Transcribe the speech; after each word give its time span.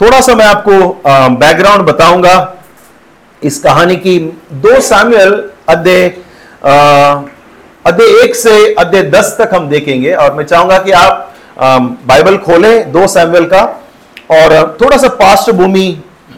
थोड़ा 0.00 0.20
सा 0.20 0.34
मैं 0.34 0.44
आपको 0.46 1.36
बैकग्राउंड 1.36 1.82
बताऊँगा। 1.86 2.34
इस 3.42 3.58
कहानी 3.60 3.96
की 3.96 4.18
दो 4.52 4.80
साम्यूल 4.80 5.32
अध्याय 5.68 6.08
अध्याय 7.84 8.22
एक 8.22 8.34
से 8.34 8.52
अध्याय 8.74 9.02
दस 9.10 9.36
तक 9.40 9.54
हम 9.54 9.68
देखेंगे। 9.68 10.12
और 10.12 10.34
मैं 10.34 10.44
चाहूँगा 10.44 10.78
कि 10.78 10.90
आप 10.92 11.32
बाइबल 12.06 12.36
खोलें 12.38 12.92
दो 12.92 13.06
सैमुअल 13.06 13.44
का 13.46 13.62
और 14.30 14.76
थोड़ा 14.80 14.96
सा 14.96 15.08
पास्ट 15.16 15.50
भूमि 15.50 15.86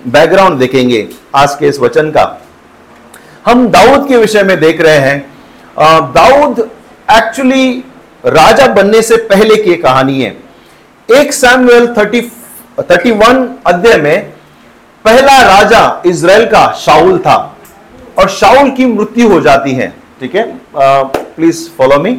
बैकग्राउंड 0.08 0.58
देखेंगे 0.58 1.06
आज 1.34 1.54
के 1.54 1.68
इस 1.68 1.78
वचन 1.80 2.10
का। 2.10 2.24
हम 3.46 3.68
दाऊद 3.68 4.08
के 4.08 4.16
विषय 4.16 4.42
में 4.42 4.58
देख 4.60 4.80
रहे 4.80 4.98
हैं। 4.98 5.18
दाऊद 6.12 6.60
एक्चुअली 7.12 7.70
राजा 8.24 8.66
बनने 8.74 9.02
से 9.02 9.16
पहले 9.26 9.56
की 9.56 9.74
कहानी 9.76 10.22
है। 10.22 10.36
एक 11.08 11.32
सैमुअल 11.34 11.86
थर्टी 11.96 12.20
थर्टी 12.80 13.10
वन 13.10 13.48
अध्याय 13.66 13.96
में 14.00 14.32
पहला 15.04 15.40
राजा 15.42 16.02
इज़राइल 16.06 16.46
का 16.46 16.70
शाउल 16.76 17.18
था 17.18 17.36
और 18.18 18.28
शाउल 18.28 18.70
की 18.70 18.86
मृत्यु 18.86 19.28
हो 19.28 19.40
जाती 19.40 19.72
है। 19.72 19.88
ठीक 20.20 20.34
है? 20.34 20.42
प्लीज़ 20.76 21.68
फॉलो 21.78 21.98
मी 22.00 22.18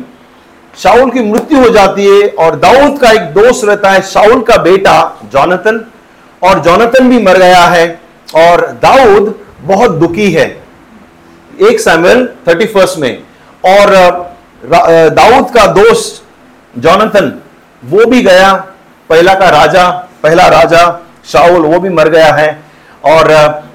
शाउल 0.77 1.11
की 1.11 1.23
मृत्यु 1.23 1.59
हो 1.59 1.69
जाती 1.69 2.05
है 2.05 2.27
और 2.39 2.55
दाऊद 2.59 2.99
का 2.99 3.11
एक 3.11 3.33
दोस्त 3.33 3.65
रहता 3.65 3.91
है 3.91 4.01
शाउल 4.03 4.41
का 4.41 4.57
बेटा 4.63 4.95
जॉनतन 5.33 5.83
और 6.41 6.59
जॉनतन 6.63 7.09
भी 7.09 7.21
मर 7.23 7.37
गया 7.37 7.63
है 7.65 7.87
और 8.35 8.65
दाऊद 8.81 9.33
बहुत 9.61 9.91
दुखी 9.99 10.31
है। 10.31 10.45
एक 11.69 11.79
सैमुअल 11.79 12.27
थर्टी 12.47 12.65
फ़र्स्ट 12.65 12.99
में। 12.99 13.23
और 13.65 13.95
दाऊद 15.11 15.49
का 15.51 15.65
दोस्त 15.73 16.23
जॉनतन 16.75 17.31
वो 17.83 18.05
भी 18.05 18.21
गया, 18.23 18.53
पहला 19.09 19.33
का 19.33 19.49
राजा। 19.49 20.06
पहला 20.27 20.47
राजा 20.49 20.85
शाउल 21.31 21.65
वो 21.65 21.79
भी 21.79 21.89
मर 21.89 22.09
गया 22.09 22.33
है। 22.33 22.49
और 23.05 23.27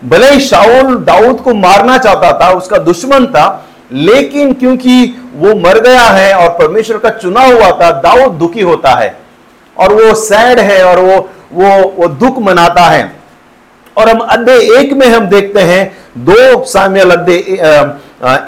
भले 0.04 0.30
ही 0.30 0.40
शाउल 0.40 0.96
दाऊद 1.04 1.40
को 1.40 1.54
मारना 1.56 1.98
चाहता 1.98 2.32
था 2.40 2.50
उसका 2.52 2.78
दुश्मन 2.78 3.26
था 3.26 3.44
लेकिन 3.92 4.52
क्योंकि 4.52 5.04
वो 5.36 5.54
मर 5.56 5.78
गया 5.80 6.04
है 6.04 6.34
और 6.34 6.48
परमेश्वर 6.48 6.98
का 6.98 7.10
चुना 7.18 7.44
हुआ 7.44 7.70
था 7.80 7.90
दाऊद 8.00 8.32
दुखी 8.32 8.60
होता 8.62 8.90
है। 8.94 9.14
और 9.76 9.92
वो 9.94 10.14
सैड 10.14 10.58
है 10.60 10.82
और 10.84 10.98
वो 10.98 11.16
वो 11.52 11.68
वो 11.96 12.08
दुख 12.08 12.38
मनाता 12.38 12.82
है। 12.82 13.04
और 13.96 14.08
हम 14.08 14.18
अध्याय 14.18 14.58
एक 14.78 14.92
में 14.92 15.06
हम 15.08 15.26
देखते 15.26 15.60
हैं 15.62 15.84
दो 16.18 16.64
साम्य 16.64 17.00
अध्याय 17.02 17.38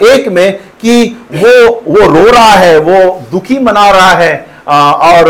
एक 0.05 0.27
में 0.27 0.57
कि 0.81 1.05
वो 1.33 1.53
वो 1.87 2.07
रो 2.09 2.29
रहा 2.31 2.53
है 2.53 2.77
वो 2.79 3.21
दुखी 3.31 3.59
मना 3.59 3.89
रहा 3.91 4.11
है 4.13 4.33
और, 4.67 5.29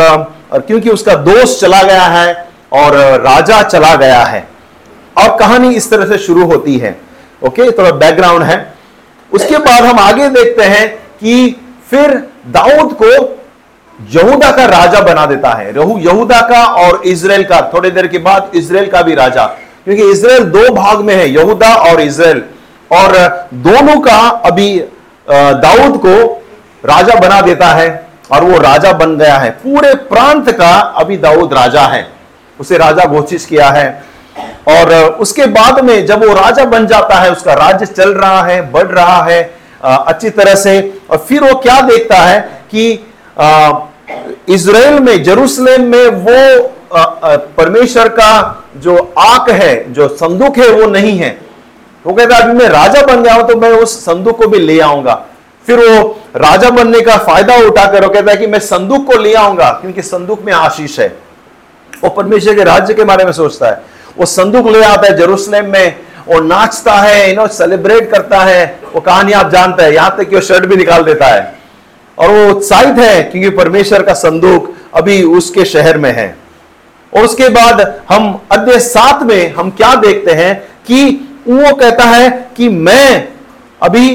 और 0.51 0.59
क्योंकि 0.59 0.89
उसका 0.89 1.15
दोस्त 1.23 1.61
चला 1.61 1.81
गया 1.83 2.03
है 2.03 2.44
और 2.75 2.95
राजा 3.21 3.61
चला 3.63 3.93
गया 3.95 4.23
है। 4.23 4.47
और 5.15 5.35
कहानी 5.37 5.73
इस 5.75 5.89
तरह 5.89 6.05
से 6.05 6.17
शुरू 6.17 6.45
होती 6.45 6.77
है। 6.77 6.95
ओके, 7.41 7.71
थोड़ा 7.71 7.91
बैकग्राउंड 7.93 8.43
है। 8.43 8.57
उसके 9.31 9.57
बाद 9.57 9.83
हम 9.83 9.99
आगे 9.99 10.29
देखते 10.29 10.63
हैं 10.63 10.87
कि 11.19 11.55
फिर 11.89 12.11
दाऊद 12.47 12.93
को 12.93 13.11
यहूदा 13.99 14.51
का 14.51 14.65
राजा 14.65 15.01
बना 15.01 15.25
देता 15.25 15.49
है। 15.49 15.71
रहू, 15.71 15.97
यहूदा 15.99 16.39
का 16.41 16.63
और 16.65 17.01
इसराइल 17.05 17.43
का, 17.43 17.61
थोड़ी 17.73 17.91
देर 17.91 18.07
के 18.07 18.17
बाद 18.17 18.51
इसराइल 18.55 18.89
का 18.91 19.01
भी 19.01 19.15
राजा। 19.15 19.45
क्योंकि 19.85 20.03
इसराइल 20.03 20.43
दो 20.45 20.69
भाग 20.73 21.01
में 21.01 21.13
है, 21.15 21.29
यहूदा 21.29 21.73
और 21.75 22.01
इसराइल 22.01 22.43
और 22.91 23.13
दोनों 23.53 23.99
का 24.01 24.17
अभी 24.45 24.77
दाऊद 25.27 25.97
को 25.97 26.15
राजा 26.83 27.19
बना 27.19 27.39
देता 27.41 27.67
है 27.67 27.87
और 28.31 28.43
वो 28.43 28.57
राजा 28.59 28.91
बन 28.93 29.17
गया 29.17 29.37
है। 29.37 29.49
पूरे 29.63 29.93
प्रांत 30.05 30.51
का 30.51 30.73
अभी 30.97 31.17
दाऊद 31.17 31.53
राजा 31.53 31.81
है। 31.81 32.01
उसे 32.59 32.77
राजा 32.77 33.05
घोषित 33.05 33.45
किया 33.45 33.69
है। 33.69 34.03
और 34.69 34.93
उसके 35.21 35.45
बाद 35.47 35.83
में 35.85 36.05
जब 36.05 36.23
वो 36.25 36.33
राजा 36.33 36.65
बन 36.65 36.87
जाता 36.87 37.15
है, 37.15 37.31
उसका 37.31 37.53
राज्य 37.55 37.85
चल 37.87 38.13
रहा 38.13 38.41
है, 38.43 38.71
बढ़ 38.71 38.87
रहा 38.87 39.21
है 39.23 39.43
अच्छी 39.83 40.29
तरह 40.29 40.55
से, 40.55 40.79
और 41.09 41.17
फिर 41.19 41.43
वो 41.43 41.53
क्या 41.59 41.79
देखता 41.81 42.17
है 42.17 42.39
कि 42.71 42.91
इसराइल 44.49 44.99
में 44.99 45.23
जेरूसलेम 45.23 45.83
में 45.85 46.07
वो 46.07 46.71
परमेश्वर 47.57 48.07
का 48.09 48.63
जो 48.77 48.97
आक 49.19 49.49
है, 49.51 49.93
जो 49.93 50.07
संदूक 50.09 50.57
है, 50.57 50.69
वो 50.71 50.87
नहीं 50.87 51.17
है। 51.17 51.37
वो 52.05 52.13
कहता 52.13 52.37
अभी 52.37 52.53
मैं 52.53 52.67
राजा 52.69 53.01
बन 53.05 53.23
गया 53.23 53.33
हूँ 53.33 53.47
तो 53.47 53.55
मैं 53.55 53.69
उस 53.73 53.97
संदूक 54.05 54.37
को 54.37 54.47
भी 54.47 54.59
ले 54.59 54.79
आऊँगा। 54.79 55.13
फिर 55.65 55.79
वो 55.79 56.03
राजा 56.35 56.69
बनने 56.69 57.01
का 57.01 57.17
फ़ायदा 57.19 57.55
उठाकर 57.67 58.03
वो 58.03 58.09
कहता 58.09 58.31
है 58.31 58.37
कि, 58.37 58.47
मैं 58.47 58.59
संदूक 58.59 59.05
को 59.07 59.17
ले 59.19 59.33
आऊँगा, 59.33 59.69
क्योंकि 59.71 60.01
संदूक 60.01 60.41
में 60.41 60.53
आशीष 60.53 60.99
है। 60.99 61.07
वो 62.05 62.09
परमेश्वर 62.11 62.55
के 62.55 62.63
राज्य 62.63 62.93
के 62.93 63.03
बारे 63.03 63.25
में 63.25 63.31
सोचता 63.33 63.67
है। 63.67 63.81
वो 64.17 64.25
संदूक 64.27 64.67
ले 64.67 64.83
आता 64.85 65.07
है 65.07 65.17
जेरूसलेम 65.17 65.71
में 65.71 65.95
और 66.27 66.43
नाचता 66.43 66.93
है 66.93 67.29
यू 67.29 67.35
नो 67.35 67.47
सेलिब्रेट 67.49 68.09
करता 68.11 68.39
है। 68.39 68.63
वो 68.93 69.01
कहानी 69.01 69.31
आप 69.33 69.49
जानते 69.51 69.83
हैं, 69.83 69.91
यहाँ 69.91 70.15
तक 70.17 70.29
कि 70.29 70.35
वो 70.35 70.41
शर्ट 70.43 70.65
भी 70.65 70.75
निकाल 70.75 71.03
देता 71.03 71.25
है। 71.25 71.53
और 72.17 72.29
वो 72.29 72.49
उत्साहित 72.49 72.99
है 72.99 73.21
क्योंकि 73.23 73.49
परमेश्वर 73.57 74.03
का 74.03 74.13
संदूक 74.15 74.73
अभी 74.95 75.21
उसके 75.37 75.65
शहर 75.65 75.97
में 75.97 76.11
है। 76.11 76.35
और 77.13 77.23
उसके 77.23 77.49
बाद 77.49 77.81
हम 78.09 78.39
अध्याय 78.51 78.79
सात 78.81 79.23
में 79.23 79.53
हम 79.55 79.69
क्या 79.71 79.93
देखते 79.97 80.31
हैं 80.33 80.55
कि 80.87 81.03
वो 81.47 81.75
कहता 81.75 82.03
है 82.05 82.29
कि 82.57 82.69
मैं 82.69 83.27
अभी 83.81 84.07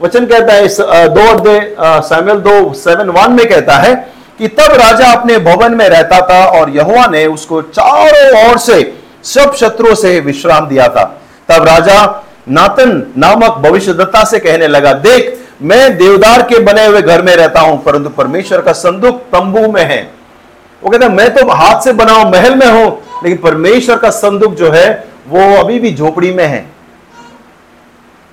वचन 0.00 0.26
कहता 0.26 0.52
है 0.52 1.08
दो 1.08 1.26
अध्याय 1.28 1.60
सैमुअल 2.04 2.38
दो, 2.38 2.72
सेवन, 2.74 3.08
वन 3.10 3.32
में 3.32 3.48
कहता 3.48 3.76
है 3.76 3.94
कि 4.40 4.48
तब 4.48 4.72
राजा 4.72 5.06
अपने 5.12 5.36
भवन 5.38 5.74
में 5.74 5.88
रहता 5.88 6.20
था 6.28 6.44
और 6.50 6.70
यहुआ 6.70 7.06
ने 7.06 7.24
उसको 7.26 7.60
चारों 7.62 8.28
ओर 8.40 8.58
से 8.58 8.80
सब 9.24 9.54
शत्रुओं 9.54 9.94
से 9.94 10.18
विश्राम 10.20 10.68
दिया 10.68 10.86
था। 10.88 11.02
तब 11.48 11.64
राजा 11.64 11.96
नातन 12.48 12.90
नामक 13.16 13.58
भविष्यदत्ता 13.60 14.22
से 14.24 14.38
कहने 14.38 14.68
लगा, 14.68 14.92
देख, 14.92 15.36
मैं 15.62 15.96
देवदार 15.96 16.42
के 16.42 16.58
बने 16.58 16.84
हुए 16.86 17.02
घर 17.02 17.22
में 17.22 17.34
रहता 17.36 17.60
हूँ, 17.60 17.82
परंतु 17.82 18.10
परमेश्वर 18.10 18.60
का 18.60 18.72
संदूक 18.72 19.18
तंबू 19.32 19.66
में 19.72 19.82
है। 19.84 20.02
वो 20.82 20.90
कहता, 20.90 21.08
मैं 21.08 21.34
तो 21.34 21.46
हाथ 21.48 21.80
से 21.80 21.92
बना 21.92 22.22
महल 22.24 22.54
में 22.54 22.66
हूँ, 22.66 22.86
लेकिन 23.24 23.38
परमेश्वर 23.38 23.98
का 23.98 24.10
संदूक 24.10 24.54
जो 24.54 24.70
है, 24.70 24.88
वो 25.28 25.56
अभी 25.56 25.78
भी 25.78 25.94
झोपड़ी 25.94 26.32
में 26.32 26.44
है। 26.46 26.64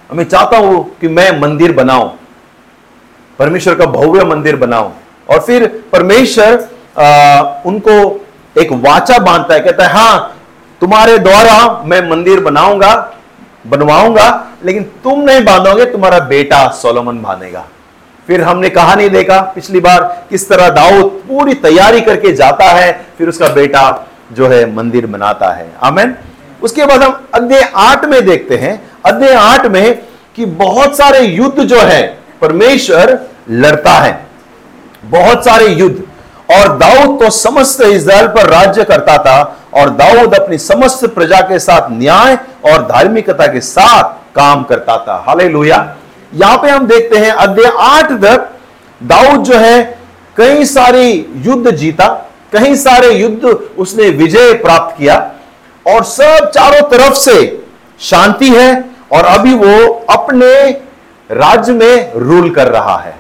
मैं 0.10 0.24
चाहता 0.24 0.58
हूँ 0.58 0.84
कि 1.02 1.08
मैं 1.10 1.30
मंदिर 1.40 1.72
बनाऊँ, 1.72 2.10
परमेश्वर 3.40 3.76
का 3.76 3.86
भव्य 3.88 4.26
मंदिर 4.26 4.56
बनाऊँ। 4.56 4.94
और 5.30 5.40
फिर 5.40 5.68
परमेश्वर 5.92 6.54
उनको 7.66 8.26
एक 8.56 8.72
वाचा 8.72 9.18
बांधता 9.20 9.54
है, 9.54 9.60
कहता 9.60 9.86
है 9.86 9.94
हाँ 9.94 10.34
तुम्हारे 10.82 11.18
द्वारा 11.18 11.84
मैं 11.86 12.02
मंदिर 12.10 12.40
बनाऊँगा, 12.40 12.94
बनवाऊँगा, 13.68 14.48
लेकिन 14.66 14.84
तुम 15.04 15.22
नहीं 15.22 15.44
बांधोगे, 15.46 15.86
तुम्हारा 15.86 16.20
बेटा 16.20 16.68
सोलोमन 16.74 17.22
बांधेगा। 17.22 17.64
फिर 18.28 18.42
हमने 18.42 18.70
कहा 18.70 18.96
नहीं 18.96 19.10
देखा, 19.10 19.40
पिछली 19.56 19.80
बार 19.80 20.04
किस 20.30 20.48
तरह 20.50 20.70
दाऊद 20.70 21.12
पूरी 21.28 21.54
तैयारी 21.54 22.02
करके 22.02 22.32
जाता 22.34 22.66
है, 22.66 22.92
फिर 23.18 23.30
उसका 23.30 23.48
बेटा 23.48 23.84
जो 24.32 24.48
है 24.48 24.66
मंदिर 24.76 25.06
बनाता 25.06 25.52
है। 25.52 25.72
आमेन। 25.84 26.16
उसके 26.64 26.86
बाद 26.86 27.04
हम 27.04 27.28
अध्याय 27.34 27.62
आठ 27.76 28.06
में 28.06 28.26
देखते 28.26 28.58
हैं। 28.58 28.90
अध्याय 29.06 29.34
आठ 29.34 29.66
में 29.66 29.98
कि 30.36 30.46
बहुत 30.46 30.98
सारे 30.98 31.20
युद्ध 31.20 31.64
जो 31.64 31.80
है, 31.80 32.06
परमेश्वर 32.42 33.20
लड़ता 33.50 33.92
है। 33.92 34.27
बहुत 35.04 35.46
सारे 35.46 35.68
युद्ध। 35.70 36.04
और 36.50 36.78
दाऊद 36.78 37.20
तो 37.20 37.30
समस्त 37.30 37.82
इज़राइल 37.84 38.28
पर 38.28 38.50
राज्य 38.50 38.84
करता 38.84 39.18
था 39.18 39.40
और 39.74 39.90
दाऊद 39.92 40.36
अपनी 40.36 40.58
समस्त 40.58 41.06
प्रजा 41.16 41.40
के 41.42 41.60
साथ 41.60 41.90
न्याय 41.92 42.38
और 42.66 42.88
धार्मिकता 42.88 43.48
के 43.48 43.62
साथ 43.62 44.14
काम 44.36 44.64
करता 44.64 44.98
था। 44.98 45.24
हाले 45.28 45.48
लोहिया 45.50 45.96
यहाँ 46.34 46.58
पे 46.58 46.70
हम 46.70 46.88
देखते 46.88 47.18
हैं 47.18 47.32
अध्याय 47.32 47.72
आठ 47.80 48.12
तक 48.24 48.50
दाऊद 49.02 49.44
जो 49.44 49.58
है 49.58 49.84
कई 50.38 50.66
सारे 50.66 51.06
युद्ध 51.38 51.72
जीता, 51.72 52.08
कई 52.54 52.76
सारे 52.78 53.12
युद्ध 53.12 53.46
उसने 53.46 54.10
विजय 54.12 54.54
प्राप्त 54.56 54.98
किया 54.98 55.16
और 55.86 56.04
सब 56.06 56.50
चारों 56.50 56.82
तरफ़ 56.90 57.14
से 57.16 57.66
शांति 58.00 58.50
है 58.50 58.84
और 59.14 59.26
अभी 59.28 59.54
वो 59.56 59.88
अपने 60.10 60.70
राज्य 61.30 61.74
में 61.74 62.14
रूल 62.16 62.50
कर 62.50 62.68
रहा 62.68 62.98
है। 62.98 63.16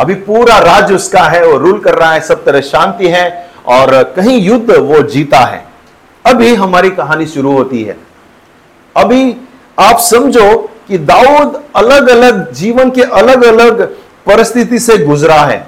अभी 0.00 0.14
पूरा 0.14 0.58
राज्य 0.58 0.94
उसका 0.94 1.22
है 1.22 1.44
वो 1.46 1.56
रूल 1.58 1.78
कर 1.78 1.94
रहा 1.94 2.12
है 2.12 2.20
सब 2.20 2.44
तरह 2.44 2.60
शांति 2.60 3.08
है 3.08 3.50
और 3.66 4.02
कहीं 4.16 4.40
युद्ध 4.40 4.70
वो 4.70 5.00
जीता 5.02 5.38
है। 5.38 5.64
अभी 6.24 6.54
हमारी 6.54 6.90
कहानी 6.90 7.26
शुरू 7.26 7.52
होती 7.52 7.82
है। 7.82 7.96
अभी 8.96 9.36
आप 9.78 9.98
समझो 10.00 10.56
कि 10.88 10.98
दाऊद 10.98 11.60
अलग 11.76 12.08
अलग 12.08 12.52
जीवन 12.52 12.90
के 12.90 13.02
अलग 13.02 13.44
अलग 13.44 13.82
परिस्थिति 14.26 14.78
से 14.78 14.96
गुजरा 14.98 15.40
है। 15.42 15.66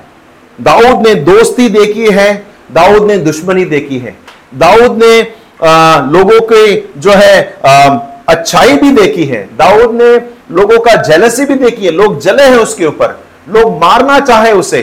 दाऊद 0.61 1.07
ने 1.07 1.15
दोस्ती 1.15 1.69
देखी 1.69 2.11
है 2.11 2.33
दाऊद 2.73 3.07
ने 3.07 3.17
दुश्मनी 3.19 3.65
देखी 3.65 3.99
है। 3.99 4.17
दाऊद 4.55 5.03
ने 5.05 5.21
आ, 5.63 6.01
लोगों 6.11 6.41
के 6.53 6.77
जो 7.01 7.11
है 7.11 7.59
आ, 7.65 7.89
अच्छाई 8.29 8.77
भी 8.77 8.91
देखी 8.91 9.25
है। 9.25 9.43
दाऊद 9.57 9.95
ने 9.95 10.11
लोगों 10.51 10.79
का 10.79 10.95
जेलसी 11.03 11.45
भी 11.45 11.55
देखी 11.55 11.85
है। 11.85 11.91
लोग 11.91 12.21
जले 12.21 12.43
हैं 12.43 12.59
उसके 12.59 12.87
ऊपर। 12.87 13.19
लोग 13.49 13.81
मारना 13.81 14.19
चाहे 14.21 14.53
उसे। 14.53 14.83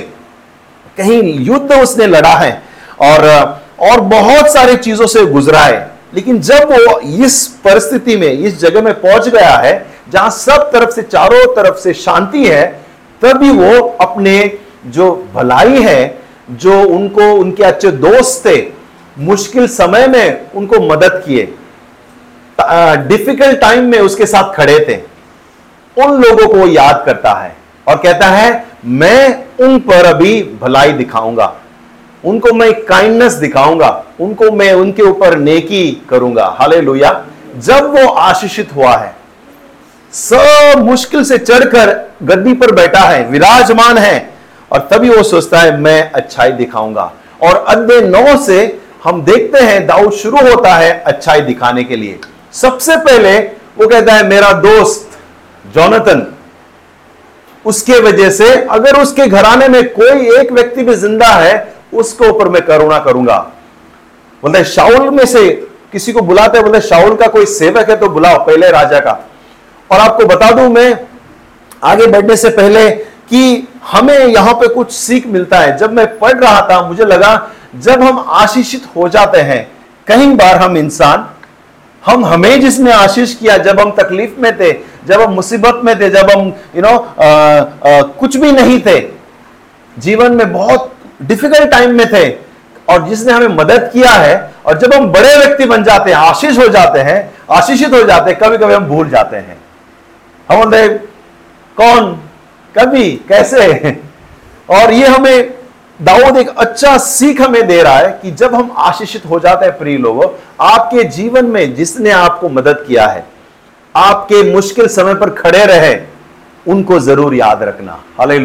कहीं 0.97 1.39
युद्ध 1.39 1.71
उसने 1.73 2.07
लड़ा 2.07 2.33
है 2.33 2.61
और 3.01 3.27
और 3.81 3.99
बहुत 4.01 4.51
सारी 4.53 4.75
चीज़ों 4.75 5.07
से 5.07 5.25
गुजरा 5.25 5.59
है। 5.59 5.91
लेकिन 6.13 6.39
जब 6.41 6.71
वो 6.71 6.99
इस 6.99 7.47
परिस्थिति 7.63 8.15
में, 8.17 8.31
इस 8.31 8.59
जगह 8.59 8.81
में 8.81 8.93
पहुँच 9.01 9.27
गया 9.27 9.49
है, 9.49 9.85
जहाँ 10.09 10.29
सब 10.29 10.71
तरफ़ 10.71 10.89
से, 10.89 11.01
चारों 11.01 11.55
तरफ़ 11.55 11.77
से 11.77 11.93
शांति 11.93 12.45
है, 12.45 12.65
तभी 13.21 13.49
वो 13.49 13.97
अपने 14.01 14.57
जो 14.85 15.29
भलाई 15.33 15.81
है, 15.81 16.19
जो 16.51 16.81
उनको, 16.83 17.31
उनके 17.33 17.63
अच्छे 17.63 17.91
दोस्त 17.91 18.45
थे, 18.45 18.57
मुश्किल 19.19 19.67
समय 19.67 20.07
में 20.07 20.51
उनको 20.55 20.79
मदद 20.79 21.23
किए। 21.25 21.53
डिफ़िकल्ट 23.07 23.59
टाइम 23.59 23.83
में 23.83 23.99
उसके 23.99 24.25
साथ 24.25 24.53
खड़े 24.53 24.79
थे। 24.79 24.95
उन 25.97 26.21
लोगों 26.21 26.47
को 26.47 26.67
याद 26.67 27.03
करता 27.05 27.33
है। 27.33 27.55
और 27.89 27.97
कहता 27.97 28.25
है, 28.25 28.65
मैं 28.85 29.45
उन 29.59 29.79
पर 29.79 30.05
अभी 30.05 30.41
भलाई 30.61 30.91
दिखाऊँगा। 30.91 31.53
उनको 32.23 32.53
मैं 32.53 32.73
काइंडनेस 32.85 33.33
दिखाऊँगा। 33.33 33.89
उनको 34.19 34.51
मैं 34.51 34.73
उनके 34.73 35.03
ऊपर 35.03 35.37
नेकी 35.37 35.91
करूँगा। 36.09 36.45
हाले 36.59 36.81
जब 37.57 37.85
वो 37.95 38.07
आशीषित 38.07 38.75
हुआ 38.75 38.95
है, 38.95 39.13
सब 40.13 40.83
मुश्किल 40.85 41.23
से 41.23 41.37
चढ़कर 41.37 42.09
गद्दी 42.23 42.53
पर 42.53 42.71
बैठा 42.71 42.99
है, 42.99 43.23
विराजमान 43.25 43.97
है, 43.97 44.29
और 44.71 44.87
तभी 44.91 45.09
वो 45.09 45.23
सोचता 45.23 45.59
है, 45.59 45.77
मैं 45.77 46.11
अच्छाई 46.11 46.51
दिखाऊँगा। 46.51 47.11
और 47.43 47.63
अध्याय 47.67 48.01
नौ 48.01 48.37
से 48.37 48.79
हम 49.03 49.21
देखते 49.21 49.59
हैं, 49.59 49.85
दाऊद 49.87 50.11
शुरू 50.11 50.37
होता 50.37 50.73
है 50.75 50.91
अच्छाई 51.03 51.41
दिखाने 51.41 51.83
के 51.83 51.95
लिए। 51.95 52.19
सबसे 52.53 52.95
पहले 52.97 53.37
वो 53.77 53.87
कहता 53.87 54.13
है, 54.13 54.27
मेरा 54.27 54.51
दोस्त 54.51 55.17
जोनाथन 55.65 56.25
उसके 57.65 57.99
वजह 58.01 58.29
से 58.31 58.53
अगर 58.71 59.01
उसके 59.01 59.27
घराने 59.27 59.67
में 59.67 59.83
कोई 59.93 60.29
एक 60.37 60.51
व्यक्ति 60.51 60.83
भी 60.83 60.93
ज़िंदा 60.95 61.27
है, 61.27 61.73
उसके 61.93 62.29
ऊपर 62.29 62.49
मैं 62.49 62.61
करुणा 62.61 62.99
करूँगा। 62.99 63.37
बोलते 64.43 64.63
शाउल 64.65 65.09
में 65.09 65.25
से 65.25 65.49
किसी 65.91 66.11
को 66.13 66.21
बुलाते 66.21 66.57
हैं, 66.57 66.65
बोलते 66.65 66.81
शाउल 66.87 67.15
का 67.15 67.27
कोई 67.27 67.45
सेवक 67.47 67.89
है 67.89 67.95
तो 67.95 68.09
बुलाओ, 68.09 68.37
पहले 68.45 68.69
राजा 68.71 68.99
का। 68.99 69.19
और 69.89 69.99
आपको 69.99 70.25
बता 70.25 70.51
दूँ 70.51 70.67
मैं, 70.69 70.97
आगे 71.83 72.07
बढ़ने 72.07 72.35
से 72.37 72.49
पहले 72.51 72.89
कि 72.89 73.67
हमें 73.83 74.17
यहाँ 74.17 74.53
पे 74.53 74.67
कुछ 74.67 74.91
सीख 74.91 75.27
मिलता 75.27 75.59
है। 75.59 75.77
जब 75.77 75.93
मैं 75.93 76.07
पढ़ 76.19 76.33
रहा 76.35 76.61
था, 76.69 76.81
मुझे 76.81 77.05
लगा 77.05 77.49
जब 77.75 78.01
हम 78.03 78.19
आशीषित 78.19 78.83
हो 78.95 79.09
जाते 79.09 79.41
हैं 79.41 79.59
कई 80.07 80.27
बार 80.35 80.55
हम 80.57 80.77
इंसान 80.77 81.27
हम 82.05 82.25
हमें 82.25 82.61
जिसने 82.61 82.91
आशीष 82.91 83.35
किया, 83.35 83.57
जब 83.57 83.79
हम 83.79 83.91
तकलीफ़ 83.91 84.39
में 84.39 84.51
थे, 84.59 84.71
जब 85.07 85.21
हम 85.21 85.33
मुसीबत 85.33 85.81
में 85.83 85.99
थे, 85.99 86.09
जब 86.09 86.29
हम 86.29 86.47
यू 86.75 86.81
नो 86.81 87.13
कुछ 88.19 88.37
भी 88.37 88.51
नहीं 88.51 88.79
थे, 88.81 88.99
जीवन 89.97 90.35
में 90.35 90.51
बहुत 90.53 90.93
डिफ़िकल्ट 91.21 91.71
टाइम 91.71 91.97
में 91.97 92.07
थे, 92.13 92.29
और 92.89 93.07
जिसने 93.07 93.33
हमें 93.33 93.55
मदद 93.55 93.89
किया 93.93 94.11
है, 94.11 94.51
और 94.65 94.77
जब 94.77 94.93
हम 94.93 95.07
बड़े 95.11 95.35
व्यक्ति 95.37 95.65
बन 95.65 95.83
जाते 95.83 96.09
हैं, 96.09 96.17
आशीष 96.17 96.57
हो 96.57 96.67
जाते 96.67 96.99
हैं, 96.99 97.17
आशीषित 97.51 97.93
हो 97.93 98.03
जाते 98.03 98.31
हैं 98.31 98.39
कभी 98.39 98.57
कभी 98.57 98.73
हम 98.73 98.85
भूल 98.85 99.09
जाते 99.09 99.37
हैं। 99.37 99.57
हम 100.49 100.57
बोलते 100.57 100.87
कौन? 101.77 102.11
कभी? 102.75 103.11
कैसे? 103.29 103.97
और 104.69 104.91
ये 104.93 105.07
हमें 105.07 105.58
दाऊद 105.99 106.37
एक 106.37 106.49
अच्छा 106.57 106.97
सीख 106.97 107.41
हमें 107.41 107.65
दे 107.67 107.81
रहा 107.83 107.97
है 107.97 108.11
कि 108.21 108.31
जब 108.31 108.53
हम 108.55 108.71
आशीषित 108.79 109.25
हो 109.25 109.39
जाते 109.39 109.65
हैं 109.65 109.77
प्रिय 109.77 109.97
लोगों 109.97 110.27
आपके 110.65 111.03
जीवन 111.03 111.45
में 111.45 111.73
जिसने 111.75 112.11
आपको 112.11 112.49
मदद 112.49 112.83
किया 112.87 113.07
है 113.07 113.25
आपके 113.95 114.41
मुश्किल 114.53 114.87
समय 114.87 115.15
पर 115.15 115.29
खड़े 115.29 115.65
रहे 115.65 115.93
उनको 116.65 116.99
ज़रूर 116.99 117.35
याद 117.35 117.63
रखना। 117.63 117.99
हाले 118.19 118.37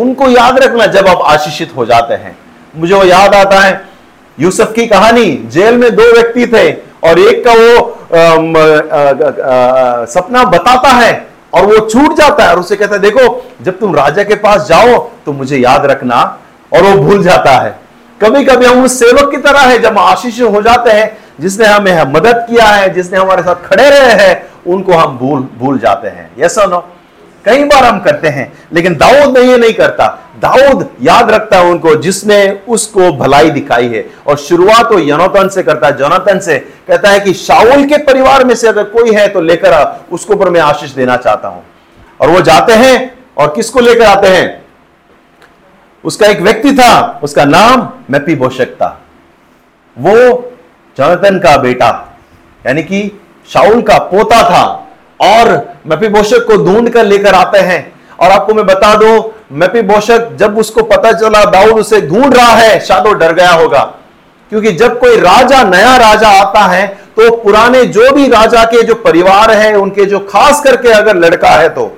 उनको 0.00 0.28
याद 0.30 0.58
रखना 0.58 0.86
जब 0.86 1.08
आप 1.08 1.20
आशीषित 1.24 1.74
हो 1.76 1.84
जाते 1.86 2.14
हैं। 2.14 2.36
मुझे 2.74 2.94
वो 2.94 3.04
याद 3.04 3.34
आता 3.34 3.60
है 3.60 3.84
यूसुफ 4.38 4.72
की 4.72 4.86
कहानी 4.86 5.26
जेल 5.52 5.76
में 5.78 5.94
दो 5.96 6.12
व्यक्ति 6.12 6.46
थे 6.46 6.70
और 7.08 7.18
एक 7.18 7.44
का 7.44 7.52
वो 7.52 7.82
आ, 8.14 8.18
आ, 8.18 9.02
आ, 9.42 10.04
सपना 10.06 10.44
बताता 10.46 10.88
है 10.90 11.12
और 11.54 11.66
वो 11.66 11.78
छूट 11.88 12.16
जाता 12.16 12.44
है 12.44 12.50
और 12.50 12.60
उसे 12.60 12.76
कहता 12.76 12.94
है 12.94 13.00
देखो 13.00 13.42
जब 13.62 13.78
तुम 13.78 13.94
राजा 13.96 14.22
के 14.22 14.34
पास 14.34 14.66
जाओ 14.68 14.98
तो 15.26 15.32
मुझे 15.32 15.56
याद 15.58 15.86
रखना 15.86 16.22
और 16.74 16.82
वो 16.82 17.02
भूल 17.02 17.22
जाता 17.22 17.50
है। 17.50 17.78
कभी 18.22 18.44
कभी 18.44 18.66
हम 18.66 18.84
उस 18.84 18.98
सेवक 18.98 19.30
की 19.30 19.36
तरह 19.36 19.60
है, 19.60 19.78
जब 19.78 19.98
आशीष 19.98 20.40
हो 20.40 20.62
जाते 20.62 20.90
हैं, 20.90 21.18
जिसने 21.40 21.66
हमें 21.66 22.12
मदद 22.12 22.46
किया 22.50 22.66
है, 22.66 22.94
जिसने 22.94 23.18
हमारे 23.18 23.42
साथ 23.42 23.54
खड़े 23.54 23.90
रहे 23.90 24.12
हैं, 24.12 24.46
उनको 24.66 24.92
हम 24.92 25.18
भूल 25.18 25.48
भूल 25.58 25.78
जाते 25.78 26.08
हैं। 26.08 26.30
यस 26.38 26.58
नो 26.58 26.88
कई 27.44 27.64
बार 27.64 27.84
हम 27.84 27.98
करते 28.00 28.28
हैं, 28.28 28.52
लेकिन 28.72 28.94
दाऊद 28.94 29.38
ने 29.38 29.44
ये 29.44 29.56
नहीं 29.56 29.72
करता। 29.72 30.06
दाऊद 30.42 30.88
याद 31.02 31.30
रखता 31.30 31.58
है 31.58 31.64
उनको, 31.64 31.94
जिसने 31.96 32.60
उसको 32.68 33.12
भलाई 33.12 33.50
दिखाई 33.50 33.88
है। 33.88 34.06
और 34.26 34.36
शुरुआत 34.36 34.92
वो 34.92 34.98
यनोतन 34.98 35.48
से 35.48 35.62
करता 35.62 35.86
है, 35.86 35.96
जोनातन 35.96 36.38
से। 36.38 36.58
कहता 36.58 37.10
है 37.10 37.20
कि 37.20 37.34
शाउल 37.34 37.84
के 37.84 37.98
परिवार 37.98 38.44
में 38.44 38.54
से 38.54 38.68
अगर 38.68 38.84
कोई 38.84 39.12
है 39.12 39.28
तो 39.28 39.40
लेकर 39.40 39.72
आ, 39.72 39.84
उसको 40.12 40.36
पर 40.36 40.48
मैं 40.48 40.60
आशीष 40.60 40.90
देना 40.90 41.16
चाहता 41.16 41.48
हूँ। 41.48 41.62
और 42.20 42.30
वो 42.30 42.40
जाते 42.40 42.72
हैं, 42.72 43.18
और 43.36 43.52
किसको 43.56 43.80
लेकर 43.80 44.04
आते 44.04 44.28
हैं? 44.28 44.63
उसका 46.04 46.26
एक 46.26 46.40
व्यक्ति 46.40 46.72
था, 46.72 47.20
उसका 47.22 47.44
नाम 47.44 47.88
मैपी 48.10 48.34
बोशक 48.34 48.66
था। 48.66 49.00
वो 49.96 50.16
जोनातन 50.96 51.38
का 51.38 51.56
बेटा, 51.56 52.18
यानी 52.66 52.82
कि 52.82 53.20
शाउल 53.48 53.82
का 53.82 53.98
पोता 53.98 54.42
था। 54.42 54.64
और 55.20 55.48
मैपी 55.86 56.08
बोशक 56.08 56.46
को 56.46 56.56
ढूंढ 56.56 56.88
कर 56.88 57.04
लेकर 57.04 57.34
आते 57.34 57.58
हैं। 57.58 57.92
और 58.20 58.30
आपको 58.30 58.54
मैं 58.54 58.66
बता 58.66 58.94
दो 58.94 59.34
मैपी 59.52 59.82
बोशक 59.82 60.30
जब 60.36 60.58
उसको 60.58 60.82
पता 60.82 61.12
चला 61.12 61.44
दाऊद 61.44 61.78
उसे 61.80 62.00
ढूंढ 62.00 62.34
रहा 62.34 62.52
है, 62.52 62.80
शायद 62.80 63.06
वो 63.06 63.12
डर 63.12 63.32
गया 63.32 63.50
होगा। 63.50 63.82
क्योंकि 64.50 64.72
जब 64.72 64.98
कोई 65.00 65.16
राजा, 65.16 65.62
नया 65.62 65.96
राजा 65.96 66.28
आता 66.28 66.60
है 66.60 66.86
तो 67.16 67.36
पुराने 67.36 67.84
जो 67.86 68.10
भी 68.12 68.26
राजा 68.28 68.64
के 68.64 68.82
जो 68.82 68.94
परिवार 68.94 69.50
है, 69.50 69.74
उनके 69.74 70.04
जो 70.04 70.18
खास 70.20 70.60
करके 70.60 70.88
अगर 70.88 71.16
लड़का 71.16 71.50
है 71.50 71.68
तो 71.68 71.96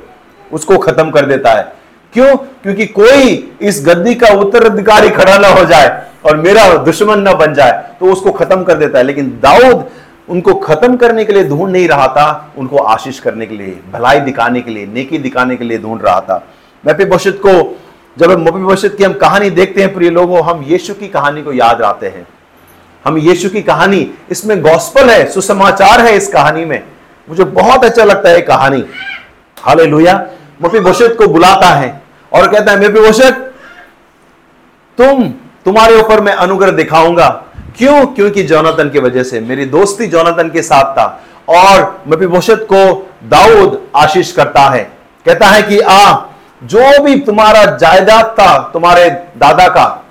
उसको 0.52 0.78
खत्म 0.78 1.10
कर 1.10 1.26
देता 1.26 1.52
है। 1.52 1.75
क्यों? 2.12 2.36
क्योंकि 2.36 2.86
कोई 2.86 3.52
इस 3.60 3.82
गद्दी 3.86 4.14
का 4.14 4.28
उत्तराधिकारी 4.28 5.10
खड़ा 5.10 5.38
ना 5.38 5.48
हो 5.48 5.64
जाए 5.64 6.02
और 6.24 6.36
मेरा 6.36 6.76
दुश्मन 6.76 7.18
ना 7.18 7.32
बन 7.32 7.54
जाए 7.54 7.90
तो 8.00 8.12
उसको 8.12 8.32
खत्म 8.32 8.62
कर 8.64 8.74
देता 8.74 8.98
है। 8.98 9.04
लेकिन 9.04 9.28
दाऊद 9.42 9.84
उनको 10.28 10.54
खत्म 10.54 10.96
करने 10.96 11.24
के 11.24 11.32
लिए 11.32 11.44
ढूंढ 11.48 11.72
नहीं 11.72 11.88
रहा 11.88 12.06
था, 12.08 12.52
उनको 12.58 12.76
आशीष 12.76 13.18
करने 13.18 13.46
के 13.46 13.54
लिए, 13.54 13.78
भलाई 13.92 14.20
दिखाने 14.20 14.60
के 14.60 14.70
लिए, 14.70 14.86
नेकी 14.86 15.18
दिखाने 15.18 15.56
के 15.56 15.64
लिए 15.64 15.78
ढूंढ 15.78 16.02
रहा 16.02 16.20
था। 16.20 16.46
मैपी 16.86 17.04
बशत 17.04 17.40
को, 17.46 17.78
जब 18.18 18.30
मपी 18.30 18.64
बशत 18.64 18.94
की 18.98 19.04
हम 19.04 19.12
कहानी 19.12 19.50
देखते 19.50 19.80
हैं, 19.80 19.94
प्रिय 19.94 20.10
लोगों, 20.10 20.42
हम 20.42 20.64
यीशु 20.68 20.94
की 20.94 21.08
कहानी 21.08 21.42
को 21.42 21.52
याद 21.52 21.82
आते 21.82 22.06
हैं। 22.06 22.26
हम 23.04 23.18
यीशु 23.18 23.48
की 23.48 23.62
कहानी, 23.62 24.10
इसमें 24.30 24.62
गॉस्पल 24.62 25.10
है, 25.10 25.30
सुसमाचार 25.30 26.00
है 26.00 26.16
इस 26.16 26.28
कहानी 26.28 26.64
में। 26.64 26.82
मुझे 27.28 27.44
बहुत 27.44 27.84
अच्छा 27.84 28.04
लगता 28.04 28.28
है 28.28 28.40
कहानी। 28.40 28.84
हाले 29.62 29.86
मपी 30.62 30.80
को 31.14 31.26
बुलाता 31.28 31.68
है 31.68 32.02
और 32.32 32.48
कहता 32.48 32.72
है 32.72 32.78
मपी 32.78 33.00
बशत 33.00 33.52
तुम 34.98 35.28
तुम्हारे 35.64 36.00
ऊपर 36.00 36.20
मैं 36.20 36.32
अनुग्रह 36.32 36.70
दिखाऊँगा। 36.70 37.42
क्यों? 37.78 38.06
क्योंकि 38.06 38.42
जोनातन 38.42 38.90
की 38.90 38.98
वजह 38.98 39.22
से, 39.22 39.40
मेरी 39.40 39.64
दोस्ती 39.64 40.06
जोनातन 40.06 40.50
के 40.50 40.62
साथ 40.62 40.84
था 40.84 41.22
और 41.48 42.02
मपीबोशत 42.08 42.66
को 42.72 43.10
दाऊद 43.24 43.82
आशीष 43.96 44.32
करता 44.32 44.60
है। 44.60 44.92
कहता 45.26 45.46
है 45.46 45.62
कि, 45.62 45.80
आ, 45.80 46.12
जो 46.62 47.02
भी 47.02 47.20
तुम्हारा 47.20 47.64
जायदाद 47.64 48.24
था 48.24 48.70
तुम्हारे 48.72 49.10
दादा 49.36 49.68
का, 49.68 50.04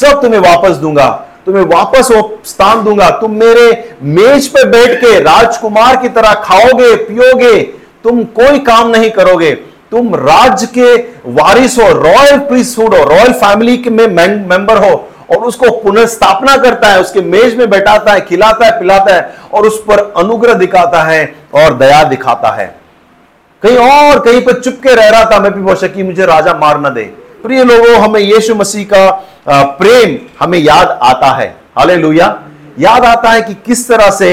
सब 0.00 0.22
तुम्हें 0.22 0.40
वापस 0.40 0.70
दूँगा, 0.70 1.28
तुम्हें 1.46 1.64
वापस 1.64 2.10
वो 2.10 2.42
स्थान 2.44 2.84
दूँगा। 2.84 3.10
तुम 3.10 3.30
मेरे 3.30 3.94
मेज 4.02 4.48
पे 4.48 4.64
बैठ 4.64 5.00
के 5.00 5.20
राजकुमार 5.20 5.96
की 5.96 6.08
तरह 6.08 6.34
खाओगे, 6.34 6.96
पियोगे 6.96 7.81
तुम 8.04 8.22
कोई 8.34 8.58
काम 8.60 8.90
नहीं 8.90 9.10
करोगे। 9.10 9.50
तुम 9.90 10.14
राज्य 10.16 10.66
के 10.68 10.94
वारिस 11.32 11.78
हो, 11.78 11.88
रॉयल 11.94 12.38
प्रीस 12.38 12.76
हो, 12.78 12.86
रॉयल 12.86 13.32
फैमिली 13.34 13.76
के 13.76 13.90
में 13.90 14.06
मेंबर 14.08 14.76
हो 14.78 14.92
और 15.30 15.44
उसको 15.46 15.70
पुनर्स्थापना 15.80 16.56
करता 16.56 16.88
है, 16.88 17.00
उसके 17.00 17.20
मेज 17.22 17.56
में 17.56 17.68
बैठाता 17.70 18.12
है, 18.12 18.20
खिलाता 18.20 18.66
है, 18.66 18.78
पिलाता 18.78 19.14
है 19.14 19.34
और 19.52 19.66
उस 19.66 19.82
पर 19.82 19.98
अनुग्रह 20.16 20.54
दिखाता 20.54 21.02
है 21.02 21.34
और 21.54 21.74
दया 21.78 22.02
दिखाता 22.04 22.50
है। 22.50 22.66
कहीं 23.62 23.76
और, 23.78 24.18
कहीं 24.18 24.40
पर 24.42 24.60
चुपके 24.60 24.94
रह 24.94 25.08
रहा 25.08 25.24
था, 25.24 25.40
मैं 25.40 25.52
भी 25.52 25.74
शकी 25.76 26.02
मुझे 26.02 26.26
राजा 26.26 26.54
मार 26.54 26.80
न 26.80 26.94
दे। 26.94 27.02
प्रिय 27.42 27.64
लोगों, 27.64 27.94
हमें 27.96 28.20
यीशु 28.20 28.54
मसीह 28.54 28.86
का 28.92 29.10
प्रेम 29.78 30.18
हमें 30.40 30.58
याद 30.58 30.98
आता 31.02 31.32
है। 31.32 31.54
हाले 31.78 31.96
याद 32.78 33.04
आता 33.04 33.30
है 33.30 33.42
कि 33.42 33.54
किस 33.66 33.88
तरह 33.88 34.10
से 34.10 34.30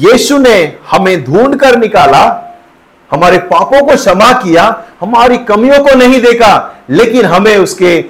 यीशु 0.00 0.38
ने 0.38 0.56
हमें 0.90 1.24
ढूंढ 1.24 1.54
कर 1.56 1.76
निकाला 1.78 2.24
हमारे 3.14 3.38
पापों 3.38 3.86
को 3.86 3.96
क्षमा 3.96 4.32
किया, 4.32 4.64
हमारी 5.00 5.38
कमियों 5.44 5.78
को 5.84 5.94
नहीं 5.94 6.20
देखा, 6.22 6.84
लेकिन 6.90 7.24
हमें 7.24 7.56
उसके 7.56 8.04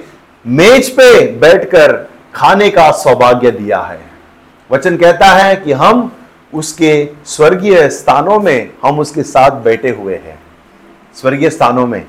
मेज 0.45 0.89
पे 0.89 1.27
बैठकर 1.39 1.93
खाने 2.35 2.69
का 2.69 2.91
सौभाग्य 2.91 3.51
दिया 3.51 3.79
है। 3.79 3.99
वचन 4.69 4.97
कहता 4.97 5.27
है 5.27 5.55
कि 5.55 5.71
हम 5.71 6.11
उसके 6.53 7.09
स्वर्गीय 7.25 7.87
स्थानों 7.89 8.39
में, 8.39 8.69
हम 8.83 8.99
उसके 8.99 9.23
साथ 9.23 9.51
बैठे 9.63 9.89
हुए 9.89 10.15
हैं। 10.15 10.37
स्वर्गीय 11.15 11.49
स्थानों 11.49 11.87
में, 11.87 12.05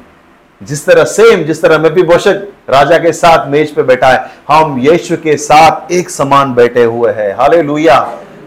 जिस 0.61 0.85
तरह 0.87 1.05
सेम 1.05 1.43
जिस 1.45 1.63
तरह 1.63 1.79
मैं 1.79 1.93
भी 1.95 2.03
बोशक 2.03 2.47
राजा 2.71 2.99
के 2.99 3.13
साथ 3.13 3.47
मेज 3.49 3.75
पे 3.75 3.83
बैठा 3.83 4.09
है, 4.09 4.31
हम 4.49 4.79
यीशु 4.79 5.17
के 5.17 5.37
साथ 5.37 5.93
एक 5.93 6.11
समान 6.11 6.55
बैठे 6.55 6.85
हुए 6.85 7.13
हैं। 7.13 7.35
हाले 7.35 7.89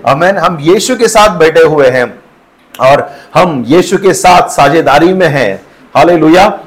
अमेन 0.06 0.38
हम 0.38 0.58
यीशु 0.62 0.96
के 0.96 1.08
साथ 1.08 1.38
बैठे 1.38 1.64
हुए 1.64 1.88
हैं। 1.88 2.08
और 2.80 3.12
हम 3.36 3.64
यीशु 3.68 3.98
के 3.98 4.14
साथ 4.14 4.50
साझेदारी 4.50 5.14
में 5.14 5.28
हैं। 5.28 5.66
हालेलुया। 5.98 6.60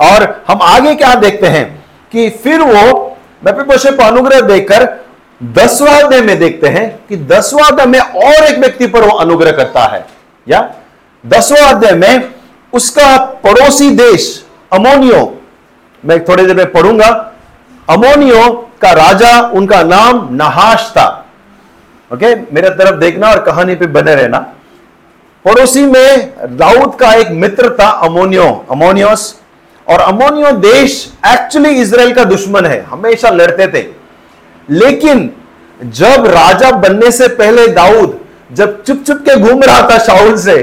और 0.00 0.44
हम 0.48 0.58
आगे 0.62 0.94
क्या 0.94 1.14
देखते 1.14 1.46
हैं 1.46 1.84
कि 2.12 2.30
फिर 2.30 2.60
वो, 2.60 3.16
मैं 3.44 3.56
पिपोशे 3.56 3.90
को 3.90 4.02
अनुग्रह 4.02 4.40
देखकर 4.40 5.04
दसवां 5.42 6.02
अध्याय 6.02 6.22
में 6.22 6.38
देखते 6.38 6.68
हैं 6.68 7.00
कि 7.08 7.16
दसवां 7.16 7.70
अध्याय 7.70 7.86
में 7.86 8.00
और 8.00 8.44
एक 8.44 8.58
व्यक्ति 8.58 8.86
पर 8.86 9.00
वो 9.00 9.14
अनुग्रह 9.14 9.52
करता 9.52 9.80
है। 9.80 10.06
या? 10.48 10.74
दसवा 11.26 11.66
अध्याय 11.66 11.94
में 11.94 12.34
उसका 12.72 13.16
पड़ोसी 13.16 13.90
देश, 13.90 14.46
अमोनियो, 14.72 15.42
मैं 16.04 16.24
थोड़ी 16.24 16.46
देर 16.46 16.56
में 16.56 16.72
पढ़ूँगा। 16.72 17.32
अमोनियो 17.90 18.70
का 18.82 18.90
राजा, 18.90 19.40
उनका 19.40 19.82
नाम 19.82 20.28
नहाश 20.32 20.92
था। 20.96 21.26
ओके? 22.14 22.34
मेरे 22.34 22.70
तरफ़ 22.70 22.96
देखना 22.96 23.30
और 23.30 23.40
कहानी 23.40 23.74
पे 23.74 23.86
बने 23.86 24.14
रहना। 24.14 24.52
पड़ोसी 25.44 25.82
में 25.82 26.32
दाऊद 26.56 26.94
का 26.94 27.12
एक 27.12 27.30
मित्र 27.32 27.68
था 27.80 27.88
अमोनियो, 28.06 28.44
अमोनियोस। 28.70 29.34
और 29.86 30.00
अमोनियो 30.00 30.50
देश 30.52 30.92
एक्चुअली 31.26 31.70
इसराइल 31.82 32.12
का 32.14 32.24
दुश्मन 32.24 32.66
है, 32.66 32.80
हमेशा 32.82 33.30
लड़ते 33.30 33.66
थे। 33.68 33.86
लेकिन 34.68 35.30
जब 35.80 36.26
राजा 36.26 36.70
बनने 36.70 37.10
से 37.10 37.28
पहले 37.30 37.66
दाऊद 37.68 38.18
जब 38.52 38.82
चुप 38.82 39.02
चुप 39.06 39.18
के 39.18 39.36
घूम 39.36 39.62
रहा 39.62 39.88
था 39.90 39.98
शाहुल 39.98 40.36
से, 40.36 40.62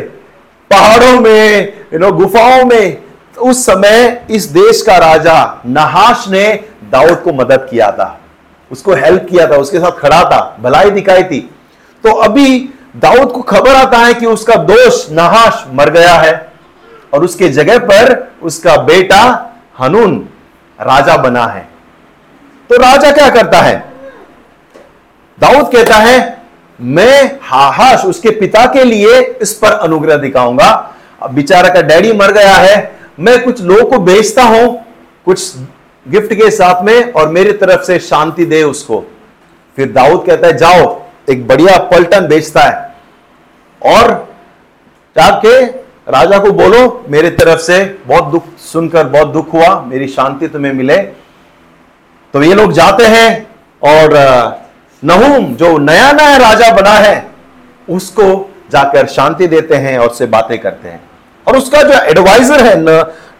पहाड़ों 0.71 1.19
में 1.21 1.73
यू 1.93 1.99
नो 1.99 2.11
गुफाओं 2.11 2.65
में 2.65 2.95
तो 3.35 3.41
उस 3.41 3.65
समय 3.65 4.25
इस 4.29 4.45
देश 4.51 4.81
का 4.81 4.97
राजा 4.97 5.61
नहाश 5.65 6.25
ने 6.29 6.47
दाऊद 6.91 7.21
को 7.21 7.33
मदद 7.33 7.67
किया 7.71 7.91
था। 7.91 8.19
उसको 8.71 8.93
हेल्प 8.93 9.27
किया 9.29 9.47
था, 9.47 9.55
उसके 9.55 9.79
साथ 9.79 9.99
खड़ा 9.99 10.23
था, 10.23 10.57
भलाई 10.61 10.89
दिखाई 10.91 11.23
थी। 11.23 11.39
तो 12.03 12.11
अभी 12.11 12.69
दाऊद 12.97 13.31
को 13.31 13.41
खबर 13.41 13.75
आता 13.75 13.97
है 13.97 14.13
कि 14.13 14.25
उसका 14.25 14.55
दोष 14.55 15.11
नहाश 15.11 15.65
मर 15.73 15.89
गया 15.89 16.13
है 16.13 16.51
और 17.13 17.23
उसके 17.23 17.49
जगह 17.49 17.77
पर 17.77 18.31
उसका 18.43 18.77
बेटा 18.77 19.53
हनून 19.79 20.29
राजा 20.81 21.17
बना 21.17 21.45
है। 21.45 21.69
तो 22.69 22.75
राजा 22.75 23.11
क्या 23.11 23.29
करता 23.29 23.61
है? 23.61 23.93
दाऊद 25.39 25.71
कहता 25.71 25.95
है, 25.95 26.37
मैं 26.81 27.39
हाहाश 27.41 28.05
उसके 28.05 28.29
पिता 28.29 28.65
के 28.65 28.83
लिए 28.83 29.21
इस 29.41 29.53
पर 29.53 29.71
अनुग्रह 29.71 30.17
दिखाऊँगा। 30.17 30.95
अब 31.23 31.31
बेचारा 31.31 31.69
का 31.69 31.81
डैडी 31.81 32.13
मर 32.13 32.31
गया 32.31 32.55
है, 32.55 32.97
मैं 33.19 33.43
कुछ 33.43 33.61
लोगों 33.61 33.89
को 33.89 33.99
भेजता 33.99 34.43
हूँ, 34.43 34.85
कुछ 35.25 35.53
गिफ्ट 36.07 36.33
के 36.33 36.51
साथ 36.51 36.83
में 36.83 37.11
और 37.11 37.27
मेरी 37.27 37.51
तरफ़ 37.51 37.81
से 37.81 37.99
शांति 37.99 38.45
दे 38.45 38.63
उसको। 38.63 39.05
फिर 39.75 39.91
दाऊद 39.91 40.25
कहता 40.25 40.47
है, 40.47 40.57
जाओ, 40.57 41.01
एक 41.29 41.47
बढ़िया 41.47 41.77
पलटन 41.77 42.27
बेचता 42.27 42.61
है। 42.61 42.86
और 43.85 44.35
जाके 45.17 45.65
राजा 46.11 46.37
को 46.39 46.51
बोलो, 46.51 47.05
मेरी 47.09 47.29
तरफ़ 47.29 47.59
से 47.59 47.97
बहुत 48.07 48.25
दुख 48.25 48.43
सुनकर 48.57 49.03
बहुत 49.03 49.27
दुख 49.27 49.53
हुआ, 49.53 49.81
मेरी 49.81 50.07
शांति 50.07 50.47
तुम्हें 50.47 50.73
मिले। 50.73 50.97
तो 52.33 52.43
ये 52.43 52.53
लोग 52.53 52.71
जाते 52.73 53.05
हैं 53.05 53.47
और 53.83 54.13
नहुम, 55.03 55.55
जो 55.55 55.77
नया 55.77 56.11
नया 56.11 56.37
राजा 56.37 56.71
बना 56.71 56.89
है, 56.89 57.27
उसको 57.89 58.53
जाकर 58.71 59.07
शांति 59.07 59.47
देते 59.47 59.75
हैं 59.75 59.97
और 59.99 60.09
उससे 60.09 60.25
बातें 60.25 60.59
करते 60.59 60.89
हैं। 60.89 61.01
और 61.47 61.57
उसका 61.57 61.81
जो 61.81 61.93
एडवाइजर 61.93 62.63
है 62.65 62.79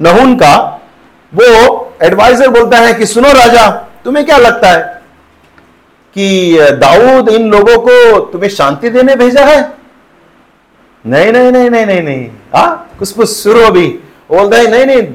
नहुन 0.02 0.36
का, 0.36 0.82
वो 1.34 1.94
एडवाइजर 2.04 2.48
बोलता 2.48 2.78
है 2.78 2.94
कि, 2.94 3.06
सुनो 3.06 3.30
राजा, 3.30 3.70
तुम्हें 4.04 4.26
क्या 4.26 4.38
लगता 4.38 4.70
है 4.70 5.02
कि 6.14 6.58
दाऊद 6.62 7.30
इन 7.30 7.52
लोगों 7.52 7.78
को 7.78 8.20
तुम्हें 8.20 8.50
शांति 8.50 8.90
देने 8.90 9.16
भेजा 9.16 9.46
है? 9.46 9.77
नहीं 11.08 11.32
नहीं 11.32 11.52
नहीं 11.52 11.70
नहीं 11.70 11.86
नहीं 11.86 12.02
नहीं। 12.02 12.28
हा, 12.56 12.66
कुछ 13.00 13.30
शुरू 13.30 13.60
अभी। 13.62 13.88
बोलता 14.30 14.58
है 14.58 14.72
नहीं 14.72 14.86
नहीं, 14.86 15.08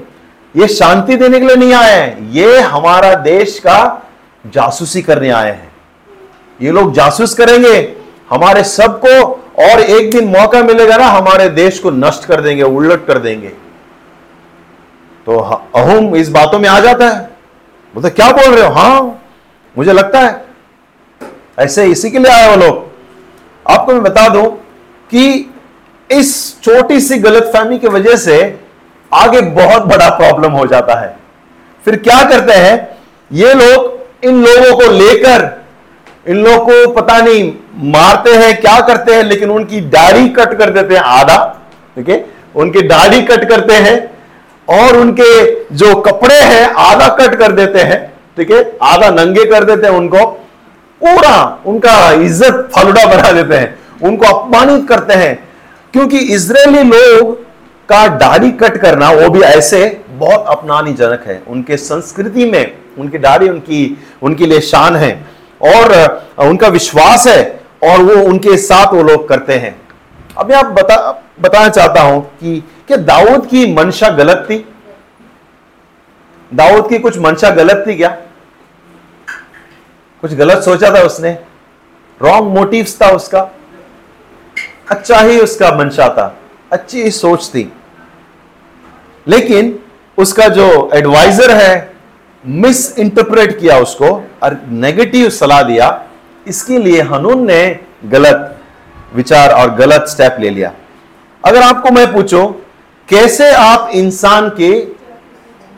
ये 0.54 0.68
शांति 0.68 1.16
देने 1.16 1.40
के 1.40 1.46
लिए 1.46 1.56
नहीं 1.56 1.72
आए 1.74 1.92
हैं। 1.92 2.30
ये 2.30 2.60
हमारा 2.60 3.14
देश 3.14 3.58
का 3.58 3.78
जासूसी 4.44 5.02
करने 5.02 5.30
आए 5.30 5.50
हैं। 5.50 5.70
ये 6.60 6.70
लोग 6.70 6.92
जासूस 6.94 7.34
करेंगे, 7.34 7.76
हमारे 8.30 8.62
सबको 8.64 9.20
और 9.62 9.80
एक 9.80 10.10
दिन 10.10 10.28
मौका 10.28 10.62
मिलेगा 10.62 10.96
ना, 10.96 11.06
हमारे 11.06 11.48
देश 11.50 11.78
को 11.78 11.90
नष्ट 11.90 12.24
कर 12.24 12.40
देंगे, 12.40 12.62
उलट 12.62 13.06
कर 13.06 13.18
देंगे। 13.18 13.48
तो 15.26 15.38
अहुम 15.74 16.14
इस 16.16 16.28
बातों 16.30 16.58
में 16.58 16.68
आ 16.68 16.78
जाता 16.80 17.08
है। 17.08 17.30
बोलते, 17.94 18.10
क्या 18.10 18.30
बोल 18.30 18.54
रहे 18.54 18.66
हो? 18.66 18.72
हाँ, 18.72 19.22
मुझे 19.76 19.92
लगता 19.92 20.20
है। 20.20 20.44
ऐसे 21.58 21.84
इसी 21.86 22.10
के 22.10 22.18
लिए 22.18 22.32
आए 22.32 22.48
वो 22.50 22.56
लोग। 22.56 22.90
आपको 23.66 23.92
मैं 23.92 24.02
बता 24.02 24.28
दूँ 24.28 24.46
कि 25.10 25.51
इस 26.12 26.60
छोटी 26.62 27.00
सी 27.00 27.18
गलतफहमी 27.18 27.78
की 27.78 27.88
वजह 27.88 28.16
से 28.16 28.36
आगे 29.12 29.40
बहुत 29.52 29.82
बड़ा 29.86 30.08
प्रॉब्लम 30.10 30.52
हो 30.52 30.66
जाता 30.66 30.94
है। 31.00 31.14
फिर 31.82 31.96
क्या 31.98 32.22
करते 32.30 32.52
हैं? 32.54 32.88
ये 33.30 33.52
लोग 33.54 34.24
इन 34.24 34.42
लोगों 34.42 34.76
को 34.76 34.90
लेकर, 34.92 35.48
इन 36.26 36.36
लोगों 36.36 36.64
को 36.66 36.92
पता 36.92 37.20
नहीं 37.20 37.52
मारते 37.92 38.34
हैं, 38.34 38.60
क्या 38.60 38.78
करते 38.80 39.14
हैं, 39.14 39.22
लेकिन 39.24 39.50
उनकी 39.50 39.80
दाढ़ी 39.90 40.28
कट 40.30 40.58
कर 40.58 40.70
देते 40.70 40.94
हैं 40.94 41.02
आधा। 41.02 41.36
ठीक 41.96 42.08
है 42.08 42.24
उनकी 42.54 42.82
दाढ़ी 42.88 43.22
कट 43.22 43.48
करते 43.48 43.74
हैं 43.76 43.98
और 44.68 44.96
उनके 44.96 45.30
जो 45.74 45.94
कपड़े 46.02 46.34
हैं, 46.34 46.66
आधा 46.66 47.08
कट 47.16 47.34
कर 47.34 47.52
देते 47.52 47.80
हैं। 47.80 48.00
ठीक 48.36 48.50
है 48.50 48.60
आधा 48.82 49.08
नंगे 49.12 49.44
कर 49.44 49.64
देते 49.64 49.86
हैं 49.86 49.94
उनको। 49.94 50.24
पूरा 51.00 51.62
उनका 51.66 52.10
इज़्ज़त 52.12 52.68
फालुडा 52.74 53.04
बना 53.06 53.32
देते 53.32 53.56
हैं। 53.56 53.78
उनको 54.02 54.26
अपमानित 54.26 54.86
करते 54.88 55.14
हैं। 55.14 55.32
क्योंकि 55.94 56.18
इसराइली 56.34 56.82
लोग 56.82 57.34
का 57.88 58.06
दाढ़ी 58.08 58.50
कट 58.50 58.76
करना, 58.76 59.10
वो 59.10 59.28
भी 59.30 59.40
ऐसे 59.40 60.04
बहुत 60.08 60.44
अपनानीजनक 60.48 61.24
है। 61.26 61.42
उनके 61.48 61.76
संस्कृति 61.76 62.44
में 62.50 62.78
उनकी 62.98 63.18
दाढ़ी 63.18 63.48
उनकी, 63.48 63.98
उनके 64.22 64.46
लिए 64.46 64.60
शान 64.60 64.96
है 64.96 65.12
और 65.60 65.94
उनका 66.38 66.68
विश्वास 66.68 67.26
है 67.26 67.60
और 67.82 68.02
वो 68.02 68.22
उनके 68.24 68.56
साथ 68.56 68.94
वो 68.94 69.02
लोग 69.02 69.28
करते 69.28 69.54
हैं। 69.54 69.80
अब 70.38 70.48
मैं 70.48 70.56
आप 70.56 70.66
बता, 70.66 71.22
बताना 71.40 71.68
चाहता 71.68 72.02
हूँ 72.02 72.22
कि 72.40 72.60
क्या 72.86 72.96
दाऊद 72.96 73.46
की 73.46 73.74
मंशा 73.74 74.08
गलत 74.08 74.46
थी? 74.50 74.64
दाऊद 76.54 76.88
की 76.88 76.98
कुछ 76.98 77.18
मंशा 77.18 77.50
गलत 77.50 77.84
थी 77.86 77.94
क्या? 77.94 78.08
कुछ 80.22 80.34
गलत 80.34 80.62
सोचा 80.62 80.94
था 80.94 81.02
उसने? 81.02 81.38
रॉन्ग 82.20 82.54
मोटिव्स 82.58 83.02
था 83.02 83.08
उसका? 83.08 83.50
अच्छा 84.92 85.18
ही 85.18 85.38
उसका 85.40 85.70
मंशा 85.76 86.08
था। 86.08 86.26
अच्छी 86.72 87.02
ही 87.02 87.10
सोच 87.10 87.48
थी। 87.48 87.72
लेकिन 89.26 89.78
उसका 90.18 90.48
जो 90.48 90.90
एडवाइजर 90.94 91.50
है 91.50 91.92
मिस 92.44 92.98
इंटरप्रेट 92.98 93.58
किया 93.60 93.78
उसको 93.78 94.06
और 94.42 94.60
नेगेटिव 94.68 95.28
सलाह 95.30 95.62
दिया, 95.62 95.88
इसके 96.46 96.78
लिए 96.78 97.02
हनून 97.02 97.46
ने 97.46 97.80
गलत 98.04 98.58
विचार 99.14 99.50
और 99.50 99.74
गलत 99.74 100.06
स्टेप 100.08 100.36
ले 100.40 100.50
लिया। 100.50 100.72
अगर 101.44 101.62
आपको 101.62 101.90
मैं 101.90 102.12
पूछूँ, 102.12 102.46
कैसे 103.08 103.50
आप 103.52 103.90
इंसान 103.94 104.48
के 104.48 104.72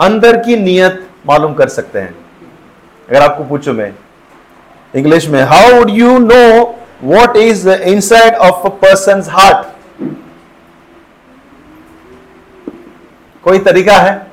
अंदर 0.00 0.37
की 0.37 0.56
नियत 0.56 1.06
मालूम 1.26 1.54
कर 1.54 1.68
सकते 1.68 1.99
हैं? 1.99 2.14
अगर 3.09 3.23
आपको 3.23 3.44
पूछो 3.44 3.73
मैं, 3.73 3.92
इंग्लिश 4.94 5.28
में 5.28 5.42
how 5.42 5.75
would 5.75 5.90
you 5.90 6.18
know 6.18 6.78
what 7.04 7.37
is 7.37 7.68
the 7.68 7.80
inside 7.82 8.34
of 8.34 8.66
a 8.66 8.68
person 8.68 9.23
heart 9.30 9.66
कोई 13.42 13.58
तरीका 13.58 13.96
है? 13.96 14.26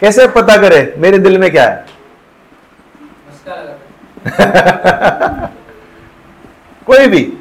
कैसे 0.00 0.26
पता 0.28 0.56
करे? 0.56 0.94
मेरे 0.98 1.18
दिल 1.18 1.38
में 1.38 1.50
क्या 1.50 1.64
है? 1.64 1.86
कोई 6.86 7.06
भी। 7.06 7.38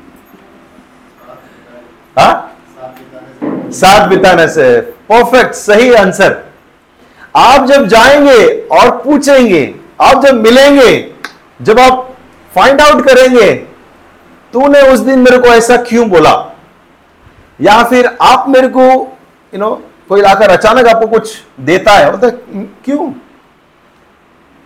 हा? 2.19 2.49
साथ 3.71 4.07
बिताने 4.07 4.47
से। 4.47 4.81
परफेक्ट 4.81 5.53
सही 5.53 5.93
आंसर 5.93 6.43
आप 7.35 7.65
जब 7.65 7.85
जाएँगे 7.87 8.67
और 8.71 8.97
पूछेंगे, 8.97 9.75
आप 10.01 10.25
जब 10.25 10.41
मिलेंगे, 10.43 11.15
जब 11.61 11.79
आप 11.79 12.15
फाइंड 12.55 12.81
आउट 12.81 13.05
करेंगे 13.05 13.72
तूने 14.53 14.81
उस 14.91 14.99
दिन 14.99 15.19
मेरे 15.19 15.37
को 15.37 15.47
ऐसा 15.47 15.77
क्यों 15.83 16.09
बोला? 16.09 16.33
या 17.59 17.83
फिर 17.83 18.05
आप 18.21 18.45
मेरे 18.49 18.67
को 18.67 18.81
यू 19.53 19.59
नो 19.59 19.69
कोई 20.09 20.21
आकर 20.21 20.49
अचानक 20.49 20.87
आपको 20.87 21.07
कुछ 21.07 21.35
देता 21.59 21.91
है? 21.91 22.11
बोलता 22.11 22.29
क्यों? 22.85 23.07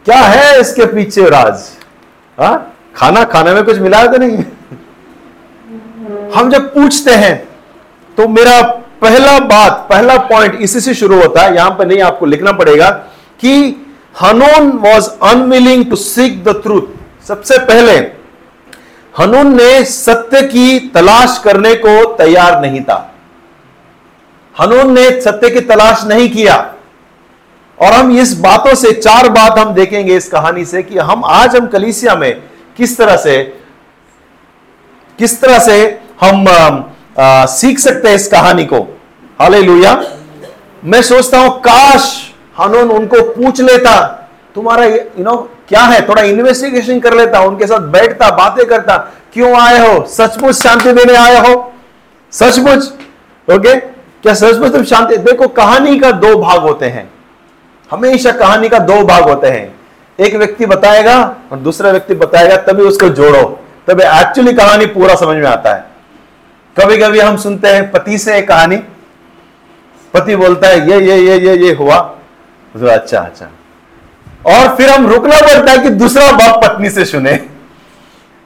क्या 0.06 0.18
है 0.18 0.60
इसके 0.62 0.86
पीछे 0.86 1.30
राज? 1.30 1.70
हा? 2.38 2.56
खाना 2.96 3.24
खाने 3.24 3.54
में 3.54 3.64
कुछ 3.66 3.80
मिला 3.80 4.06
तो 4.08 4.18
नहीं? 4.18 4.44
हम 6.36 6.50
जब 6.50 6.74
पूछते 6.74 7.16
हैं 7.16 7.36
तो 8.18 8.28
मेरा 8.28 8.62
पहला 9.02 9.38
बात, 9.40 9.86
पहला 9.90 10.18
पॉइंट 10.20 10.62
इसी 10.62 10.80
से 10.82 10.94
शुरू 10.94 11.22
होता 11.22 11.42
है। 11.42 11.56
यहाँ 11.56 11.70
पर 11.70 11.88
नहीं 11.88 12.02
आपको 12.02 12.26
लिखना 12.26 12.52
पड़ेगा 12.52 12.90
कि 13.40 13.52
Hanun 14.22 14.70
was 14.84 15.10
unwilling 15.24 15.86
to 15.90 15.96
seek 15.96 16.44
the 16.44 16.62
truth 16.64 17.28
सबसे 17.28 17.58
पहले 17.66 18.00
हनून 19.18 19.56
ने 19.56 19.84
सत्य 19.86 20.42
की 20.42 20.80
तलाश 20.96 21.42
करने 21.44 21.74
को 21.76 22.04
तैयार 22.16 22.60
नहीं 22.62 22.82
था। 22.82 22.98
हनून 24.56 24.94
ने 24.94 25.10
सत्य 25.22 25.50
की 25.50 25.60
तलाश 25.62 26.04
नहीं 26.06 26.30
किया। 26.30 26.56
और 27.78 27.94
हम 27.94 28.12
इस 28.20 28.34
बातों 28.40 28.74
से 28.76 28.92
चार 28.92 29.30
बात 29.30 29.58
हम 29.60 29.74
देखेंगे 29.74 30.16
इस 30.18 30.28
कहानी 30.30 30.66
से 30.66 30.84
कि 30.84 30.98
हम 31.00 31.26
आज 31.26 31.56
हम 31.56 31.68
कलीसिया 31.68 32.16
में 32.16 32.32
किस 32.78 32.98
तरह 32.98 33.18
से 33.18 33.42
किस 35.20 35.40
तरह 35.42 35.60
से 35.60 35.78
हम 36.22 36.48
आ, 37.20 37.46
सीख 37.46 37.80
सकते 37.80 38.08
हैं 38.08 38.16
इस 38.16 38.28
कहानी 38.28 38.66
को। 38.66 38.80
हाले 39.40 39.62
मैं 40.84 41.02
सोचता 41.02 41.40
हूँ 41.40 41.60
काश 41.62 42.34
हनुन 42.60 42.92
उनको 42.92 43.22
पूछ 43.34 43.62
लेता। 43.62 43.96
तुम्हारा 44.56 44.86
यू 44.86 45.24
नो 45.24 45.36
क्या 45.70 45.82
है? 45.82 46.08
थोड़ा 46.10 46.22
इन्वेस्टिगेशन 46.22 47.00
कर 47.00 47.14
लेता, 47.14 47.40
उनके 47.40 47.68
साथ 47.68 47.80
बैठता, 47.80 48.30
बातें 48.30 48.66
करता। 48.66 48.98
क्यों 49.34 49.62
आए 49.62 49.80
हो? 49.88 50.06
सचमुच 50.06 50.56
शांति 50.56 50.94
देने 50.94 51.16
आए 51.16 51.38
हो? 51.38 51.74
सचमुच? 52.32 52.94
ओके 53.56 53.76
क्या 53.76 54.34
सचमुच 54.34 54.72
तुम 54.72 54.84
शांति? 54.84 55.18
देखो, 55.18 55.48
कहानी 55.48 56.00
का 56.00 56.12
दो 56.12 56.36
भाग 56.36 56.62
होते 56.62 56.86
हैं। 56.86 57.10
हमेशा 57.92 58.32
कहानी 58.32 58.70
का 58.70 58.80
दो 58.80 59.04
भाग 59.04 59.24
होते 59.24 59.48
हैं। 59.48 59.76
एक 60.20 60.36
व्यक्ति 60.36 60.66
बताएगा 60.66 61.36
और 61.52 61.58
दूसरा 61.58 61.92
व्यक्ति 61.92 62.16
बताएगा, 62.16 62.58
तभी 62.58 62.84
उसको 62.84 63.10
जोड़ो। 63.10 63.60
तभी 63.88 64.04
एक्चुअली 64.04 64.54
कहानी 64.54 64.86
पूरा 64.86 65.16
समझ 65.16 65.38
में 65.38 65.48
आता 65.48 65.74
है। 65.74 65.86
कभी 66.80 66.98
कभी 66.98 67.20
हम 67.20 67.38
सुनते 67.38 67.68
हैं, 67.68 67.92
पति 67.92 68.18
से 68.18 68.42
कहानी। 68.42 68.76
पति 70.14 70.36
बोलता 70.36 70.68
है, 70.68 70.90
ये 70.90 71.00
ये 71.00 71.18
ये 71.18 71.40
ये 71.40 71.58
ये 71.58 71.74
हुआ। 71.74 72.00
तो 72.80 72.88
अच्छा 72.88 73.20
अच्छा। 73.20 73.46
और 74.48 74.76
फिर 74.76 74.90
हम 74.90 75.08
रुकना 75.08 75.40
पड़ता 75.42 75.72
है 75.72 75.78
कि 75.78 75.90
दूसरा 75.92 76.32
बाप 76.32 76.64
पत्नी 76.64 76.90
से 76.90 77.06
सुने। 77.06 77.36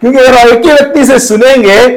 क्योंकि 0.01 0.17
अगर 0.17 0.47
एक 0.47 0.65
ही 0.65 0.71
व्यक्ति 0.71 1.05
से 1.05 1.19
सुनेंगे 1.19 1.87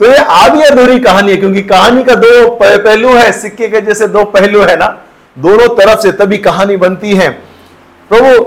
तो 0.00 0.06
ये 0.06 0.16
आधी 0.16 0.62
अधूरी 0.62 0.98
कहानी 1.00 1.30
है, 1.30 1.36
क्योंकि 1.36 1.62
कहानी 1.62 2.02
का 2.04 2.14
दो 2.14 2.48
पहलू 2.54 3.08
है, 3.08 3.32
सिक्के 3.32 3.68
के 3.68 3.80
जैसे 3.80 4.06
दो 4.08 4.24
पहलू 4.26 4.60
है 4.60 4.76
ना, 4.76 4.86
दोनों 5.36 5.68
तरफ़ 5.76 6.00
से 6.00 6.12
तभी 6.12 6.38
कहानी 6.38 6.76
बनती 6.76 7.14
है। 7.14 7.28
प्रभु 8.10 8.44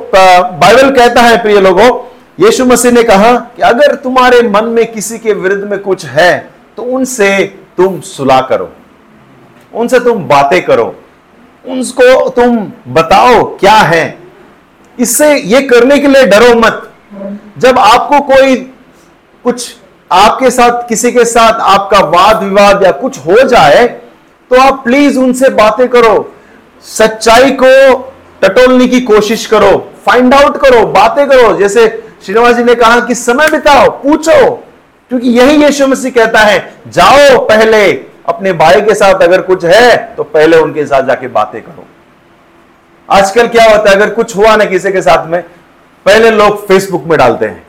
बाइबल 0.57 0.89
कहता 0.91 1.21
है, 1.21 1.41
प्रिय 1.43 1.59
लोगों, 1.59 1.89
यीशु 2.39 2.65
मसीह 2.65 2.91
ने 2.91 3.03
कहा 3.03 3.33
कि 3.35 3.61
अगर 3.61 3.95
तुम्हारे 3.95 4.41
मन 4.49 4.65
में 4.67 4.85
किसी 4.91 5.19
के 5.19 5.33
विरुद्ध 5.33 5.63
में 5.63 5.79
कुछ 5.79 6.05
है 6.05 6.49
तो 6.77 6.83
उनसे 6.83 7.37
तुम 7.77 7.99
सुला 8.01 8.39
करो। 8.41 8.71
उनसे 9.73 9.99
तुम 9.99 10.23
बातें 10.27 10.61
करो। 10.65 10.95
उनको 11.65 12.29
तुम 12.29 12.57
बताओ 12.87 13.43
क्या 13.57 13.75
है। 13.75 14.03
इससे 14.99 15.35
ये 15.35 15.61
करने 15.61 15.97
के 15.99 16.07
लिए 16.07 16.25
डरो 16.25 16.53
मत। 16.55 16.89
जब 17.57 17.79
आपको 17.79 18.19
कोई 18.25 18.55
कुछ 19.45 19.75
आपके 20.11 20.49
साथ, 20.51 20.87
किसी 20.89 21.11
के 21.11 21.25
साथ 21.25 21.59
आपका 21.71 21.99
वाद 21.99 22.43
विवाद 22.43 22.83
या 22.83 22.91
कुछ 22.93 23.17
हो 23.19 23.41
जाए 23.43 23.85
तो 24.51 24.59
आप 24.61 24.81
प्लीज़ 24.83 25.17
उनसे 25.19 25.49
बातें 25.51 25.87
करो। 25.87 26.33
सच्चाई 26.85 27.51
को 27.61 27.71
टटोलने 28.41 28.87
की 28.87 28.99
कोशिश 29.01 29.45
करो। 29.45 29.71
फाइंड 30.05 30.33
आउट 30.33 30.57
करो, 30.57 30.85
बातें 30.87 31.25
करो। 31.27 31.55
जैसे 31.57 31.87
श्रीनिवास 32.25 32.55
जी 32.55 32.63
ने 32.63 32.75
कहा 32.75 32.99
कि 32.99 33.15
समय 33.15 33.49
बिताओ, 33.49 33.89
पूछो। 34.03 34.49
क्योंकि 35.11 35.29
यही 35.29 35.63
यीशु 35.63 35.87
मसीह 35.87 36.11
कहता 36.11 36.39
है, 36.39 36.73
जाओ 36.87 37.37
पहले 37.47 37.91
अपने 38.27 38.53
भाई 38.53 38.81
के 38.81 38.95
साथ 38.95 39.21
अगर 39.21 39.41
कुछ 39.41 39.65
है 39.65 39.95
तो 40.17 40.23
पहले 40.25 40.57
उनके 40.57 40.85
साथ 40.85 41.03
जाके 41.03 41.27
बातें 41.29 41.61
करो। 41.61 41.85
आजकल 43.09 43.47
क्या 43.47 43.63
होता 43.65 43.89
है, 43.89 43.95
अगर 43.95 44.09
कुछ 44.09 44.35
हुआ 44.35 44.55
ना 44.55 44.65
किसी 44.65 44.91
के 44.91 45.01
साथ 45.01 45.27
में, 45.27 45.41
पहले 46.05 46.31
लोग 46.31 46.67
फेसबुक 46.67 47.03
में 47.03 47.17
डालते 47.17 47.45
हैं। 47.45 47.65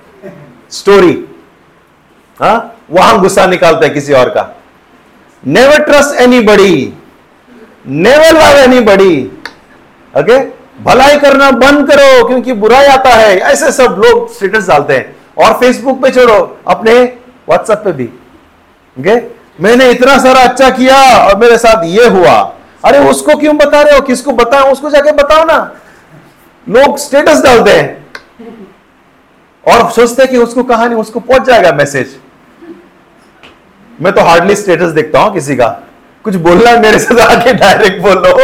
स्टोरी 0.71 1.13
हा? 2.41 2.53
वहाँ 2.91 3.21
गुस्सा 3.21 3.47
निकालते 3.47 3.87
हैं 3.87 3.95
किसी 3.95 4.13
और 4.13 4.29
का। 4.29 4.55
Never 5.43 5.83
trust 5.85 6.21
anybody 6.41 6.93
never 7.87 8.35
love 8.35 8.59
anybody 8.81 9.17
okay 10.15 10.39
भलाई 10.83 11.19
करना 11.19 11.51
बंद 11.53 11.91
करो, 11.91 12.27
क्योंकि 12.27 12.53
बुराई 12.55 12.87
आता 12.87 13.11
है। 13.11 13.37
ऐसे 13.39 13.71
सब 13.73 14.01
लोग 14.05 14.33
स्टेटस 14.35 14.69
डालते 14.69 14.95
हैं। 14.95 15.17
और 15.39 15.53
फेसबुक 15.61 16.01
पे 16.03 16.11
छोड़ो, 16.11 16.59
अपने 16.69 16.93
व्हाट्सएप 17.49 17.79
पे 17.79 17.93
भी। 17.93 18.05
ओके 18.97 19.15
मैंने 19.63 19.91
इतना 19.91 20.17
सारा 20.19 20.41
अच्छा 20.43 20.71
किया 20.71 20.97
और 21.19 21.37
मेरे 21.39 21.59
साथ 21.59 21.85
ये 21.87 22.09
हुआ। 22.09 22.37
अरे 22.85 22.99
उसको 23.11 23.37
क्यों 23.39 23.57
बता 23.57 23.81
रहे 23.83 23.95
हो? 23.95 24.01
किसको 24.01 24.33
बताओ 24.33 24.73
उसको 24.73 24.91
जाके 24.91 25.13
बताओ 25.13 25.45
ना। 25.45 25.59
लोग 26.67 26.99
स्टेटस 26.99 27.43
डालते 27.43 27.71
हैं। 27.71 28.05
और 29.65 29.91
सोचते 29.91 30.23
हैं 30.23 30.31
कि 30.31 30.39
उसको 30.39 30.63
कहानी, 30.65 30.95
उसको 30.95 31.21
पहुँच 31.21 31.43
जाएगा 31.43 31.73
मैसेज 31.73 32.17
मैं 33.99 34.13
तो 34.13 34.21
हार्डली 34.21 34.57
स्टेटस 34.57 34.91
देखता 34.91 35.21
हूँ 35.21 35.33
किसी 35.35 35.57
का। 35.57 35.69
कुछ 36.25 36.35
बोलना 36.37 36.77
मेरे 36.81 36.99
से 36.99 37.21
आके 37.23 37.53
डायरेक्ट 37.55 38.01
बोलो। 38.03 38.37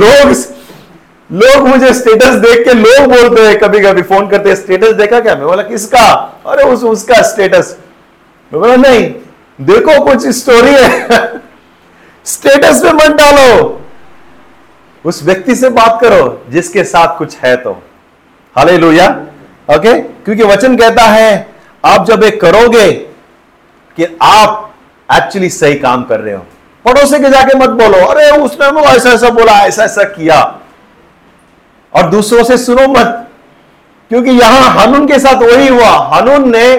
लोग 0.00 0.34
लोग 1.30 1.66
मुझे 1.68 1.92
स्टेटस 1.94 2.34
देख 2.40 2.64
के 2.64 2.74
लोग 2.74 3.06
बोलते 3.10 3.46
हैं। 3.46 3.58
कभी 3.58 3.80
कभी 3.80 4.02
फ़ोन 4.02 4.28
करते 4.28 4.48
हैं 4.48 4.56
स्टेटस 4.56 4.92
देखा 4.92 5.20
क्या? 5.20 5.34
मैं 5.34 5.46
बोला, 5.46 5.62
किसका? 5.62 6.04
अरे 6.46 6.62
उस, 6.62 6.82
उसका 6.84 7.20
स्टेटस 7.22 7.76
मैं 8.52 8.60
बोला, 8.60 8.76
नहीं, 8.76 9.12
देखो 9.58 10.04
कुछ 10.04 10.26
स्टोरी 10.36 10.74
है। 10.74 11.45
स्टेटस 12.26 12.82
पे 12.82 12.92
मत 12.92 13.10
डालो। 13.10 13.80
उस 15.04 15.22
व्यक्ति 15.22 15.54
से 15.54 15.68
बात 15.68 15.98
करो 16.00 16.46
जिसके 16.50 16.84
साथ 16.84 17.18
कुछ 17.18 17.36
है 17.36 17.56
तो। 17.56 17.82
हाले 18.56 18.76
ओके? 19.76 20.00
क्योंकि 20.00 20.42
वचन 20.42 20.76
कहता 20.76 21.02
है, 21.02 21.48
आप 21.84 22.06
जब 22.06 22.22
एक 22.22 22.40
करोगे 22.40 22.92
कि 23.96 24.18
आप 24.22 24.74
एक्चुअली 25.12 25.50
सही 25.50 25.74
काम 25.74 26.04
कर 26.04 26.20
रहे 26.20 26.34
हो, 26.34 26.46
पड़ोसी 26.84 27.18
के 27.18 27.30
जाके 27.30 27.58
मत 27.58 27.70
बोलो, 27.70 28.06
अरे, 28.06 28.30
उसने 28.30 28.70
वो 28.70 28.80
ऐसा 28.80 29.10
ऐसा 29.10 29.30
बोला, 29.30 29.52
ऐसा 29.52 29.84
ऐसा 29.84 30.02
किया। 30.02 30.58
और 31.94 32.10
दूसरों 32.10 32.44
से 32.44 32.58
सुनो 32.58 32.88
मत, 32.88 33.30
क्योंकि 34.08 34.30
यहाँ 34.30 34.70
हनुन 34.70 35.06
के 35.06 35.18
साथ 35.18 35.42
वही 35.42 35.68
हुआ। 35.68 36.10
हनुन 36.14 36.56
ने 36.56 36.72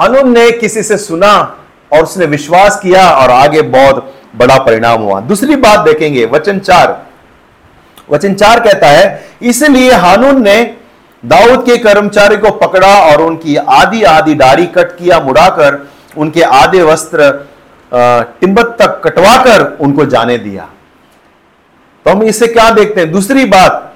हनुन 0.00 0.38
ने 0.38 0.50
किसी 0.50 0.82
से 0.82 0.98
सुना 0.98 1.58
और 1.92 2.02
उसने 2.02 2.26
विश्वास 2.26 2.80
किया 2.80 3.10
और 3.10 3.30
आगे 3.30 3.62
बहुत 3.62 4.14
बड़ा 4.34 4.58
परिणाम 4.58 5.02
हुआ। 5.02 5.20
दूसरी 5.20 5.56
बात 5.56 5.80
देखेंगे, 5.80 6.24
वचन 6.26 6.58
चार। 6.60 6.96
वचन 8.10 8.34
चार 8.34 8.60
कहता 8.60 8.86
है, 8.86 9.28
इसलिए 9.42 9.92
हानून 9.94 10.42
ने 10.42 10.62
दाऊद 11.22 11.64
के 11.66 11.76
कर्मचारी 11.78 12.36
को 12.36 12.50
पकड़ा 12.56 12.94
और 13.02 13.22
उनकी 13.22 13.56
आधी 13.56 14.02
आधी 14.04 14.34
दाढ़ी 14.34 14.66
कट 14.68 14.96
किया, 14.98 15.20
मुड़ाकर 15.20 15.86
उनके 16.16 16.42
आधे 16.42 16.82
वस्त्र 16.82 17.30
टिम्बत 18.40 18.76
तक 18.78 19.00
कटवाकर 19.04 19.64
उनको 19.80 20.04
जाने 20.06 20.36
दिया। 20.38 20.68
तो 22.06 22.10
हम 22.10 22.22
इसे 22.22 22.46
क्या 22.46 22.70
देखते 22.70 23.00
हैं? 23.00 23.10
दूसरी 23.12 23.44
बात, 23.46 23.94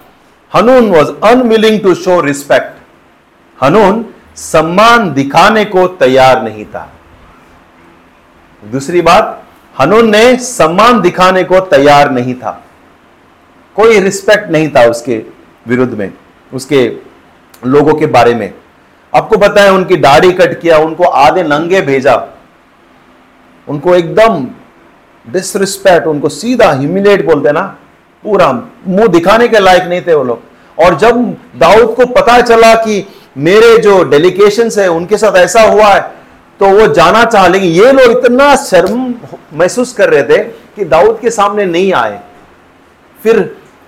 Hanun 0.52 0.90
was 0.90 1.10
unwilling 1.24 1.80
to 1.80 1.94
show 1.94 2.20
respect 2.20 2.80
Hanun 3.58 4.04
सम्मान 4.36 5.12
दिखाने 5.14 5.64
को 5.64 5.86
तैयार 5.96 6.42
नहीं 6.42 6.64
था। 6.64 6.88
दूसरी 8.62 9.00
बात 9.02 9.42
हनून 9.76 10.10
ने 10.10 10.36
सम्मान 10.36 11.00
दिखाने 11.00 11.42
को 11.44 11.60
तैयार 11.60 12.10
नहीं 12.10 12.34
था। 12.34 12.50
कोई 13.76 14.00
रिस्पेक्ट 14.00 14.50
नहीं 14.50 14.68
था 14.68 14.84
उसके 14.86 15.22
विरुद्ध 15.66 15.92
में, 15.94 16.12
उसके 16.52 16.84
लोगों 17.66 17.94
के 17.94 18.06
बारे 18.08 18.34
में। 18.34 18.52
आपको 19.12 19.36
पता 19.38 19.62
है, 19.62 19.72
उनकी 19.72 19.96
दाढ़ी 19.96 20.32
कट 20.32 20.60
किया, 20.60 20.78
उनको 20.78 21.04
आधे 21.04 21.42
नंगे 21.42 21.80
भेजा। 21.80 22.16
उनको 23.68 23.94
एकदम 23.94 24.46
डिसरिस्पेक्ट 25.24 26.06
उनको 26.06 26.28
सीधा 26.28 26.70
ह्यूमिलेट 26.70 27.24
बोलते 27.26 27.52
ना, 27.52 27.62
पूरा 28.24 28.52
मुँह 28.86 29.06
दिखाने 29.06 29.48
के 29.48 29.60
लायक 29.60 29.82
नहीं 29.82 30.00
थे 30.02 30.14
वो 30.14 30.24
लोग। 30.24 30.40
और 30.78 30.96
जब 30.98 31.20
दाऊद 31.56 31.94
को 31.94 32.06
पता 32.12 32.40
चला 32.40 32.74
कि 32.74 33.04
मेरे 33.38 33.76
जो 33.78 34.02
डेलीगेशन 34.04 34.70
है, 34.78 34.88
उनके 34.88 35.18
साथ 35.18 35.36
ऐसा 35.36 35.62
हुआ 35.62 35.88
है 35.88 36.10
तो 36.62 36.68
वो 36.68 36.86
जाना 36.94 37.24
चाह 37.24 37.46
लेकिन 37.48 37.68
ये 37.68 37.92
लोग 37.92 38.10
इतना 38.10 38.54
शर्म 38.56 38.98
महसूस 39.54 39.92
कर 39.92 40.10
रहे 40.10 40.22
थे 40.22 40.38
कि 40.76 40.84
दाऊद 40.84 41.18
के 41.22 41.30
सामने 41.30 41.64
नहीं 41.66 41.92
आए। 41.92 42.20
फिर 43.22 43.38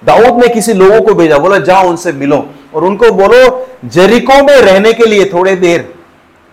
दाऊद 0.03 0.43
ने 0.43 0.49
किसी 0.55 0.73
लोगों 0.75 1.01
को 1.01 1.15
भेजा 1.15 1.39
बोला 1.39 1.59
जाओ 1.69 1.89
उनसे 1.89 2.13
मिलो। 2.13 2.39
और 2.75 2.85
उनको 2.85 3.11
बोलो 3.13 3.69
जरिको 3.85 4.43
में 4.43 4.57
रहने 4.57 4.93
के 4.93 5.07
लिए 5.07 5.25
थोड़े 5.25 5.55
देर। 5.57 5.89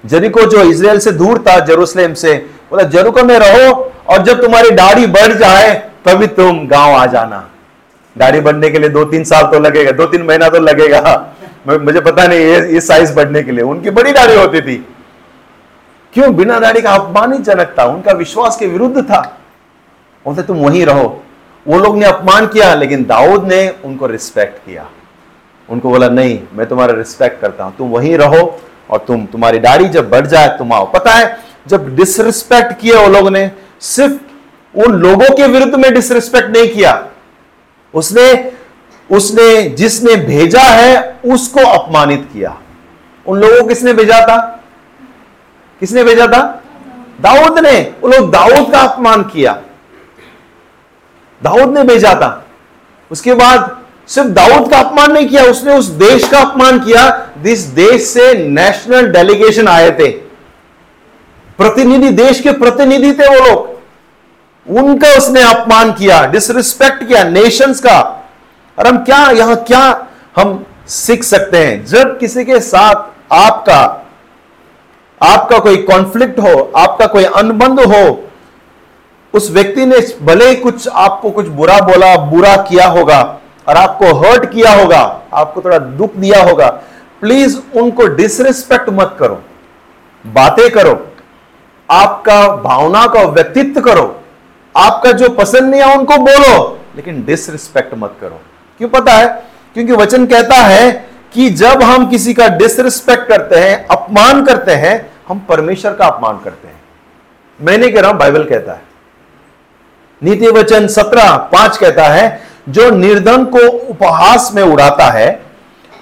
जरिको 0.04 0.46
जो 0.46 0.64
इसराइल 0.64 1.00
से 1.00 1.12
दूर 1.14 1.44
था 1.48 1.60
जेरूसलेम 1.66 2.14
से 2.14 2.34
बोला 2.72 2.84
जरिको 2.90 3.24
में 3.24 3.38
रहो 3.40 3.74
और 4.10 4.24
जब 4.24 4.42
तुम्हारी 4.42 4.72
दाढ़ी 4.76 5.08
बढ़ 5.08 5.34
जाए 5.34 5.74
तभी 6.06 6.28
तुम 6.38 6.68
गाँव 6.68 6.96
आ 6.96 7.06
जाना। 7.06 7.44
दाढ़ी 8.16 8.40
बढ़ने 8.40 8.70
के 8.70 8.80
लिए 8.80 8.90
दो 8.90 9.04
तीन 9.06 9.24
साल 9.24 9.52
तो 9.52 9.60
लगेगा 9.60 9.92
दो 9.92 10.06
तीन 10.06 10.22
महीना 10.22 10.50
तो 10.50 10.60
लगेगा। 10.60 11.02
मुझे 11.68 12.00
पता 12.00 12.28
नहीं 12.28 12.40
ये, 12.40 12.74
ये 12.74 12.82
साइज़ 12.82 13.14
बढ़ने 13.14 13.44
के 13.44 13.52
लिए। 13.52 13.64
उनकी 13.64 13.90
बड़ी 13.90 14.12
दाढ़ी 14.12 14.36
होती 14.36 14.62
थी। 14.62 14.86
क्यों? 16.14 16.36
बिना 16.36 16.60
दाढ़ी 16.60 16.82
का 16.82 16.92
अपमानजनक 16.92 17.76
था 17.80 17.84
उनका 17.84 18.12
विश्वास 18.12 18.58
के 18.58 18.68
विरुद्ध 18.68 19.04
था। 19.04 19.38
बोलते, 20.26 20.42
तुम 20.42 20.58
वहीं 20.58 20.86
रहो। 20.86 21.24
वो 21.68 21.80
लोग 21.80 21.98
ने 21.98 22.06
अपमान 22.06 22.48
किया, 22.48 22.74
लेकिन 22.74 23.04
दाऊद 23.04 23.48
ने 23.48 23.76
उनको 23.86 24.08
रिस्पेक्ट 24.08 24.58
किया। 24.66 24.90
उनको 25.70 25.90
बोला, 25.90 26.10
नहीं, 26.10 26.40
मैं 26.54 26.68
तुम्हारा 26.68 26.94
रिस्पेक्ट 26.94 27.42
करता 27.42 27.64
हूँ। 27.64 27.78
तुम 27.78 27.90
वहीं 27.90 28.18
रहो 28.18 28.62
और 28.90 29.00
तुम, 29.00 29.26
तुम्हारी 29.26 29.60
दाढ़ी 29.60 29.88
जब 29.88 30.10
बढ़ 30.10 30.28
जाए, 30.28 30.48
तुम 30.48 30.74
आओ। 30.74 30.92
पता 30.92 31.12
है, 31.12 31.38
जब 31.68 31.96
डिसरिस्पेक्ट 31.96 32.80
किए 32.80 32.94
वो 32.94 33.08
लोगों 33.08 33.32
ने, 33.32 33.52
सिर्फ़ 33.82 34.14
उन 34.80 34.94
लोगों 34.94 35.36
के 35.36 35.48
विरुद्ध 35.48 35.76
में 35.76 35.94
डिसरिस्पेक्ट 35.94 36.50
नहीं 36.50 36.70
किया। 36.70 37.08
उसने 37.94 38.52
उसने 39.12 39.70
जिसने 39.70 40.16
भेजा 40.16 40.62
है, 40.62 41.20
उसको 41.26 41.60
अपमानित 41.60 42.30
किया। 42.34 42.58
उन 43.28 43.40
लोगों 43.40 43.62
को 43.62 43.68
किसने 43.68 43.94
भेजा 43.94 44.20
था? 44.20 44.61
किसने 45.82 46.04
भेजा 46.04 46.28
था? 46.28 46.64
दाऊद 47.22 47.60
ने। 47.60 47.94
वो 48.02 48.10
लोग 48.10 48.32
दाऊद 48.32 48.72
का 48.72 48.80
अपमान 48.80 49.24
किया। 49.24 49.62
दाऊद 51.44 51.78
ने 51.78 51.84
भेजा 51.84 52.14
था। 52.14 52.46
उसके 53.12 53.34
बाद 53.34 53.78
सिर्फ़ 54.08 54.30
दाऊद 54.30 54.72
का 54.72 54.80
अपमान 54.80 55.12
नहीं 55.12 55.28
किया, 55.28 55.44
उसने 55.44 55.78
उस 55.78 55.86
देश 55.86 56.28
का 56.28 56.40
अपमान 56.40 56.80
किया। 56.80 57.30
जिस 57.42 57.60
देश 57.60 58.02
से 58.04 58.48
नेशनल 58.48 59.08
डेलीगेशन 59.08 59.68
आए 59.68 59.92
थे। 59.92 60.12
प्रतिनिधि, 61.58 62.10
देश 62.10 62.42
के 62.42 62.52
प्रतिनिधि 62.52 63.14
थे 63.14 63.40
वो 63.40 63.46
लोग। 63.46 63.72
उनका 64.78 65.08
उसने 65.08 65.42
अपमान 65.42 65.94
किया 65.94 66.26
डिसरिस्पेक्ट 66.26 67.08
किया 67.08 67.24
नेशंस 67.24 67.80
का। 67.80 68.30
और 68.80 68.88
हम 68.88 68.98
क्या, 68.98 69.32
यहाँ 69.32 69.56
क्या 69.56 70.08
हम 70.36 70.66
सीख 70.88 71.24
सकते 71.24 71.58
हैं? 71.58 71.86
जब 71.86 72.20
किसी 72.20 72.46
के 72.46 72.60
साथ 72.60 72.96
आपका 73.34 74.08
आपका 75.22 75.58
कोई 75.60 75.78
कॉन्फ्लिक्ट 75.78 76.40
हो, 76.40 76.72
आपका 76.76 77.06
कोई 77.06 77.24
अनबंध 77.24 77.80
हो, 77.80 78.24
उस 79.34 79.52
व्यक्ति 79.52 79.86
ने 79.86 80.00
भले 80.22 80.54
कुछ 80.56 80.88
आपको 80.88 81.32
कुछ 81.32 81.48
बुरा 81.48 81.80
बोला, 81.80 82.16
बुरा 82.18 82.56
किया 82.58 82.88
होगा 82.88 83.22
और 83.68 83.78
आपको 83.78 84.14
हर्ट 84.14 84.46
किया 84.46 84.74
होगा, 84.74 85.22
आपको 85.34 85.62
थोड़ा 85.62 85.78
दुख 85.78 86.16
दिया 86.16 86.44
होगा 86.44 86.70
प्लीज़ 87.22 87.58
उनको 87.76 88.06
डिसरिस्पेक्ट 88.08 88.90
मत 88.90 89.16
करो। 89.20 89.42
बातें 90.26 90.70
करो। 90.72 91.08
आपका 91.90 92.48
भावना 92.56 93.06
का 93.08 93.22
व्यक्तित्व 93.24 93.82
करो। 93.82 94.04
आपका 94.76 95.12
जो 95.12 95.30
पसंद 95.30 95.70
नहीं 95.70 95.82
है 95.82 95.98
उनको 95.98 96.18
बोलो, 96.18 96.80
लेकिन 96.96 97.24
डिसरिस्पेक्ट 97.26 97.94
मत 97.98 98.16
करो। 98.22 98.40
क्यों 98.78 98.90
पता 98.90 99.14
है? 99.14 99.28
क्योंकि 99.74 99.94
वचन 99.94 100.26
कहता 100.26 100.56
है 100.56 101.11
कि 101.34 101.50
जब 101.50 101.84
हम 101.84 102.10
किसी 102.10 102.34
का 102.34 102.48
डिसरिस्पेक्ट 102.48 103.28
करते 103.28 103.56
हैं, 103.56 103.88
अपमान 103.88 104.46
करते 104.46 104.72
हैं, 104.72 105.12
हम 105.28 105.40
परमेश्वर 105.40 105.94
का 105.94 106.06
अपमान 106.06 106.40
करते 106.44 106.68
हैं। 106.68 106.80
मैं 107.60 107.78
नहीं 107.78 107.92
कह 107.92 108.02
रहा 108.02 108.12
हूँ, 108.12 108.20
बाइबल 108.20 108.44
कहता 108.44 108.74
है। 108.74 108.82
नीति 110.22 110.48
वचन 110.48 110.88
सत्रह 110.88 111.36
पाँच 111.54 111.78
कहता 111.78 112.04
है, 112.04 112.42
जो 112.70 112.90
निर्धन 112.90 113.46
को 113.46 113.68
उपहास 113.68 114.52
में 114.54 114.64
उड़ाता 114.64 115.10
है 115.12 115.30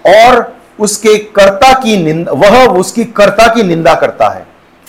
और 0.05 0.57
उसके 0.79 1.15
कर्ता 1.17 1.73
की 1.73 1.97
निंदा, 2.03 2.31
वह 2.31 2.65
उसकी 2.69 3.03
कर्ता 3.05 3.47
की 3.47 3.63
निंदा 3.63 3.93
करता 3.93 4.29
है 4.29 4.45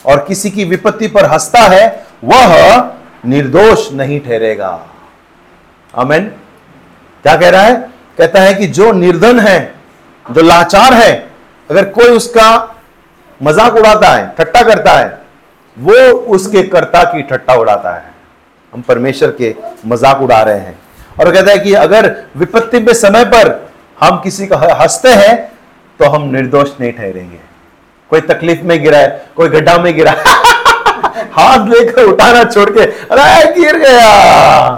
और 0.06 0.24
किसी 0.28 0.50
की 0.50 0.64
विपत्ति 0.64 1.06
पर 1.06 1.24
हंसता 1.24 1.60
है, 1.60 2.06
वह 2.24 2.90
निर्दोष 3.26 3.92
नहीं 3.92 4.20
ठहरेगा। 4.20 4.86
अमेन 5.94 6.26
क्या 7.24 7.36
कह 7.36 7.48
रहा 7.48 7.62
है? 7.62 7.74
कहता 8.18 8.40
है 8.40 8.54
कि 8.54 8.66
जो 8.66 8.92
निर्धन 8.92 9.40
है 9.40 9.79
जो 10.26 10.42
लाचार 10.42 10.94
है, 10.94 11.12
अगर 11.70 11.84
कोई 11.90 12.08
उसका 12.08 12.76
मज़ाक 13.40 13.74
उड़ाता 13.74 14.08
है 14.08 14.26
ठट्टा 14.38 14.62
करता 14.62 14.92
है, 14.92 15.18
वो 15.76 15.94
उसके 16.34 16.62
कर्ता 16.64 17.02
की 17.04 17.22
ठट्टा 17.22 17.54
उड़ाता 17.54 17.94
है। 17.94 18.08
हम 18.72 18.80
परमेश्वर 18.82 19.30
के 19.32 19.54
मज़ाक 19.86 20.20
उड़ा 20.22 20.40
रहे 20.42 20.58
हैं। 20.58 20.78
और 21.20 21.32
कहता 21.32 21.50
है 21.50 21.58
कि 21.58 21.72
अगर 21.74 22.10
विपत्ति 22.36 22.78
में 22.78 22.92
समय 22.94 23.24
पर 23.26 23.48
हम 23.98 24.20
किसी 24.20 24.46
का 24.46 24.56
हँसते 24.56 25.12
हैं 25.14 25.36
तो 26.00 26.08
हम 26.10 26.22
निर्दोष 26.32 26.68
नहीं 26.80 26.92
ठहरेंगे। 26.92 27.38
कोई 28.10 28.20
तकलीफ़ 28.22 28.62
में 28.62 28.82
गिरा 28.82 28.98
है, 28.98 29.26
कोई 29.36 29.48
गड्ढा 29.48 29.76
में 29.78 29.94
गिरा 29.96 30.12
हाथ 31.32 31.66
लेकर 31.68 32.04
उठाना 32.04 32.44
छोड़ 32.44 32.70
के, 32.70 32.80
अरे 32.80 33.52
गिर 33.54 33.76
गया। 33.78 34.70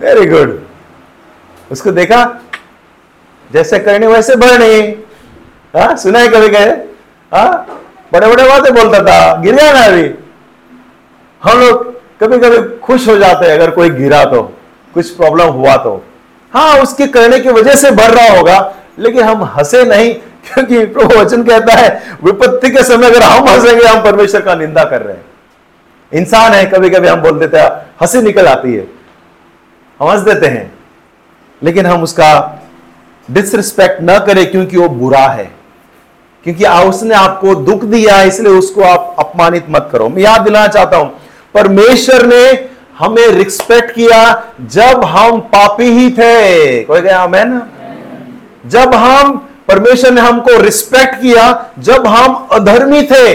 वेरी 0.00 0.26
गुड 0.26 0.60
उसको 1.70 1.90
देखा 1.92 2.24
जैसे 3.50 3.78
करनी 3.78 4.06
वैसे 4.06 4.36
बढ़नी 4.36 4.80
हाँ 5.74 5.96
सुना 5.96 6.18
है 6.18 6.28
कभी 6.28 6.48
कहे 6.48 6.70
हाँ 7.32 7.80
बड़े 8.12 8.26
बड़े 8.26 8.48
बातें 8.48 8.74
बोलता 8.74 9.00
था, 9.00 9.40
गिर 9.42 9.54
गया 9.54 9.72
ना 9.72 9.80
अभी। 9.82 10.10
हम 11.42 11.60
लोग 11.60 11.92
कभी 12.20 12.38
कभी 12.38 12.58
खुश 12.78 13.08
हो 13.08 13.16
जाते 13.18 13.46
हैं 13.46 13.52
अगर 13.52 13.70
कोई 13.70 13.90
गिरा 13.90 14.24
तो 14.24 14.42
कुछ 14.94 15.10
प्रॉब्लम 15.10 15.48
हुआ 15.52 15.76
तो। 15.76 16.02
हाँ 16.52 16.78
उसके 16.80 17.06
करने 17.08 17.38
की 17.40 17.48
वजह 17.50 17.74
से 17.74 17.90
बढ़ 17.92 18.10
रहा 18.10 18.36
होगा, 18.36 18.74
लेकिन 18.98 19.22
हम 19.22 19.42
हंसे 19.56 19.84
नहीं, 19.84 20.14
क्योंकि 20.44 20.84
प्रभु 20.86 21.18
वचन 21.18 21.42
कहता 21.42 21.74
है, 21.74 22.16
विपत्ति 22.24 22.70
के 22.70 22.82
समय 22.84 23.06
अगर 23.06 23.22
हम 23.22 23.48
हंसेंगे, 23.48 23.84
हम 23.84 24.02
परमेश्वर 24.02 24.40
का 24.40 24.54
निंदा 24.54 24.84
कर 24.84 25.02
रहे 25.02 25.16
हैं। 25.16 25.24
इंसान 26.12 26.52
है 26.52 26.64
कभी 26.66 26.90
कभी 26.90 27.08
हम 27.08 27.20
बोल 27.22 27.38
देते 27.38 27.58
हैं, 27.58 27.70
हँसी 28.02 28.22
निकल 28.22 28.46
आती 28.46 28.74
है। 28.74 28.86
हम 30.00 30.08
हंस 30.08 30.20
देते 30.22 30.46
हैं, 30.46 30.72
लेकिन 31.62 31.86
हम 31.86 32.02
उसका 32.02 32.60
डिसरिस्पेक्ट 33.30 33.98
न 34.02 34.18
करें 34.18 34.50
क्योंकि 34.50 34.76
वो 34.76 34.88
बुरा 34.88 35.26
है। 35.28 35.50
क्योंकि 36.44 36.64
उसने 36.88 37.14
आपको 37.14 37.54
दुख 37.54 37.84
दिया 37.84 38.16
है 38.16 38.26
इसलिए 38.28 38.52
उसको 38.52 38.82
आप 38.82 39.16
अपमानित 39.18 39.66
मत 39.70 39.88
करो। 39.92 40.08
मैं 40.08 40.22
याद 40.22 40.40
दिलाना 40.40 40.66
चाहता 40.66 40.96
हूँ, 40.96 41.10
परमेश्वर 41.54 42.26
ने 42.26 42.68
हमें 42.98 43.26
रिस्पेक्ट 43.28 43.90
किया 43.90 44.44
जब 44.60 45.04
हम 45.04 45.40
पापी 45.40 45.84
ही 45.84 46.10
थे। 46.10 46.82
कोई 46.84 47.00
गया 47.00 47.26
मैन 47.26 47.62
जब 48.66 48.94
हम, 48.94 49.36
परमेश्वर 49.68 50.10
ने 50.10 50.20
हमको 50.20 50.60
रिस्पेक्ट 50.60 51.14
किया 51.14 51.72
जब 51.78 52.06
हम 52.06 52.48
अधर्मी 52.52 53.02
थे। 53.02 53.34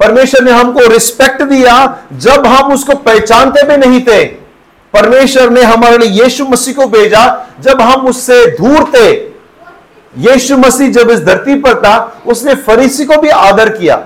परमेश्वर 0.00 0.42
ने 0.42 0.50
हमको 0.50 0.86
रिस्पेक्ट 0.88 1.42
दिया 1.42 1.74
जब 2.12 2.46
हम 2.46 2.72
उसको 2.72 2.94
पहचानते 2.94 3.62
भी 3.62 3.76
नहीं 3.76 4.00
थे। 4.00 4.47
परमेश्वर 4.92 5.50
ने 5.50 5.62
हमारे 5.62 5.98
लिए 5.98 6.22
यीशु 6.22 6.44
मसीह 6.44 6.74
को 6.74 6.86
भेजा। 6.86 7.46
जब 7.60 7.80
हम 7.80 8.06
उससे 8.06 8.46
दूर 8.46 8.84
थे, 8.84 9.10
यीशु 10.18 10.56
मसीह 10.56 10.90
जब 10.90 11.10
इस 11.10 11.20
धरती 11.20 11.54
पर 11.54 11.74
था, 11.74 12.22
उसने 12.26 12.54
फरीसी 12.54 13.04
को 13.04 13.16
भी 13.16 13.28
आदर 13.28 13.68
किया। 13.68 13.96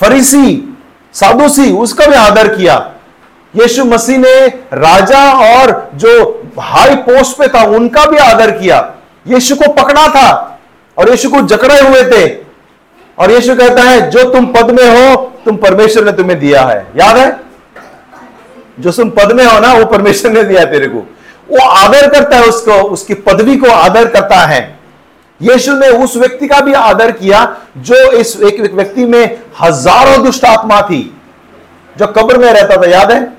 फरीसी 0.00 0.78
साधुसी 1.12 1.72
उसका 1.72 2.06
भी 2.06 2.14
आदर 2.14 2.56
किया। 2.56 2.92
यीशु 3.56 3.84
मसीह 3.84 4.18
ने 4.18 4.46
राजा 4.72 5.32
और 5.32 5.90
जो 5.94 6.42
हाई 6.58 6.94
पोस्ट 6.94 7.36
पे 7.36 7.48
था, 7.48 7.64
उनका 7.64 8.04
भी 8.04 8.16
आदर 8.16 8.50
किया। 8.50 8.94
यीशु 9.26 9.54
को 9.54 9.72
पकड़ा 9.72 10.08
था 10.08 10.58
और 10.98 11.10
यीशु 11.10 11.30
को 11.30 11.40
जकड़े 11.40 11.80
हुए 11.80 12.02
थे। 12.02 12.44
और 13.18 13.30
यीशु 13.30 13.54
कहता 13.54 13.82
है, 13.82 14.10
जो 14.10 14.24
तुम 14.24 14.46
पद 14.46 14.70
में 14.70 14.88
हो, 14.88 15.32
तुम 15.44 15.56
परमेश्वर 15.56 16.04
ने 16.04 16.12
तुम्हें 16.12 16.40
दिया 16.40 16.62
है। 16.62 16.86
याद 16.96 17.16
है? 17.16 17.49
जो 18.80 18.92
तुम 18.92 19.10
पद 19.10 19.32
में 19.32 19.44
हो 19.44 19.60
ना, 19.60 19.72
वो 19.72 19.84
परमेश्वर 19.84 20.32
ने 20.32 20.42
दिया 20.42 20.64
तेरे 20.64 20.88
को। 20.88 20.98
वो 21.50 21.66
आदर 21.68 22.10
करता 22.10 22.36
है 22.36 22.42
उसको, 22.42 22.72
उसकी 22.72 23.14
पदवी 23.14 23.56
को 23.56 23.70
आदर 23.70 24.08
करता 24.08 24.36
है। 24.36 24.78
यीशु 25.42 25.72
ने 25.72 25.88
उस 25.88 26.16
व्यक्ति 26.16 26.48
का 26.48 26.60
भी 26.60 26.72
आदर 26.72 27.10
किया, 27.10 27.56
जो 27.76 28.10
इस 28.12 28.40
एक 28.40 28.60
व्यक्ति 28.74 29.04
में 29.04 29.40
हज़ारों 29.60 30.24
दुष्ट 30.24 30.44
आत्मा 30.44 30.82
थी, 30.82 31.18
जो 31.98 32.06
कब्र 32.06 32.38
में 32.38 32.52
रहता 32.52 32.82
था, 32.82 32.90
याद 32.90 33.12
है? 33.12 33.32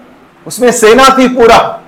उसमें 0.47 0.71
सेना 0.71 1.09
थी 1.17 1.27
पूरा। 1.27 1.81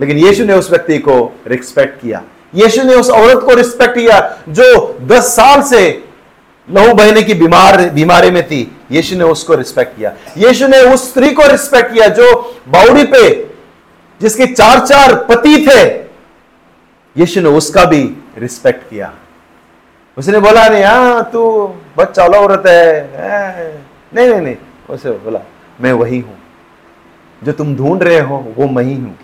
लेकिन 0.00 0.18
यीशु 0.18 0.44
ने 0.44 0.54
उस 0.54 0.70
व्यक्ति 0.70 0.98
को 0.98 1.40
रिस्पेक्ट 1.46 2.02
किया। 2.02 2.22
यीशु 2.54 2.82
ने 2.82 2.94
उस 2.94 3.10
औरत 3.10 3.40
को 3.44 3.54
रिस्पेक्ट 3.54 3.94
किया, 3.94 4.36
जो 4.48 4.98
दस 5.02 5.24
साल 5.24 5.62
से 5.62 6.04
लहू 6.70 6.94
बहने 6.94 7.22
की 7.22 7.34
बीमार, 7.34 7.88
बीमारी 7.88 8.30
में 8.30 8.46
थी। 8.46 8.76
यीशु 8.90 9.16
ने 9.16 9.24
उसको 9.24 9.54
रिस्पेक्ट 9.54 9.96
किया। 9.96 10.14
यीशु 10.38 10.68
ने 10.68 10.80
उस 10.80 11.10
स्त्री 11.10 11.30
को 11.30 11.42
रिस्पेक्ट 11.46 11.94
किया 11.94 12.06
जो 12.08 12.56
बाउडी 12.68 13.04
पे, 13.04 13.50
जिसके 14.20 14.46
चार 14.46 14.86
चार 14.86 15.14
पति 15.14 15.66
थे। 15.66 16.08
यीशु 17.20 17.40
ने 17.40 17.48
उसका 17.48 17.84
भी 17.84 18.16
रिस्पेक्ट 18.38 18.90
किया। 18.90 19.12
उसने 20.18 20.40
बोला 20.40 20.68
नहीं 20.68 20.84
हाँ 20.84 21.30
तू 21.32 21.74
बस 21.98 22.06
चालो 22.06 22.38
औरत 22.38 22.62
है। 22.66 23.10
नहीं 24.14 24.28
नहीं 24.28 24.40
नहीं। 24.40 24.56
उसे 24.90 25.10
बोला, 25.10 25.40
मैं 25.80 25.92
वही 25.92 26.20
हूँ। 26.20 26.38
जो 27.44 27.52
तुम 27.52 27.76
ढूंढ 27.76 28.02
रहे 28.02 28.20
हो, 28.20 28.54
वो 28.58 28.66
मैं 28.66 28.82
ही 28.82 28.94
हूँ। 28.94 29.18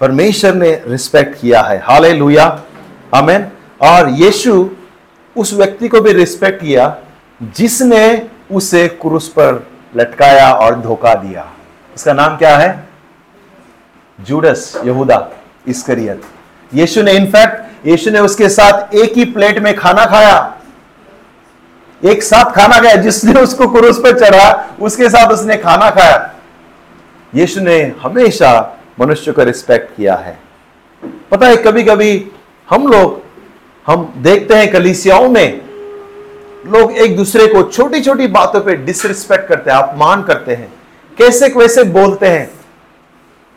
परमेश्वर 0.00 0.54
ने 0.54 0.82
रिस्पेक्ट 0.86 1.40
किया 1.40 1.60
है। 1.60 1.78
हाल 1.78 2.06
लुया 2.06 2.62
अमेन 3.14 3.46
और 3.80 4.08
यीशु 4.08 4.70
उस 5.38 5.52
व्यक्ति 5.54 5.88
को 5.88 6.00
भी 6.00 6.12
रिस्पेक्ट 6.12 6.60
किया, 6.60 6.96
जिसने 7.42 8.28
उसे 8.52 8.86
क्रूस 8.88 9.28
पर 9.28 9.66
लटकाया 9.96 10.52
और 10.52 10.80
धोखा 10.80 11.14
दिया। 11.14 11.46
उसका 11.96 12.12
नाम 12.12 12.36
क्या 12.36 12.56
है? 12.58 12.88
जूडस, 14.18 14.80
यहूदा, 14.84 15.28
इसकरियत। 15.68 16.22
यीशु 16.72 17.02
ने 17.02 17.12
इनफैक्ट 17.12 17.86
यीशु 17.86 18.10
ने 18.10 18.18
उसके 18.18 18.48
साथ 18.48 18.94
एक 18.94 19.12
ही 19.12 19.24
प्लेट 19.24 19.58
में 19.58 19.74
खाना 19.76 20.04
खाया। 20.06 20.54
एक 22.02 22.22
साथ 22.22 22.52
खाना 22.52 22.78
खाया, 22.78 22.94
जिसने 22.94 23.40
उसको 23.40 23.68
क्रूस 23.68 23.98
पर 23.98 24.18
चढ़ा, 24.18 24.66
उसके 24.80 25.08
साथ 25.08 25.32
उसने 25.32 25.56
खाना 25.56 25.90
खाया। 25.90 26.34
यीशु 27.34 27.60
ने 27.60 27.94
हमेशा 28.02 28.50
मनुष्य 29.00 29.32
को 29.32 29.42
रिस्पेक्ट 29.42 29.96
किया 29.96 30.14
है। 30.14 30.38
पता 31.30 31.46
है 31.46 31.56
कभी 31.56 31.82
कभी 31.82 32.30
हम 32.68 32.86
लोग 32.86 33.22
हम 33.88 34.14
देखते 34.16 34.54
हैं 34.54 34.70
कलिसियाओं 34.70 35.28
में, 35.28 35.60
लोग 36.66 36.92
एक 36.92 37.16
दूसरे 37.16 37.46
को 37.46 37.62
छोटी 37.62 38.00
छोटी 38.00 38.26
बातों 38.26 38.60
पे 38.60 38.76
डिसरिस्पेक्ट 38.76 39.48
करते 39.48 39.70
हैं, 39.70 39.78
अपमान 39.78 40.22
करते 40.22 40.54
हैं। 40.54 40.72
कैसे 41.18 41.48
कैसे 41.48 41.84
बोलते 41.84 42.26
हैं। 42.26 42.50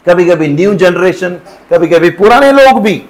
कभी 0.10 0.26
कभी 0.26 0.48
न्यू 0.48 0.74
जनरेशन 0.74 1.30
कभी 1.74 1.88
कभी 1.88 2.10
पुराने 2.10 2.52
लोग 2.52 2.82
भी। 2.82 3.02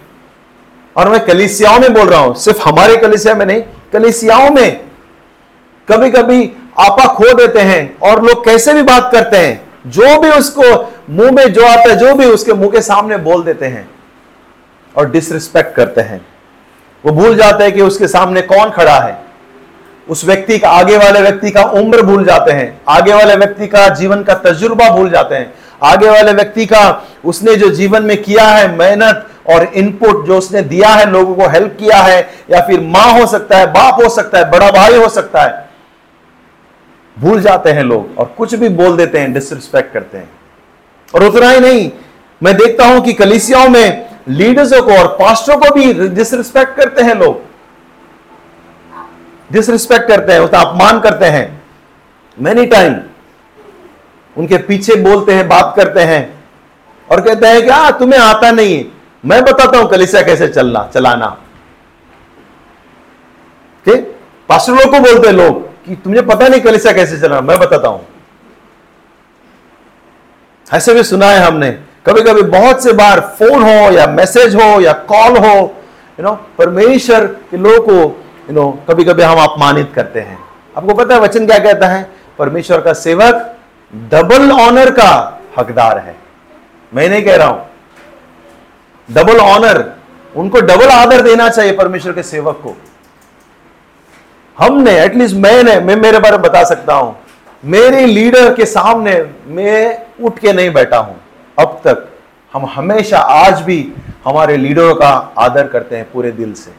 और 0.97 1.09
मैं 1.09 1.25
कलिसियाओं 1.25 1.79
में 1.79 1.93
बोल 1.93 2.07
रहा 2.07 2.19
हूँ, 2.19 2.35
सिर्फ़ 2.35 2.61
हमारे 2.61 2.97
कलिसिया 2.97 3.35
में 3.35 3.45
नहीं, 3.45 3.61
कलिसियाओं 3.93 4.49
में। 4.49 4.81
कभी 5.91 6.11
कभी 6.11 6.51
आपा 6.79 7.05
खो 7.05 7.33
देते 7.33 7.59
हैं, 7.59 7.99
और 7.99 8.23
लोग 8.23 8.45
कैसे 8.45 8.73
भी 8.73 8.81
बात 8.81 9.09
करते 9.11 9.37
हैं, 9.37 9.69
जो 9.87 10.19
भी 10.19 10.29
उसको 10.29 10.91
मुँह 11.09 11.31
में 11.31 11.53
जो 11.53 11.65
आता 11.65 11.89
है, 11.89 11.95
जो 11.95 12.15
भी 12.15 12.25
उसके 12.25 12.53
मुँह 12.53 12.71
के 12.71 12.81
सामने 12.81 13.17
बोल 13.17 13.43
देते 13.43 13.65
हैं, 13.65 13.89
और 14.97 15.11
डिसरिस्पेक्ट 15.11 15.75
करते 15.75 16.01
हैं। 16.01 16.30
वो 17.03 17.11
भूल 17.11 17.35
जाते 17.37 17.63
हैं 17.63 17.73
कि 17.73 17.81
उसके 17.81 18.07
सामने 18.07 18.41
कौन 18.43 18.69
खड़ा 18.69 18.99
है। 18.99 19.19
उस 20.07 20.23
व्यक्ति 20.25 20.57
का, 20.59 20.69
आगे 20.69 20.97
वाले 20.97 21.21
व्यक्ति 21.21 21.51
का 21.51 21.63
उम्र 21.63 22.01
भूल 22.01 22.25
जाते 22.25 22.51
हैं। 22.51 22.81
आगे 22.89 23.13
वाले 23.13 23.35
व्यक्ति 23.35 23.67
का 23.67 23.87
जीवन 23.89 24.23
का 24.23 24.33
तजुर्बा 24.35 24.89
भूल 24.89 25.09
जाते 25.09 25.35
हैं। 25.35 25.53
आगे 25.83 26.09
वाले 26.09 26.33
व्यक्ति 26.33 26.65
का, 26.65 27.01
उसने 27.25 27.55
जो 27.55 27.69
जीवन 27.69 28.03
में 28.03 28.21
किया 28.23 28.45
है 28.47 28.75
मेहनत 28.77 29.27
और 29.49 29.63
इनपुट 29.63 30.25
जो 30.27 30.37
उसने 30.37 30.61
दिया 30.61 30.89
है, 30.89 31.09
लोगों 31.11 31.35
को 31.35 31.47
हेल्प 31.49 31.75
किया 31.79 31.97
है, 31.97 32.19
या 32.51 32.61
फिर 32.61 32.79
माँ 32.81 33.11
हो 33.13 33.25
सकता 33.27 33.57
है, 33.57 33.65
बाप 33.67 34.03
हो 34.03 34.09
सकता 34.09 34.37
है, 34.37 34.49
बड़ा 34.51 34.69
भाई 34.71 34.95
हो 34.95 35.09
सकता 35.09 35.41
है, 35.41 35.69
भूल 37.17 37.41
जाते 37.41 37.69
हैं 37.69 37.83
लोग 37.83 38.19
और 38.19 38.33
कुछ 38.37 38.55
भी 38.55 38.69
बोल 38.69 38.95
देते 38.97 39.19
हैं 39.19 39.33
डिसरिस्पेक्ट 39.33 39.93
करते 39.93 40.17
हैं। 40.17 40.29
और 41.13 41.23
उतना 41.23 41.49
ही 41.49 41.59
नहीं, 41.59 41.91
मैं 42.41 42.55
देखता 42.57 42.85
हूँ 42.85 43.01
कि 43.01 43.13
कलिसियाओं 43.13 43.69
में 43.69 44.07
लीडर्सों 44.27 44.81
को 44.83 44.97
और 44.97 45.07
पास्टरों 45.19 45.57
को 45.57 45.73
भी 45.75 45.93
डिसरिस्पेक्ट 46.09 46.75
करते 46.75 47.03
हैं 47.03 47.15
लोग। 47.15 47.41
डिसरिस्पेक्ट 49.51 50.07
करते 50.07 50.33
हैं 50.33 50.39
उसका 50.39 50.59
अपमान 50.59 50.99
करते 50.99 51.25
हैं। 51.25 51.61
मैनी 52.37 52.65
टाइम 52.65 52.95
उनके 54.35 54.57
पीछे 54.57 54.95
बोलते 54.95 55.33
हैं, 55.33 55.47
बात 55.47 55.73
करते 55.75 56.01
हैं 56.01 56.21
और 57.09 57.21
कहते 57.21 57.47
हैं 57.47 57.61
कि 57.63 57.69
हाँ 57.69 57.97
तुम्हें 57.99 58.19
आता 58.19 58.51
नहीं 58.51 58.85
मैं 59.23 59.43
बताता 59.43 59.77
हूँ 59.77 59.89
कलिसा 59.89 60.21
कैसे 60.21 60.47
चलना, 60.47 60.89
चलाना। 60.93 61.27
ठीक? 63.85 64.15
पास्टर 64.49 64.73
लोग 64.73 64.91
को 64.91 64.99
बोलते 64.99 65.27
हैं 65.27 65.35
लोग 65.35 65.67
कि 65.85 65.95
तुझे 65.95 66.21
पता 66.21 66.47
नहीं 66.47 66.61
कलिसा 66.61 66.91
कैसे 66.91 67.19
चलना, 67.19 67.41
मैं 67.41 67.59
बताता 67.59 67.87
हूँ। 67.87 68.07
ऐसे 70.67 70.93
भी 70.93 71.03
सुना 71.03 71.25
है 71.25 71.39
हमने। 71.39 71.77
कभी 72.05 72.21
कभी 72.21 72.41
बहुत 72.51 72.83
से 72.83 72.93
बार 72.93 73.19
फ़ोन 73.39 73.63
हो 73.63 73.91
या 73.91 74.05
मैसेज 74.07 74.55
हो 74.55 74.79
या 74.81 74.93
कॉल 75.09 75.37
हो 75.37 75.53
यू 76.19 76.23
नो 76.23 76.31
परमेश्वर 76.57 77.25
के 77.51 77.57
लोगों 77.57 77.79
को 77.79 77.93
यू 78.49 78.53
नो 78.53 78.69
कभी 78.89 79.03
कभी 79.03 79.23
हम 79.23 79.39
अपमानित 79.39 79.91
करते 79.95 80.19
हैं। 80.19 80.39
आपको 80.77 80.93
पता 80.93 81.15
है 81.15 81.21
वचन 81.21 81.45
क्या 81.45 81.59
कहता 81.59 81.87
है? 81.87 82.09
परमेश्वर 82.39 82.81
का 82.81 82.93
सेवक 82.93 83.55
डबल 84.11 84.51
ऑनर 84.51 84.91
का 84.91 85.41
हकदार 85.57 85.97
है। 85.97 86.15
मैं 86.91 87.09
नहीं 87.09 87.23
कह 87.23 87.35
रहा 87.35 87.47
हूँ। 87.47 87.69
डबल 89.09 89.39
ऑनर 89.39 89.83
उनको 90.35 90.59
डबल 90.61 90.89
आदर 90.89 91.21
देना 91.21 91.49
चाहिए 91.49 91.71
परमेश्वर 91.71 92.13
के 92.13 92.23
सेवक 92.23 92.61
को। 92.63 92.75
हमने 94.57 94.99
एटलीस्ट 94.99 95.35
मैंने, 95.35 95.79
मैं 95.79 95.95
मेरे 95.95 96.19
बारे 96.19 96.37
में 96.37 96.41
बता 96.41 96.63
सकता 96.63 96.93
हूँ। 96.93 97.15
मेरे 97.63 98.05
लीडर 98.05 98.53
के 98.53 98.65
सामने 98.65 99.21
मैं 99.47 99.97
उठ 100.23 100.39
के 100.39 100.53
नहीं 100.53 100.73
बैठा 100.73 100.97
हूँ। 100.97 101.19
अब 101.61 101.79
तक 101.83 102.07
हम 102.53 102.65
हमेशा 102.67 103.17
आज 103.17 103.61
भी 103.61 103.77
हमारे 104.25 104.57
लीडरों 104.57 104.93
का 104.95 105.09
आदर 105.39 105.67
करते 105.67 105.95
हैं 105.95 106.11
पूरे 106.11 106.31
दिल 106.33 106.53
से। 106.53 106.71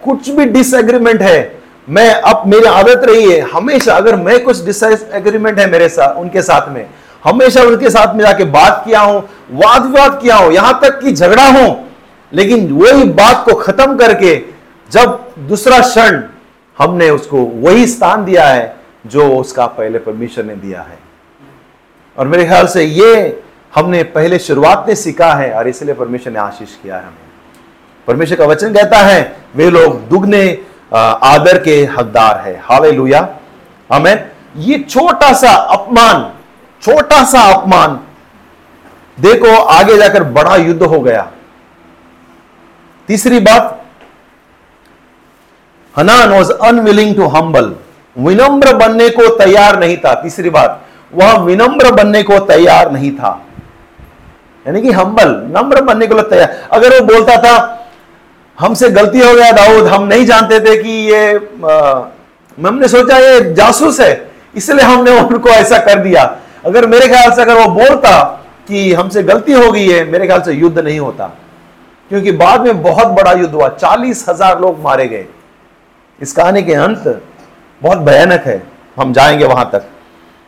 कुछ 0.00 0.28
भी 0.30 0.44
डिसएग्रीमेंट 0.46 1.22
है, 1.22 1.62
मैं 1.88 2.10
अब 2.12 2.42
मेरी 2.46 2.66
आदत 2.66 3.04
रही 3.04 3.30
है, 3.30 3.40
हमेशा 3.42 3.94
अगर 3.94 4.16
मैं 4.16 4.42
कुछ 4.44 4.64
डिसएग्रीमेंट 4.64 5.58
है 5.58 5.70
मेरे 5.70 5.88
साथ 5.90 6.16
उनके 6.16 6.42
साथ 6.42 6.68
में, 6.68 6.86
हमेशा 7.22 7.62
उनके 7.62 7.90
साथ 7.90 8.14
में 8.14 8.24
जाके 8.24 8.44
बात 8.52 8.82
किया 8.84 9.00
हूँ 9.00 9.22
वाद 9.52 9.84
विवाद 9.84 10.18
किया 10.22 10.36
हूँ, 10.36 10.52
यहाँ 10.52 10.78
तक 10.82 11.00
कि 11.00 11.12
झगड़ा 11.12 11.46
हूँ, 11.50 11.84
लेकिन 12.32 12.70
वही 12.72 13.04
बात 13.12 13.44
को 13.44 13.54
खत्म 13.56 13.96
करके 13.96 14.36
जब 14.90 15.32
दूसरा 15.48 15.78
क्षण 15.80 16.22
हमने 16.76 17.08
उसको 17.10 17.44
वही 17.62 17.86
स्थान 17.86 18.24
दिया 18.24 18.46
है, 18.46 18.74
जो 19.06 19.28
उसका 19.36 19.66
पहले 19.68 19.98
परमेश्वर 20.00 20.44
ने 20.44 20.54
दिया 20.56 20.80
है। 20.82 20.98
और 22.16 22.26
मेरे 22.26 22.44
ख्याल 22.44 22.66
से 22.66 22.84
ये 22.84 23.42
हमने 23.74 24.02
पहले 24.14 24.38
शुरुआत 24.38 24.84
में 24.88 24.94
सीखा 24.94 25.32
है 25.34 25.50
और 25.52 25.68
इसलिए 25.68 25.94
परमेश्वर 25.94 26.32
ने 26.32 26.38
आशीष 26.38 26.74
किया 26.74 26.96
है 26.96 27.02
हमें। 27.02 27.18
परमेश्वर 28.06 28.38
का 28.38 28.44
वचन 28.44 28.74
कहता 28.74 28.98
है, 28.98 29.36
वे 29.56 29.70
लोग 29.70 30.08
दुगने 30.08 30.46
आदर 30.94 31.58
के 31.58 31.76
हकदार 31.92 32.40
है। 32.40 32.56
हाले 32.64 32.90
लुया 32.92 33.28
हमें 33.90 34.30
ये 34.56 34.78
छोटा 34.80 35.32
सा 35.32 35.50
अपमान 35.50 36.30
छोटा 36.82 37.22
सा 37.24 37.40
अपमान। 37.52 38.00
देखो, 39.18 39.56
आगे 39.56 39.96
जाकर 39.96 40.22
बड़ा 40.24 40.56
युद्ध 40.56 40.82
हो 40.82 41.00
गया। 41.00 41.30
तीसरी 43.08 43.38
बात, 43.40 43.80
Hanun 45.94 46.32
was 46.32 46.52
unwilling 46.52 47.14
to 47.16 47.26
humble 47.26 47.74
विनम्र 48.16 48.74
बनने 48.76 49.08
को 49.08 49.28
तैयार 49.36 49.78
नहीं 49.80 49.96
था। 49.96 50.14
तीसरी 50.14 50.50
बात, 50.50 50.80
वह 51.12 51.36
विनम्र 51.38 51.92
बनने 51.92 52.22
को 52.22 52.38
तैयार 52.46 52.90
नहीं 52.92 53.10
था। 53.10 53.40
यानी 54.66 54.82
कि 54.82 54.90
हम्बल 54.92 55.30
नम्र 55.54 55.80
बनने 55.82 56.06
को 56.06 56.20
तैयार। 56.22 56.68
अगर 56.72 56.94
वो 56.94 57.06
बोलता 57.06 57.36
था, 57.38 57.56
हमसे 58.58 58.88
गलती 58.90 59.20
हो 59.20 59.34
गया 59.34 59.50
दाऊद, 59.52 59.86
हम 59.86 60.02
नहीं 60.04 60.24
जानते 60.26 60.60
थे 60.60 60.76
कि 60.82 60.90
ये 61.10 61.32
हमने 62.58 62.88
सोचा 62.88 63.18
ये 63.18 63.52
जासूस 63.54 64.00
है, 64.00 64.30
इसलिए 64.54 64.84
हमने 64.84 65.18
उनको 65.20 65.48
ऐसा 65.50 65.78
कर 65.80 65.98
दिया। 65.98 66.22
अगर 66.66 66.86
मेरे 66.86 67.08
ख्याल 67.08 67.30
से 67.32 67.42
अगर 67.42 67.54
वो 67.54 67.66
बोलता 67.74 68.20
कि 68.68 68.92
हमसे 68.92 69.22
गलती 69.22 69.52
हो 69.52 69.70
गई 69.72 69.88
है, 69.88 70.04
मेरे 70.04 70.26
ख्याल 70.26 70.42
से 70.42 70.52
युद्ध 70.52 70.78
नहीं 70.78 70.98
होता। 71.00 71.30
क्योंकि 72.10 72.32
बाद 72.34 72.60
में 72.60 72.82
बहुत 72.82 73.06
बड़ा 73.14 73.32
युद्ध 73.32 73.54
हुआ, 73.54 73.68
चालीस 73.70 74.24
हज़ार 74.28 74.60
लोग 74.60 74.80
मारे 74.82 75.06
गए। 75.08 75.26
इस 76.18 76.32
कहानी 76.32 76.62
के 76.62 76.74
अंत 76.74 77.22
बहुत 77.80 77.98
भयानक 78.00 78.42
है। 78.46 78.62
हम 78.96 79.12
जाएँगे 79.12 79.44
वहाँ 79.44 79.68
तक। 79.72 79.86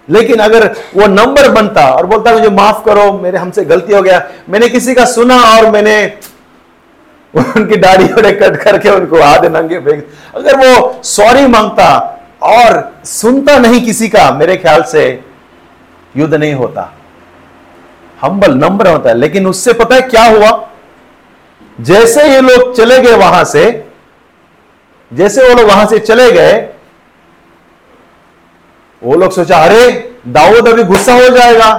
लेकिन 0.09 0.39
अगर 0.39 0.67
वो 0.97 1.07
नंबर 1.07 1.49
बनता 1.51 1.87
और 1.91 2.07
बोलता 2.07 2.33
मुझे 2.33 2.49
माफ़ 2.51 2.85
करो, 2.85 3.13
मेरे 3.13 3.39
हमसे 3.39 3.65
गलती 3.65 3.95
हो 3.95 4.03
गया, 4.03 4.23
मैंने 4.49 4.69
किसी 4.69 4.95
का 4.95 5.05
सुना 5.05 5.39
और 5.53 5.71
मैंने 5.71 5.97
उनकी 7.35 7.77
दाढ़ी 7.77 8.05
वड़े 8.05 8.33
कट 8.33 8.57
करके 8.57 8.91
उनको 8.91 9.21
आधे 9.21 9.49
नंगे 9.49 9.79
फेंक 9.79 10.07
अगर 10.35 10.57
वो 10.57 11.03
सॉरी 11.05 11.47
माँगता 11.47 11.89
और 12.43 12.93
सुनता 13.05 13.59
नहीं 13.59 13.85
किसी 13.85 14.09
का, 14.09 14.31
मेरे 14.31 14.57
ख्याल 14.57 14.83
से 14.83 15.21
युद्ध 16.17 16.35
नहीं 16.35 16.55
होता। 16.55 16.93
हम्बल 18.21 18.55
नंबर 18.55 18.89
होता 18.89 19.11
है। 19.11 19.17
लेकिन 19.19 19.47
उससे 19.47 19.73
पता 19.73 19.95
है 19.95 20.01
क्या 20.03 20.25
हुआ? 20.25 20.51
जैसे 21.81 22.29
ये 22.29 22.41
लोग 22.41 22.75
चले 22.77 22.99
गए 22.99 23.17
वहाँ 23.17 23.45
से, 23.45 23.65
जैसे 25.11 25.49
वो 25.49 25.55
लोग 25.55 25.69
वहाँ 25.69 25.87
से 25.87 25.99
चले 25.99 26.31
गए 26.33 26.55
वो 29.03 29.17
लोग 29.17 29.33
सोचा, 29.33 29.57
अरे, 29.59 29.91
दाऊद 30.29 30.69
अभी 30.69 30.85
गुस्सा 30.85 31.13
हो 31.13 31.29
जाएगा। 31.29 31.71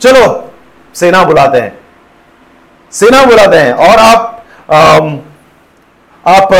चलो, 0.00 0.52
सेना 0.94 1.22
बुलाते 1.24 1.58
हैं। 1.58 1.78
सेना 2.92 3.24
बुलाते 3.24 3.56
हैं 3.56 3.72
और 3.72 3.98
आप 3.98 4.32
आप 6.24 6.52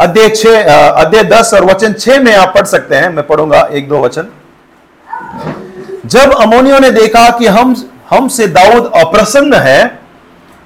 अध्याय 0.00 0.28
छ 0.28 0.46
अध्याय 0.46 1.24
दस 1.24 1.50
और 1.54 1.64
वचन 1.64 1.92
छह 1.92 2.20
में 2.20 2.34
आप 2.36 2.54
पढ़ 2.54 2.66
सकते 2.66 2.94
हैं। 2.94 3.08
मैं 3.08 3.26
पढ़ूँगा 3.26 3.60
एक 3.72 3.88
दो 3.88 3.98
वचन। 3.98 4.28
जब 6.06 6.32
अमोनियो 6.34 6.78
ने 6.78 6.90
देखा 6.90 7.28
कि 7.30 7.46
हम, 7.46 7.74
हमसे 8.10 8.46
दाऊद 8.48 8.90
अप्रसन्न 8.96 9.54
है, 9.56 9.86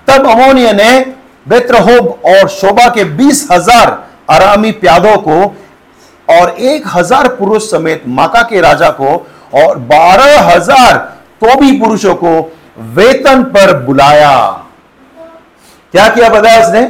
तब 0.08 0.26
अमोनिया 0.26 0.72
ने 0.72 1.00
बेत्रहोब 1.48 2.08
और 2.26 2.48
शोभा 2.48 2.88
के 2.88 3.04
बीस 3.04 3.46
हज़ार 3.52 3.98
आरामी 4.30 4.70
प्यादों 4.72 5.16
को 5.18 5.56
और 6.30 6.50
एक 6.50 6.86
हज़ार 6.86 7.28
पुरुष 7.34 7.70
समेत 7.70 8.02
माका 8.08 8.42
के 8.42 8.60
राजा 8.60 8.90
को 8.92 9.14
और 9.56 9.78
बारह 9.88 10.40
हज़ार 10.46 10.96
तोबी 11.42 11.78
पुरुषों 11.80 12.14
को 12.14 12.32
वेतन 12.94 13.42
पर 13.52 13.72
बुलाया। 13.84 14.36
क्या 15.94 16.08
किया 16.08 16.28
बताया 16.28 16.60
उसने? 16.62 16.82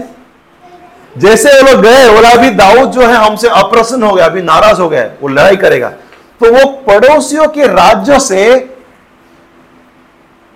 जैसे 1.17 1.49
वो 1.51 1.63
लोग 1.63 1.83
गए, 1.83 2.09
बोला, 2.11 2.29
अभी 2.31 2.51
दाऊद 2.53 2.91
जो 2.93 3.01
है 3.03 3.15
हमसे 3.17 3.49
अप्रसन्न 3.51 4.03
हो 4.03 4.15
गया, 4.15 4.27
अभी 4.27 4.43
नाराज़ 4.43 4.81
हो 4.81 4.89
गया 4.89 5.05
वो 5.21 5.29
लड़ाई 5.29 5.57
करेगा। 5.57 5.89
तो 6.41 6.53
वो 6.53 6.67
पड़ोसियों 6.83 7.47
के 7.49 7.67
राज्यों 7.69 8.19
से 8.21 8.45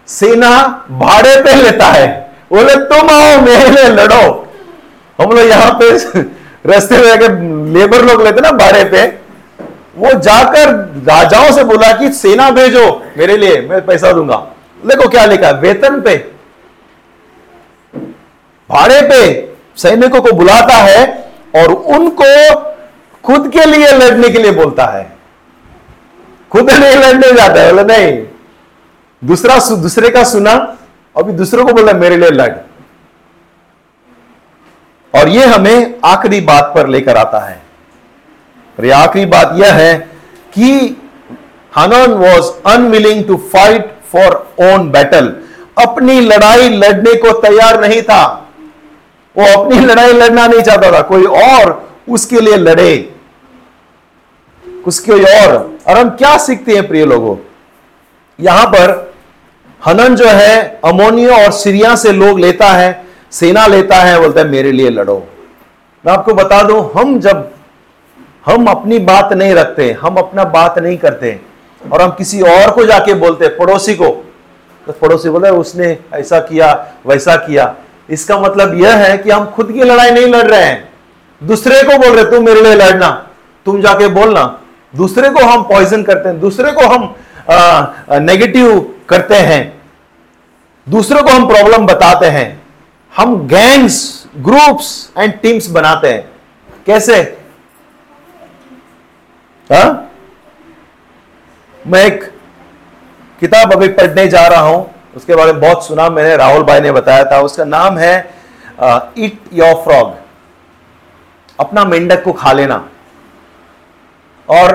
सेना 0.08 0.50
भाड़े 0.92 1.36
पे 1.42 1.54
लेता 1.54 1.86
है। 1.86 2.06
बोले, 2.52 2.74
तुम 2.86 3.10
आओ, 3.10 3.40
मेरे 3.40 3.88
लड़ो। 3.90 4.46
हम 5.18 5.30
लोग 5.30 5.48
यहाँ 5.48 5.72
पे 5.80 6.22
रास्ते 6.64 6.98
में 6.98 7.10
अगर 7.10 7.38
लेबर 7.72 8.04
लोग 8.04 8.22
लेते 8.22 8.40
ना 8.40 8.50
भाड़े 8.50 8.84
पे, 8.84 9.06
वो 9.96 10.20
जाकर 10.20 10.70
राजाओं 11.06 11.52
से 11.52 11.64
बोला 11.64 11.92
कि 11.92 12.12
सेना 12.12 12.50
भेजो 12.50 13.02
मेरे 13.18 13.36
लिए, 13.36 13.60
मैं 13.60 13.86
पैसा 13.86 14.12
दूँगा। 14.12 14.36
देखो 14.86 15.08
क्या 15.08 15.24
लिखा 15.26 15.50
वेतन 15.50 16.00
पे। 16.00 16.16
भाड़े 18.70 19.00
पे 19.02 19.52
सैनिकों 19.76 20.20
को 20.20 20.32
बुलाता 20.32 20.74
है 20.74 21.32
और 21.56 21.72
उनको 21.72 22.54
खुद 23.24 23.50
के 23.52 23.64
लिए 23.64 23.92
लड़ने 23.92 24.28
के 24.28 24.38
लिए 24.38 24.50
बोलता 24.50 24.86
है। 24.86 25.12
खुद 26.50 26.70
नहीं 26.70 26.96
लड़ने 26.96 27.32
जाता 27.32 27.60
है, 27.60 27.70
बोला, 27.70 27.82
नहीं, 27.82 28.26
दूसरा 29.24 29.58
दूसरे 29.76 30.08
का 30.08 30.24
सुना, 30.24 30.76
अभी 31.16 31.32
दूसरों 31.32 31.64
को 31.66 31.72
बोला, 31.72 31.92
मेरे 31.92 32.16
लिए 32.16 32.30
लड़। 32.30 32.52
और 35.14 35.28
ये 35.28 35.44
हमें 35.44 36.00
आखिरी 36.04 36.40
बात 36.40 36.72
पर 36.74 36.86
लेकर 36.86 37.16
आता 37.16 37.38
है। 37.38 37.62
और 38.78 38.90
आखिरी 38.90 39.26
बात 39.26 39.50
यह 39.54 39.72
है 39.72 39.94
कि 40.54 40.96
Hanun 41.76 42.12
was 42.12 42.50
unwilling 42.66 43.24
to 43.24 43.36
fight 43.36 43.94
for 44.12 44.52
own 44.60 44.90
battle 44.90 45.36
अपनी 45.78 46.20
लड़ाई 46.20 46.68
लड़ने 46.68 47.14
को 47.14 47.40
तैयार 47.40 47.80
नहीं 47.80 48.02
था। 48.02 48.50
वो 49.36 49.62
अपनी 49.62 49.78
लड़ाई 49.80 50.12
लड़ना 50.12 50.46
नहीं 50.46 50.62
चाहता 50.62 50.92
था। 50.92 51.00
कोई 51.00 51.24
और 51.24 51.92
उसके 52.08 52.40
लिए 52.40 52.56
लड़े। 52.56 53.14
उसके 54.86 55.12
और। 55.12 55.78
और 55.88 55.98
हम 55.98 56.10
क्या 56.10 56.36
सीखते 56.38 56.72
हैं 56.72 56.88
प्रिय 56.88 57.04
लोगों? 57.04 57.36
यहाँ 58.40 58.66
पर 58.66 59.14
हनन 59.86 60.16
जो 60.16 60.26
है 60.26 60.80
अमोनिया 60.84 61.36
और 61.36 61.52
सीरिया 61.52 61.96
से 61.96 62.12
लोग 62.12 62.40
लेता 62.40 62.66
है। 62.66 63.03
सेना 63.34 63.66
लेता 63.66 63.96
है, 63.96 64.18
बोलता 64.20 64.40
है, 64.40 64.48
मेरे 64.48 64.72
लिए 64.72 64.90
लड़ो। 64.90 65.16
मैं 66.04 66.12
आपको 66.12 66.34
बता 66.34 66.62
दूँ, 66.62 66.90
हम 66.92 67.18
जब, 67.20 67.50
हम 68.46 68.66
अपनी 68.66 68.98
बात 69.00 69.32
नहीं 69.32 69.54
रखते, 69.54 69.90
हम 70.02 70.16
अपना 70.16 70.44
बात 70.44 70.78
नहीं 70.78 70.96
करते, 70.98 71.38
और 71.82 72.02
हम 72.02 72.10
किसी 72.10 72.40
और 72.42 72.70
को 72.70 72.84
जाके 72.86 73.14
बोलते, 73.14 73.48
पड़ोसी 73.48 73.94
को 73.94 74.08
तो 74.86 74.92
पड़ोसी 74.92 75.28
बोले, 75.28 75.50
उसने 75.50 75.96
ऐसा 76.14 76.38
किया, 76.40 76.72
वैसा 77.06 77.36
किया। 77.36 77.74
इसका 78.08 78.38
मतलब 78.38 78.74
यह 78.80 78.96
है 78.96 79.16
कि 79.18 79.30
हम 79.30 79.44
खुद 79.46 79.70
की 79.72 79.82
लड़ाई 79.82 80.10
नहीं 80.10 80.26
लड़ 80.26 80.46
रहे 80.46 80.64
हैं। 80.64 80.88
दूसरे 81.40 81.82
को 81.82 81.96
बोल 81.98 82.16
रहे 82.16 82.24
तुम 82.30 82.44
मेरे 82.44 82.62
लिए 82.62 82.74
लड़ना, 82.74 83.10
तुम 83.66 83.80
जाके 83.82 84.08
बोलना। 84.08 84.42
दूसरे 84.94 85.30
को 85.30 85.44
हम 85.44 85.62
पॉइजन 85.62 86.02
करते 86.02 86.28
हैं, 86.28 86.40
दूसरे 86.40 86.72
को 86.72 86.86
हम 86.86 87.14
नेगेटिव 88.22 88.94
करते 89.08 89.34
हैं। 89.36 89.62
दूसरे 90.86 91.22
को 91.22 91.30
हम 91.30 91.46
प्रॉब्लम 91.48 91.86
बताते 91.86 92.26
हैं। 92.26 92.63
हम 93.14 93.36
गैंग्स 93.48 93.96
ग्रुप्स 94.44 94.88
एंड 95.18 95.32
टीम्स 95.40 95.66
बनाते 95.70 96.08
हैं। 96.08 96.22
कैसे? 96.86 97.16
हा? 99.70 99.84
मैं 101.84 102.04
एक 102.04 102.24
किताब 103.40 103.72
अभी 103.72 103.88
पढ़ने 103.90 104.26
जा 104.28 104.46
रहा 104.46 104.60
हूँ। 104.60 104.90
उसके 105.16 105.34
बारे 105.34 105.52
में 105.52 105.60
बहुत 105.60 105.86
सुना 105.86 106.08
मैंने, 106.10 106.36
राहुल 106.36 106.62
भाई 106.62 106.80
ने 106.80 106.92
बताया 106.92 107.24
था। 107.24 107.40
उसका 107.40 107.64
नाम 107.64 107.98
है 107.98 108.16
इट 109.18 109.38
योर 109.52 109.74
फ्रॉग 109.84 110.12
अपना 111.58 111.84
मेंढक 111.84 112.22
को 112.22 112.32
खा 112.32 112.52
लेना। 112.52 112.76
और 114.48 114.74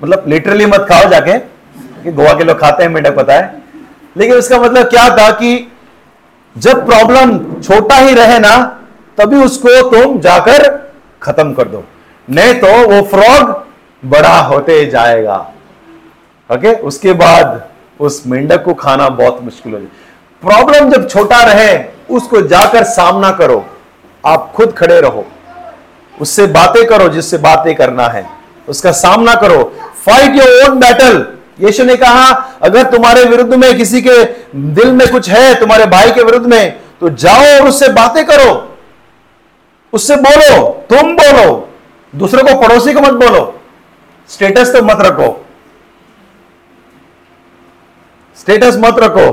मतलब 0.00 0.24
लिटरली 0.28 0.66
मत 0.66 0.86
खाओ 0.90 1.08
जाके 1.10 1.38
गोवा 2.10 2.32
के 2.34 2.44
लोग 2.44 2.58
खाते 2.60 2.82
हैं, 2.82 2.90
मेंढक 2.90 3.16
पता 3.16 3.34
है। 3.34 3.62
लेकिन 4.16 4.36
उसका 4.36 4.58
मतलब 4.60 4.88
क्या 4.90 5.08
था 5.16 5.30
कि 5.32 5.56
जब 6.58 6.86
प्रॉब्लम 6.86 7.38
छोटा 7.62 7.96
ही 7.96 8.14
रहे 8.14 8.38
ना, 8.38 8.56
तभी 9.18 9.36
उसको 9.36 9.90
तुम 9.90 10.20
जाकर 10.20 10.68
खत्म 11.22 11.52
कर 11.52 11.68
दो। 11.68 11.84
नहीं 12.30 12.54
तो 12.54 12.66
वो 12.66 13.02
फ्रॉग 13.02 13.66
बड़ा 14.04 14.38
होते 14.40 14.86
जाएगा। 14.86 15.36
ओके 16.50 16.74
उसके 16.74 17.12
बाद 17.12 17.68
उस 18.00 18.22
मेंढक 18.26 18.64
को 18.64 18.74
खाना 18.74 19.08
बहुत 19.08 19.42
मुश्किल 19.42 19.72
हो 19.72 19.78
जाए। 19.78 19.88
प्रॉब्लम 20.42 20.90
जब 20.90 21.08
छोटा 21.08 21.42
रहे, 21.42 21.84
उसको 22.10 22.40
जाकर 22.40 22.84
सामना 22.84 23.30
करो। 23.30 23.64
आप 24.26 24.52
खुद 24.56 24.72
खड़े 24.72 25.00
रहो। 25.00 25.26
उससे 26.20 26.46
बातें 26.46 26.86
करो 26.86 27.08
जिससे 27.08 27.38
बातें 27.38 27.74
करना 27.74 28.06
है। 28.08 28.30
उसका 28.68 28.92
सामना 28.92 29.34
करो। 29.34 29.62
Fight 30.06 30.36
your 30.36 30.70
own 30.70 30.78
battle 30.78 31.26
Yeshu 31.60 31.84
ने 31.84 31.96
कहा, 31.96 32.30
अगर 32.62 32.90
तुम्हारे 32.90 33.24
विरुद्ध 33.24 33.54
में 33.54 33.76
किसी 33.76 34.02
के 34.02 34.22
दिल 34.56 34.92
में 34.92 35.08
कुछ 35.08 35.28
है, 35.30 35.54
तुम्हारे 35.60 35.86
भाई 35.86 36.10
के 36.10 36.22
विरुद्ध 36.22 36.46
में 36.46 36.80
तो 37.00 37.08
जाओ 37.08 37.60
और 37.60 37.68
उससे 37.68 37.88
बातें 37.88 38.24
करो। 38.26 38.78
उससे 39.92 40.16
बोलो, 40.16 40.86
तुम 40.90 41.12
बोलो, 41.16 41.68
दूसरों 42.14 42.42
को 42.44 42.60
पड़ोसी 42.60 42.92
को 42.92 43.00
मत 43.00 43.12
बोलो। 43.12 43.60
स्टेटस 44.28 44.72
तो 44.72 44.82
मत 44.82 44.98
रखो। 45.00 45.46
स्टेटस 48.36 48.76
मत 48.76 48.98
रखो। 48.98 49.30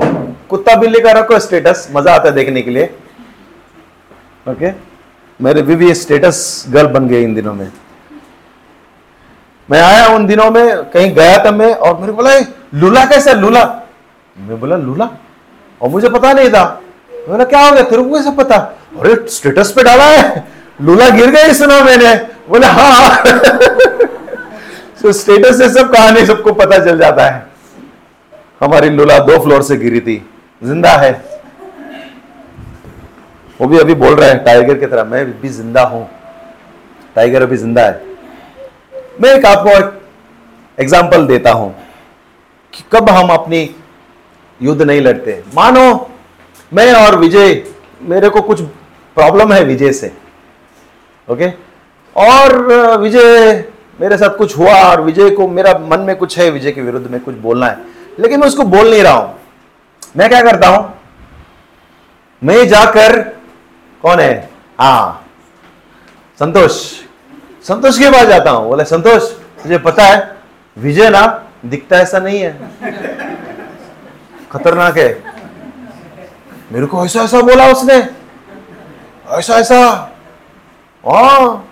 कुत्ता 0.48 0.74
बिल्ली 0.74 1.00
का 1.00 1.12
रखो 1.12 1.38
स्टेटस, 1.38 1.88
मज़ा 1.96 2.14
आता 2.14 2.28
है 2.28 2.34
देखने 2.34 2.62
के 2.62 2.70
लिए। 2.70 2.84
Okay 2.84 4.52
okay? 4.52 4.72
मेरे 5.40 5.62
बीवी 5.62 5.94
स्टेटस 5.94 6.64
गर्ल 6.68 6.86
बन 6.86 7.08
गई 7.08 7.22
इन 7.22 7.34
दिनों 7.34 7.54
में। 7.54 7.72
मैं 9.70 9.80
आया 9.82 10.06
उन 10.08 10.26
दिनों 10.26 10.50
में, 10.50 10.84
कहीं 10.90 11.14
गया 11.14 11.44
था 11.44 11.50
मैं, 11.50 11.74
और 11.74 11.98
मेरे 12.00 12.12
बोला 12.12 12.38
लूला 12.74 13.04
कैसा 13.04 13.32
लूला? 13.32 13.64
मैं 14.36 14.60
बोला, 14.60 14.76
लूला? 14.76 15.08
और 15.82 15.88
मुझे 15.88 16.08
पता 16.08 16.32
नहीं 16.32 16.50
था। 16.50 16.64
बोला, 17.28 17.44
क्या 17.44 17.60
हो 17.60 17.72
गया? 17.72 17.82
तेरे 17.82 18.02
को 18.02 18.14
कैसे 18.14 18.30
पता? 18.30 18.56
अरे 19.00 19.26
स्टेटस 19.28 19.72
पे 19.72 19.82
डाला 19.82 20.04
है। 20.04 20.46
लूला 20.82 21.08
गिर 21.08 21.30
गई 21.30 21.52
सुना 21.54 21.80
मैंने। 21.84 22.14
बोले 22.48 22.66
हाँ 22.66 23.22
तो 25.02 25.12
स्टेटस 25.12 25.58
से 25.58 25.68
सब 25.68 25.92
कहानी 25.92 26.26
सबको 26.26 26.52
पता 26.52 26.78
चल 26.78 26.98
जाता 26.98 27.24
है। 27.24 27.46
हमारी 28.60 28.90
लूला 28.90 29.18
दो 29.18 29.38
फ्लोर 29.38 29.62
से 29.62 29.76
गिरी 29.76 30.00
थी। 30.00 30.30
ज़िंदा 30.62 30.90
है। 30.90 31.12
वो 33.60 33.66
भी 33.66 33.78
अभी 33.78 33.94
बोल 33.94 34.14
रहा 34.14 34.28
है 34.28 34.44
टाइगर 34.44 34.78
की 34.78 34.86
तरह, 34.86 35.04
मैं 35.04 35.40
भी 35.40 35.48
ज़िंदा 35.48 35.82
हूँ। 35.82 36.08
टाइगर 37.14 37.42
अभी 37.42 37.56
ज़िंदा 37.56 37.82
है। 37.82 38.07
मैं 39.20 39.32
एक 39.34 39.46
आपको 39.46 39.70
एक 39.70 40.00
एग्ज़ाम्पल 40.78 41.26
देता 41.26 41.52
हूँ 41.52 41.74
कि 42.72 42.84
कब 42.92 43.08
हम 43.10 43.28
अपनी 43.28 43.62
युद्ध 44.60 44.82
नहीं 44.82 45.00
लड़ते। 45.00 45.42
मानो, 45.54 46.10
मैं 46.72 46.92
और 46.94 47.16
विजय, 47.18 47.62
मेरे 48.02 48.28
को 48.28 48.40
कुछ 48.42 48.60
प्रॉब्लम 49.16 49.52
है 49.52 49.62
विजय 49.64 49.92
से 49.92 50.12
ओके 51.28 51.50
और 52.16 52.56
विजय 53.00 53.64
मेरे 54.00 54.16
साथ 54.18 54.36
कुछ 54.36 54.56
हुआ 54.58 54.74
और 54.82 55.00
विजय 55.00 55.30
को 55.30 55.48
मेरा 55.48 55.72
मन 55.80 56.00
में 56.00 56.14
कुछ 56.16 56.38
है, 56.38 56.50
विजय 56.50 56.72
के 56.72 56.82
विरुद्ध 56.82 57.06
में 57.06 57.20
कुछ 57.20 57.34
बोलना 57.36 57.66
है। 57.66 57.78
लेकिन 58.18 58.40
मैं 58.40 58.46
उसको 58.48 58.64
बोल 58.64 58.90
नहीं 58.90 59.02
रहा 59.02 59.12
हूँ। 59.12 59.34
मैं 60.16 60.28
क्या 60.28 60.42
करता 60.42 60.68
हूँ? 60.68 60.94
मैं 62.42 62.66
जाकर, 62.68 63.18
कौन 64.02 64.20
है? 64.20 64.50
हा, 64.80 65.24
संतोष। 66.38 66.80
संतोष 67.68 67.98
के 67.98 68.10
पास 68.10 68.26
जाता 68.26 68.50
हूँ। 68.50 68.68
बोले, 68.68 68.84
संतोष, 68.84 69.22
तुझे 69.62 69.78
पता 69.78 70.02
है, 70.02 70.36
विजय 70.78 71.10
ना, 71.10 71.44
दिखता 71.66 71.96
ऐसा 71.96 72.18
नहीं 72.18 72.40
है। 72.40 72.58
खतरनाक 74.52 74.98
है। 74.98 75.22
मेरे 76.72 76.86
को 76.86 77.04
ऐसा 77.04 77.22
ऐसा 77.22 77.40
बोला 77.40 77.66
उसने। 77.66 78.08
ऐसा 79.28 79.54
ऐसा। 79.54 80.12
हाँ। 81.06 81.68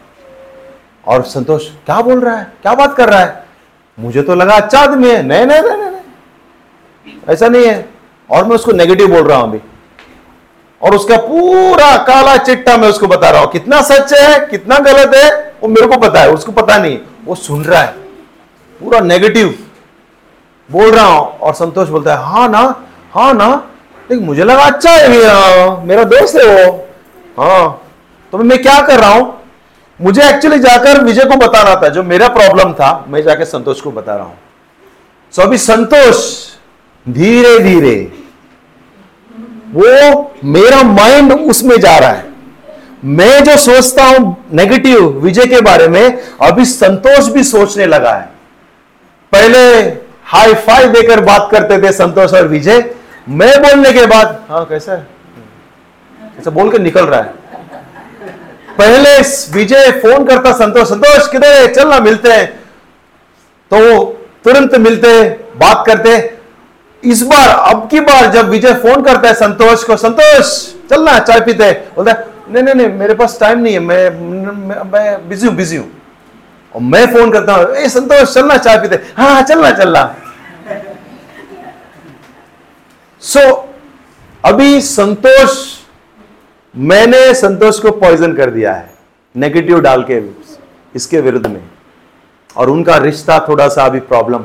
और 1.06 1.22
संतोष, 1.22 1.68
क्या 1.68 2.00
बोल 2.00 2.20
रहा 2.20 2.36
है? 2.36 2.52
क्या 2.62 2.74
बात 2.74 2.96
कर 2.96 3.08
रहा 3.08 3.20
है? 3.20 3.44
मुझे 3.98 4.22
तो 4.22 4.34
लगा 4.34 4.54
अच्छा 4.54 4.80
आदमी 4.80 5.10
है। 5.10 5.22
नहीं 5.22 5.46
नहीं 5.46 5.62
नहीं 5.62 5.76
नहीं 5.76 7.14
ऐसा 7.28 7.48
नहीं 7.48 7.66
है। 7.66 7.88
और 8.30 8.44
मैं 8.44 8.54
उसको 8.54 8.72
नेगेटिव 8.72 9.08
बोल 9.08 9.28
रहा 9.28 9.38
हूँ 9.38 9.48
अभी। 9.48 9.58
और 10.86 10.94
उसका 10.94 11.16
पूरा 11.18 11.96
काला 12.04 12.36
चिट्टा 12.38 12.76
मैं 12.76 12.88
उसको 12.88 13.06
बता 13.06 13.30
रहा 13.30 13.40
हूँ। 13.40 13.50
कितना 13.52 13.80
सच 13.82 14.12
है, 14.12 14.38
कितना 14.46 14.78
गलत 14.80 15.14
है, 15.14 15.30
वो 15.62 15.68
मेरे 15.68 15.86
को 15.86 15.96
पता 16.00 16.20
है, 16.20 16.30
उसको 16.30 16.52
पता 16.52 16.76
नहीं। 16.78 16.98
वो 17.24 17.34
सुन 17.34 17.64
रहा 17.64 17.80
है। 17.82 17.94
पूरा 18.80 19.00
नेगेटिव 19.00 19.54
बोल 20.68 20.90
रहा 20.90 21.04
हूँ 21.04 21.38
और 21.38 21.54
संतोष 21.54 21.88
बोलता 21.88 22.14
है 22.14 22.24
हाँ 22.24 22.48
ना 22.48 22.60
हाँ 23.14 23.32
ना, 23.34 23.48
लेकिन 24.10 24.24
मुझे 24.26 24.44
लगा 24.44 24.62
अच्छा 24.64 24.90
है 24.90 25.08
मेरा 25.08 25.80
मेरा 25.84 26.04
दोस्त 26.04 26.36
है 26.36 26.44
वो। 26.46 26.86
हाँ 27.38 27.82
तो 28.32 28.38
मैं 28.38 28.62
क्या 28.62 28.80
कर 28.80 29.00
रहा 29.00 29.10
हूँ? 29.10 29.32
मुझे 30.00 30.22
एक्चुअली 30.22 30.58
जाकर 30.58 31.02
विजय 31.04 31.24
को 31.24 31.36
बताना 31.36 31.74
था, 31.82 31.88
जो 31.88 32.02
मेरा 32.02 32.28
प्रॉब्लम 32.28 32.72
था, 32.72 33.04
मैं 33.08 33.22
जाकर 33.22 33.44
संतोष 33.44 33.80
को 33.80 33.90
बता 33.90 34.14
रहा 34.14 34.24
हूँ। 34.24 34.38
सो 35.34 35.42
अभी 35.42 35.58
संतोष 35.58 36.16
धीरे 37.06 37.58
धीरे 37.60 37.94
वो 39.76 40.34
मेरा 40.44 40.82
माइंड 40.82 41.32
उसमें 41.32 41.78
जा 41.80 41.98
रहा 41.98 42.10
है। 42.10 42.24
मैं 43.04 43.44
जो 43.44 43.56
सोचता 43.56 44.04
हूँ 44.04 44.36
नेगेटिव 44.52 45.08
विजय 45.20 45.46
के 45.46 45.60
बारे 45.60 45.88
में, 45.88 46.22
अभी 46.42 46.64
संतोष 46.64 47.28
भी 47.28 47.44
सोचने 47.44 47.86
लगा 47.86 48.12
है। 48.12 48.28
पहले 49.32 49.58
हाई 50.24 50.54
फाई 50.54 50.88
देकर 50.88 51.20
बात 51.20 51.48
करते 51.52 51.82
थे 51.82 51.92
संतोष 51.92 52.32
और 52.34 52.48
विजय। 52.48 52.94
मैं 53.28 53.62
बोलने 53.62 53.92
के 53.92 54.06
बाद 54.06 54.44
हाँ 54.48 54.64
कैसा 54.64 54.92
है? 54.92 55.06
ऐसा 56.38 56.50
बोल 56.50 56.70
के 56.72 56.78
निकल 56.78 57.06
रहा 57.06 57.20
है। 57.20 57.34
पहले 58.78 59.18
विजय 59.52 59.90
फ़ोन 59.90 60.24
करता 60.24 60.52
संतोष 60.52 60.88
संतोष, 60.88 61.28
किधर 61.28 61.60
है? 61.60 61.74
चल 61.74 61.88
ना, 61.88 62.00
मिलते 62.00 62.32
हैं। 62.32 62.46
तो 63.70 64.04
तुरंत 64.44 64.74
मिलते, 64.74 65.28
बात 65.56 65.84
करते। 65.86 66.35
इस 67.02 67.22
बार 67.22 67.48
अब 67.48 67.88
की 67.90 68.00
बार 68.00 68.30
जब 68.32 68.48
विजय 68.48 68.74
फ़ोन 68.74 69.02
करता 69.04 69.28
है 69.28 69.34
संतोष 69.34 69.84
को 69.84 69.96
संतोष 69.96 70.54
चलना 70.90 71.18
चाय 71.18 71.40
पीते 71.40 71.70
बोलता 71.96 72.12
है 72.12 72.34
नहीं 72.50 72.62
नहीं 72.62 72.74
नहीं 72.74 72.88
मेरे 72.98 73.14
पास 73.14 73.38
टाइम 73.40 73.58
नहीं 73.58 73.74
है 73.74 73.80
मैं 73.80 74.10
मैं, 74.10 74.82
मैं 74.84 75.28
बिज़ी 75.28 75.46
हूँ 75.46 75.54
बिज़ी 75.56 75.76
हूँ। 75.76 75.90
और 76.72 76.82
मैं 76.82 77.06
फ़ोन 77.12 77.30
करता 77.32 77.52
हूँ 77.52 77.74
ए 77.76 77.88
संतोष 77.88 78.34
चलना 78.34 78.56
चाय 78.56 78.78
पीते 78.78 78.96
हाँ, 79.16 79.30
हाँ 79.30 79.42
चलना 79.42 79.70
चलना। 79.72 80.02
सो 83.22 83.40
so, 83.40 83.56
अभी 84.44 84.80
संतोष 84.80 85.56
मैंने 86.74 87.32
संतोष 87.34 87.78
को 87.80 87.90
पॉइजन 88.00 88.32
कर 88.36 88.50
दिया 88.50 88.72
है 88.74 88.90
नेगेटिव 89.34 89.80
डाल 89.80 90.02
के 90.10 90.20
इसके 90.94 91.20
विरुद्ध 91.20 91.46
में। 91.46 91.62
और 92.56 92.70
उनका 92.70 92.96
रिश्ता 92.98 93.38
थोड़ा 93.48 93.68
सा 93.68 93.84
अभी 93.86 94.00
प्रॉब्लम 94.02 94.44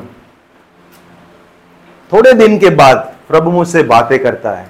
थोड़े 2.12 2.32
दिन 2.32 2.58
के 2.58 2.70
बाद 2.70 2.96
प्रभु 3.28 3.50
मुझसे 3.50 3.82
बातें 3.82 4.18
करता 4.22 4.50
है 4.50 4.66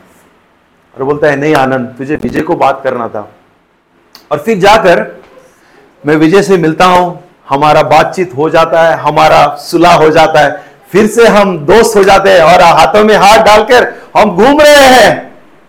और 0.95 1.03
बोलता 1.05 1.27
है, 1.27 1.37
नहीं 1.37 1.55
आनंद, 1.55 1.95
तुझे 1.99 2.17
विजय 2.17 2.41
को 2.41 2.57
बात 2.57 2.81
करना 2.85 3.09
था। 3.09 3.29
और 4.33 4.39
फिर 4.39 4.59
जाकर 4.59 5.01
मैं 6.03 6.17
विजय 6.17 6.43
से 6.43 6.57
मिलता 6.57 6.85
हूँ, 6.85 7.23
हमारा 7.49 7.83
बातचीत 7.85 8.35
हो 8.37 8.49
जाता 8.51 8.83
है, 8.83 8.97
हमारा 8.99 9.47
सुलह 9.61 9.95
हो 9.95 10.11
जाता 10.11 10.41
है। 10.41 10.51
फिर 10.93 11.07
से 11.07 11.27
हम 11.29 11.59
दोस्त 11.67 11.97
हो 11.97 12.03
जाते 12.05 12.31
हैं 12.31 12.43
और 12.43 12.63
हाथों 12.63 13.05
में 13.05 13.17
हाथ 13.17 13.39
डालकर 13.45 13.93
हम 14.17 14.31
घूम 14.31 14.61
रहे 14.61 14.87
हैं। 14.87 15.11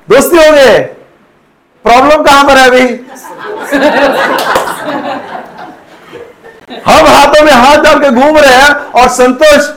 दोस्ती 0.07 0.37
हो 0.37 0.51
गए 0.51 0.79
प्रॉब्लम 1.85 2.23
कहाँ 2.23 2.43
पर 2.43 2.57
है 2.57 2.67
अभी? 2.67 2.87
हम 6.85 7.05
हाथों 7.07 7.43
में 7.45 7.51
हाथ 7.53 7.77
डाल 7.83 7.99
के 7.99 8.09
घूम 8.11 8.37
रहे 8.37 8.53
हैं 8.53 8.73
और 8.91 9.07
संतोष 9.11 9.69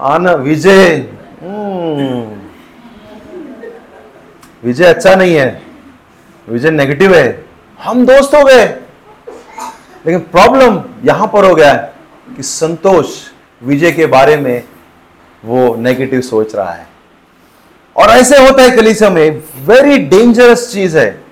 आना 0.00 0.32
विजय। 0.32 0.96
हम्म। 1.42 2.40
विजय 4.64 4.84
अच्छा 4.84 5.14
नहीं 5.14 5.36
है। 5.36 5.62
विजय 6.48 6.70
नेगेटिव 6.70 7.14
है। 7.14 7.44
हम 7.82 8.06
दोस्त 8.06 8.34
हो 8.34 8.44
गए। 8.44 8.64
लेकिन 10.06 10.18
प्रॉब्लम 10.18 10.84
यहाँ 11.04 11.26
पर 11.26 11.44
हो 11.44 11.54
गया 11.54 11.72
है 11.72 11.92
कि 12.36 12.42
संतोष 12.42 13.06
विजय 13.62 13.92
के 13.92 14.06
बारे 14.06 14.36
में 14.36 14.64
वो 15.44 15.76
नेगेटिव 15.76 16.20
सोच 16.20 16.54
रहा 16.54 16.70
है। 16.70 16.86
और 17.96 18.08
ऐसे 18.08 18.38
होता 18.38 18.62
है 18.62 18.70
कलीसिया 18.70 19.10
में 19.10 19.42
वेरी 19.64 19.98
डेंजरस 19.98 20.72
चीज़ 20.72 20.98
है। 20.98 21.24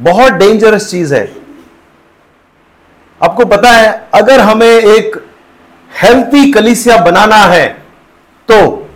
बहुत 0.00 0.32
डेंजरस 0.32 0.90
चीज़ 0.90 1.14
है। 1.14 1.32
आपको 3.22 3.44
पता 3.44 3.70
है, 3.70 4.08
अगर 4.14 4.40
हमें 4.40 4.68
एक 4.68 5.29
हेल्थी 5.98 6.52
कलिसिया 6.52 6.96
बनाना 6.96 7.36
है 7.36 7.66
तो 8.48 8.88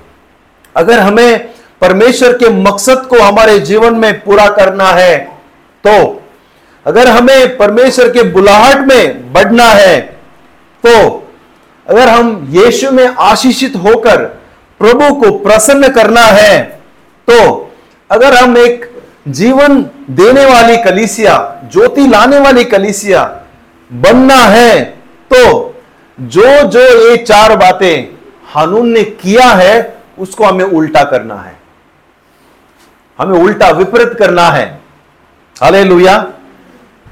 अगर 0.76 0.99
हमें 0.99 1.49
परमेश्वर 1.80 2.32
के 2.32 2.51
मकसद 2.51 3.07
को 3.11 3.22
हमारे 3.22 3.59
जीवन 3.59 3.95
में 3.95 4.20
पूरा 4.20 4.49
करना 4.49 4.84
है 4.84 5.18
तो 5.86 6.22
अगर 6.86 7.09
हमें 7.09 7.57
परमेश्वर 7.57 8.09
के 8.09 8.22
बुलाहट 8.22 8.76
में 8.76 9.32
बढ़ना 9.32 9.64
है 9.64 10.01
तो 10.86 11.26
अगर 11.88 12.09
हम 12.09 12.47
यीशु 12.51 12.90
में 12.90 13.09
आशीषित 13.09 13.76
होकर 13.76 14.24
प्रभु 14.78 15.14
को 15.14 15.38
प्रसन्न 15.38 15.88
करना 15.88 16.20
है 16.20 16.62
तो 17.30 17.70
अगर 18.11 18.34
हम 18.34 18.57
एक 18.57 18.84
जीवन 19.28 19.82
देने 20.11 20.45
वाली 20.45 20.76
कलिसिया, 20.76 21.61
ज्योति 21.72 22.07
लाने 22.07 22.38
वाली 22.38 22.64
कलिसिया 22.64 23.45
बनना 23.92 24.34
है 24.34 24.84
तो 25.32 25.73
जो 26.18 26.62
जो 26.62 26.80
ये 26.80 27.16
चार 27.16 27.56
बातें 27.56 28.14
हानून 28.46 28.88
ने 28.88 29.02
किया 29.04 29.46
है, 29.46 29.96
उसको 30.18 30.44
हमें 30.44 30.64
उल्टा 30.64 31.02
करना 31.04 31.34
है। 31.34 31.56
हमें 33.18 33.38
उल्टा 33.38 33.68
विपरीत 33.70 34.14
करना 34.18 34.48
है। 34.48 34.66
हाले 35.56 35.84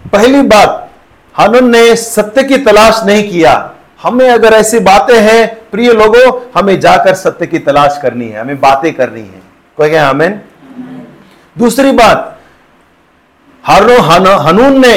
पहली 0.09 0.43
बात, 0.43 0.91
हानून 1.35 1.71
ने 1.71 1.95
सत्य 1.97 2.43
की 2.45 2.59
तलाश 2.59 3.03
नहीं 3.07 3.29
किया। 3.31 3.53
हमें 4.03 4.29
अगर 4.31 4.53
ऐसी 4.53 4.79
बातें 4.81 5.21
हैं, 5.21 5.71
प्रिय 5.71 5.93
लोगों, 5.93 6.41
हमें 6.57 6.79
जाकर 6.81 7.15
सत्य 7.15 7.47
की 7.47 7.59
तलाश 7.59 7.99
करनी 8.03 8.29
है। 8.29 8.41
हमें 8.41 8.61
बातें 8.61 8.93
करनी 8.95 9.21
है। 9.21 9.43
कोई 9.77 9.89
क्या 9.89 10.09
हमें 10.09 10.41
दूसरी 11.59 11.93
बात 11.93 12.39
हारो 13.65 14.01
हनून 14.39 14.81
ने 14.81 14.95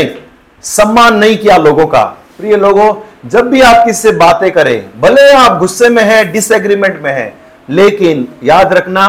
सम्मान 0.64 1.16
नहीं 1.16 1.38
किया 1.38 1.58
लोगों 1.58 1.86
का। 1.88 2.04
प्रिय 2.38 2.56
लोगों 2.58 2.94
जब 3.26 3.50
भी 3.50 3.62
आप 3.62 3.86
किससे 3.86 4.12
बातें 4.12 4.52
करें, 4.52 5.02
भले 5.02 5.32
आप 5.32 5.58
गुस्से 5.58 5.90
में 5.90 6.04
हैं 6.04 6.32
डिसएग्रीमेंट 6.32 7.02
में 7.02 7.12
हैं, 7.12 7.34
लेकिन 7.70 8.28
याद 8.44 8.74
रखना, 8.74 9.08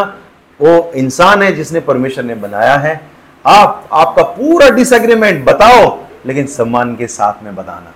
वो 0.61 0.93
इंसान 0.97 1.43
है 1.43 1.53
जिसने 1.53 1.81
परमेश्वर 1.81 2.25
ने 2.25 2.35
बनाया 2.35 2.77
है। 2.77 3.01
आप, 3.47 3.89
आपका 3.93 4.23
पूरा 4.23 4.69
डिसएग्रीमेंट 4.69 5.45
बताओ, 5.45 5.99
लेकिन 6.27 6.47
सम्मान 6.47 6.95
के 6.97 7.07
साथ 7.07 7.43
में 7.43 7.55
बताना। 7.55 7.93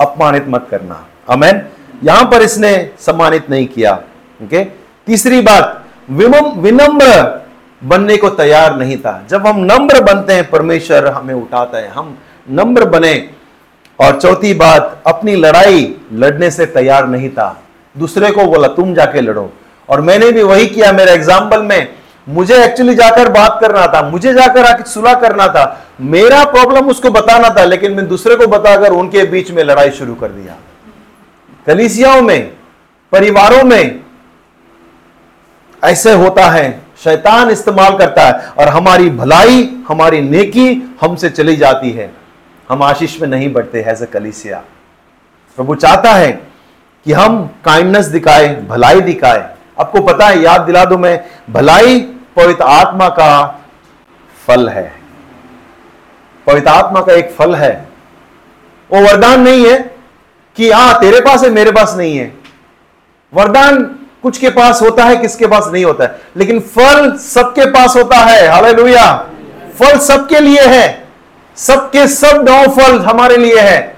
अपमानित 0.00 0.44
मत 0.48 0.66
करना। 0.70 1.06
अमेन 1.28 1.62
यहाँ 2.04 2.24
पर 2.24 2.42
इसने 2.42 2.90
सम्मानित 3.00 3.50
नहीं 3.50 3.66
किया। 3.66 3.92
ओके 4.42 4.64
तीसरी 5.06 5.40
बात 5.40 5.84
विनम्र 6.10 7.46
बनने 7.84 8.16
को 8.16 8.28
तैयार 8.30 8.76
नहीं 8.76 8.96
था। 8.96 9.22
जब 9.30 9.46
हम 9.46 9.60
नम्र 9.62 10.00
बनते 10.02 10.32
हैं, 10.32 10.48
परमेश्वर 10.50 11.06
हमें 11.06 11.34
उठाता 11.34 11.78
है। 11.78 11.88
हम 11.88 12.18
नम्र 12.50 12.84
बने 12.84 13.14
और 13.98 14.20
चौथी 14.20 14.54
बात, 14.54 15.02
अपनी 15.06 15.34
लड़ाई 15.36 15.94
लड़ने 16.12 16.50
से 16.50 16.66
तैयार 16.66 17.06
नहीं 17.08 17.28
था। 17.30 17.62
दूसरे 17.96 18.30
को 18.30 18.44
बोला 18.44 18.68
तुम 18.68 18.94
जाके 18.94 19.20
लड़ो। 19.20 19.50
और 19.88 20.00
मैंने 20.00 20.30
भी 20.32 20.42
वही 20.42 20.66
किया, 20.66 20.92
मेरे 20.92 21.12
एग्ज़ाम्पल 21.12 21.62
में। 21.62 21.88
मुझे 22.28 22.64
एक्चुअली 22.64 22.94
जाकर 22.94 23.28
बात 23.28 23.58
करना 23.60 23.86
था, 23.86 24.02
मुझे 24.02 24.32
जाकर 24.34 24.64
आके 24.64 24.90
सुलह 24.90 25.14
करना 25.14 25.46
था। 25.46 25.86
मेरा 26.00 26.44
प्रॉब्लम 26.44 26.88
उसको 26.88 27.10
बताना 27.10 27.48
था, 27.48 27.64
लेकिन 27.64 27.92
मैं 27.92 28.06
दूसरे 28.08 28.36
को 28.36 28.46
बताकर 28.46 28.92
उनके 28.92 29.24
बीच 29.24 29.50
में 29.50 29.62
लड़ाई 29.64 29.90
शुरू 29.90 30.14
कर 30.14 30.28
दिया। 30.28 30.56
कलिसियाओं 31.66 32.22
में, 32.22 32.52
परिवारों 33.12 33.62
में 33.64 34.00
ऐसे 35.84 36.12
होता 36.12 36.44
है, 36.44 36.82
शैतान 37.04 37.50
इस्तेमाल 37.50 37.96
करता 37.98 38.22
है, 38.22 38.48
और 38.58 38.68
हमारी 38.68 39.10
भलाई, 39.10 39.76
हमारी 39.88 40.20
नेकी 40.20 40.96
हमसे 41.00 41.30
चली 41.30 41.56
जाती 41.56 41.90
है। 41.90 42.12
हम 42.68 42.82
आशीष 42.82 43.20
में 43.20 43.28
नहीं 43.28 43.52
बढ़ते 43.52 43.84
एज 43.88 44.02
ए 44.02 44.06
कलिसिया। 44.06 44.62
प्रभु 45.56 45.74
चाहता 45.74 46.12
है 46.12 46.32
कि 47.04 47.12
हम 47.12 47.46
काइंडनेस 47.64 48.06
दिखाए, 48.06 48.54
भलाई 48.68 49.00
दिखाए। 49.00 49.54
आपको 49.80 50.00
पता 50.00 50.26
है, 50.26 50.38
याद 50.38 50.60
दिला 50.60 50.84
दो 50.84 50.98
मैं, 50.98 51.24
भलाई 51.50 52.00
पवित्र 52.36 52.62
आत्मा 52.62 53.08
का 53.08 53.60
फल 54.46 54.68
है। 54.68 54.92
पवित्र 56.46 56.68
आत्मा 56.68 57.00
का 57.00 57.12
एक 57.12 57.30
फल 57.30 57.54
है। 57.54 57.88
वो 58.92 59.00
वरदान 59.00 59.40
नहीं 59.40 59.66
है 59.66 59.96
कि, 60.56 60.70
हाँ, 60.70 61.00
तेरे 61.00 61.20
पास 61.20 61.44
है, 61.44 61.50
मेरे 61.50 61.70
पास 61.70 61.94
नहीं 61.96 62.18
है। 62.18 62.36
वरदान 63.34 63.98
कुछ 64.22 64.38
के 64.38 64.48
पास 64.48 64.82
होता 64.82 65.04
है, 65.04 65.16
किसके 65.16 65.46
पास 65.46 65.66
नहीं 65.72 65.84
होता 65.84 66.04
है। 66.04 66.20
लेकिन 66.36 66.60
फल 66.60 67.16
सबके 67.16 67.66
पास 67.66 67.96
होता 67.96 68.16
है। 68.16 68.48
हालेलुया 68.48 69.30
फल 69.78 69.98
सबके 69.98 70.40
लिए 70.40 70.62
है। 70.62 71.05
सबके 71.56 72.06
सब 72.08 72.44
नौ 72.48 72.66
फल 72.68 72.98
हमारे 73.00 73.36
लिए 73.36 73.58
है। 73.58 73.96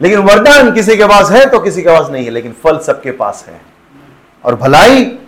लेकिन 0.00 0.18
वरदान 0.18 0.72
किसी 0.72 0.96
के 0.96 1.04
पास 1.04 1.30
है 1.30 1.46
तो 1.46 1.58
किसी 1.58 1.82
के 1.82 1.88
पास 1.88 2.10
नहीं 2.10 2.24
है, 2.24 2.30
लेकिन 2.30 2.54
फल 2.64 2.78
सबके 2.78 3.10
पास 3.10 3.44
है। 3.48 3.60
और 4.44 4.54
भलाई 4.54 5.18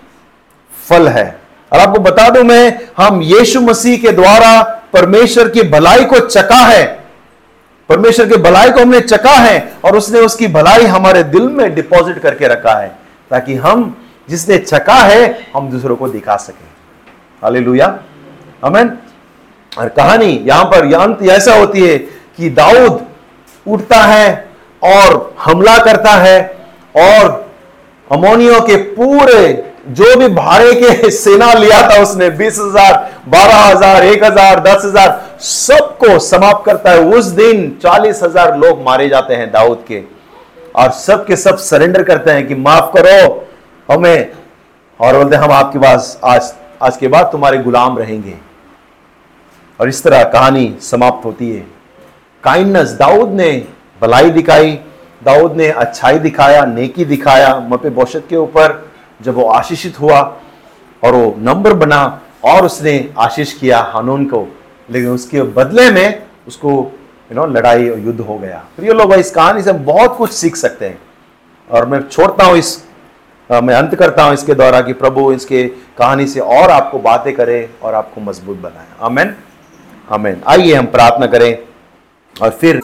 फल 0.89 1.09
है। 1.09 1.41
और 1.73 1.79
आपको 1.79 1.99
बता 1.99 2.29
दूँ 2.31 2.43
मैं, 2.43 2.81
हम 2.97 3.23
यीशु 3.23 3.61
मसीह 3.61 3.99
के 3.99 4.13
द्वारा 4.13 4.63
परमेश्वर 4.93 5.49
की 5.49 5.63
भलाई 5.63 6.05
को 6.05 6.19
चका 6.19 6.57
है। 6.57 7.05
परमेश्वर 7.89 8.29
की 8.29 8.37
भलाई 8.37 8.71
को 8.71 8.81
हमने 8.81 9.01
चका 9.01 9.33
है 9.33 9.73
और 9.85 9.97
उसने 9.97 10.21
उसकी 10.21 10.47
भलाई 10.47 10.85
हमारे 10.85 11.23
दिल 11.23 11.43
में 11.43 11.75
डिपॉजिट 11.75 12.19
करके 12.19 12.49
रखा 12.49 12.75
है, 12.75 12.99
ताकि 13.31 13.55
हम 13.55 14.07
जिसने 14.29 14.59
चका 14.59 14.95
है, 14.95 15.47
हम 15.57 15.71
दूसरों 15.71 15.97
को 15.97 16.09
दिखा 16.09 16.37
सके। 16.37 16.65
हाले 17.43 17.61
लुया 17.61 17.99
अमेन 18.65 18.99
और 19.77 19.89
कहानी 19.91 20.33
यहाँ 20.47 20.64
पर 20.64 20.93
अंत 20.95 21.22
ऐसा 21.31 21.55
होती 21.55 21.81
है 21.81 21.97
कि 21.99 22.51
दाऊद 22.53 23.01
उठता 23.66 24.01
है 24.03 24.29
और 24.83 25.35
हमला 25.41 25.77
करता 25.85 26.11
है 26.12 26.41
और 26.97 27.45
अमोनियो 28.11 28.61
के 28.61 28.77
पूरे, 28.77 29.72
जो 29.89 30.16
भी 30.18 30.29
भाड़े 30.35 30.72
के 30.74 31.11
सेना 31.11 31.53
लिया 31.55 31.81
था 31.83 32.01
उसने, 32.03 32.29
बीस 32.31 32.59
हज़ार, 32.59 32.95
बारह 33.29 33.57
हज़ार, 33.57 34.05
एक 34.05 34.24
हज़ार, 34.24 34.61
दस 34.61 34.85
हज़ार, 34.85 35.20
सबको 35.41 36.18
समाप्त 36.20 36.64
करता 36.66 36.91
है। 36.91 37.01
उस 37.11 37.24
दिन 37.35 37.68
चालीस 37.83 38.22
हज़ार 38.22 38.57
लोग 38.59 38.83
मारे 38.83 39.09
जाते 39.09 39.35
हैं 39.35 39.51
दाऊद 39.53 39.85
के 39.89 40.03
और 40.77 40.91
सब 40.93 41.27
के 41.27 41.37
सब 41.37 41.57
सरेंडर 41.59 42.03
करते 42.03 42.31
हैं 42.31 42.47
कि 42.49 42.55
माफ़ 42.57 42.93
करो 42.97 43.47
हमें। 43.89 44.29
और 45.01 45.16
बोलते 45.16 45.37
हम 45.37 45.53
आपके 45.53 45.79
पास 45.79 46.18
आज 46.24 46.53
आज 46.83 46.97
के 46.97 47.09
बाद 47.09 47.29
तुम्हारे 47.33 47.59
गुलाम 47.59 47.99
रहेंगे। 47.99 48.35
और 49.79 49.89
इस 49.89 50.03
तरह 50.03 50.22
कहानी 50.24 50.74
समाप्त 50.83 51.24
होती 51.24 51.51
है। 51.51 51.64
काइंडनेस 52.45 52.91
दाऊद 52.99 53.31
ने 53.33 53.51
भलाई 54.03 54.31
दिखाई 54.31 54.72
दाऊद 55.22 55.57
ने 55.57 55.68
अच्छाई 55.68 56.18
दिखाया 56.18 56.64
नेकी 56.66 57.05
दिखाया 57.05 57.55
मपे 57.70 57.91
बोशत 57.91 58.27
के 58.31 58.37
ऊपर 58.37 58.83
जब 59.20 59.35
वो 59.35 59.49
आशीषित 59.51 60.01
हुआ 60.01 60.20
और 61.03 61.14
वो 61.14 61.35
नंबर 61.41 61.74
बना 61.74 62.03
और 62.45 62.64
उसने 62.64 62.99
आशीष 63.18 63.53
किया 63.53 63.81
हानून 63.93 64.24
को 64.27 64.47
लेकिन 64.89 65.11
उसके 65.11 65.43
बदले 65.55 65.91
में 65.91 66.22
उसको 66.49 66.70
यू 67.31 67.37
नो 67.37 67.47
लड़ाई 67.49 67.89
और 67.89 67.99
युद्ध 67.99 68.20
हो 68.20 68.39
गया। 68.39 68.59
प्रिय 68.77 68.93
लोग 68.93 69.12
इस 69.14 69.31
कहानी 69.31 69.62
से 69.62 69.70
हम 69.70 69.85
बहुत 69.85 70.16
कुछ 70.16 70.31
सीख 70.33 70.57
सकते 70.57 70.89
हैं। 70.89 70.99
और 71.70 71.87
मैं 71.87 72.01
छोड़ता 72.09 72.45
हूँ 72.45 72.57
इस 72.57 72.85
आ, 73.51 73.61
मैं 73.61 73.74
अंत 73.74 73.95
करता 73.95 74.22
हूँ 74.22 74.35
इसके 74.35 74.55
द्वारा 74.55 74.81
कि 74.81 74.93
प्रभु 74.95 75.33
इसके 75.33 75.62
कहानी 75.99 76.27
से 76.27 76.41
और 76.41 76.70
आपको 76.70 76.99
बातें 77.01 77.33
करे 77.35 77.59
और 77.83 77.95
आपको 77.95 78.20
मज़बूत 78.20 78.57
बनाए। 78.59 78.87
अमेन 79.03 79.35
अमेन 80.09 80.43
आइए 80.47 80.75
हम 80.75 80.87
प्रार्थना 80.87 81.27
करें 81.27 81.53
और 82.37 82.51
फिर 82.51 82.75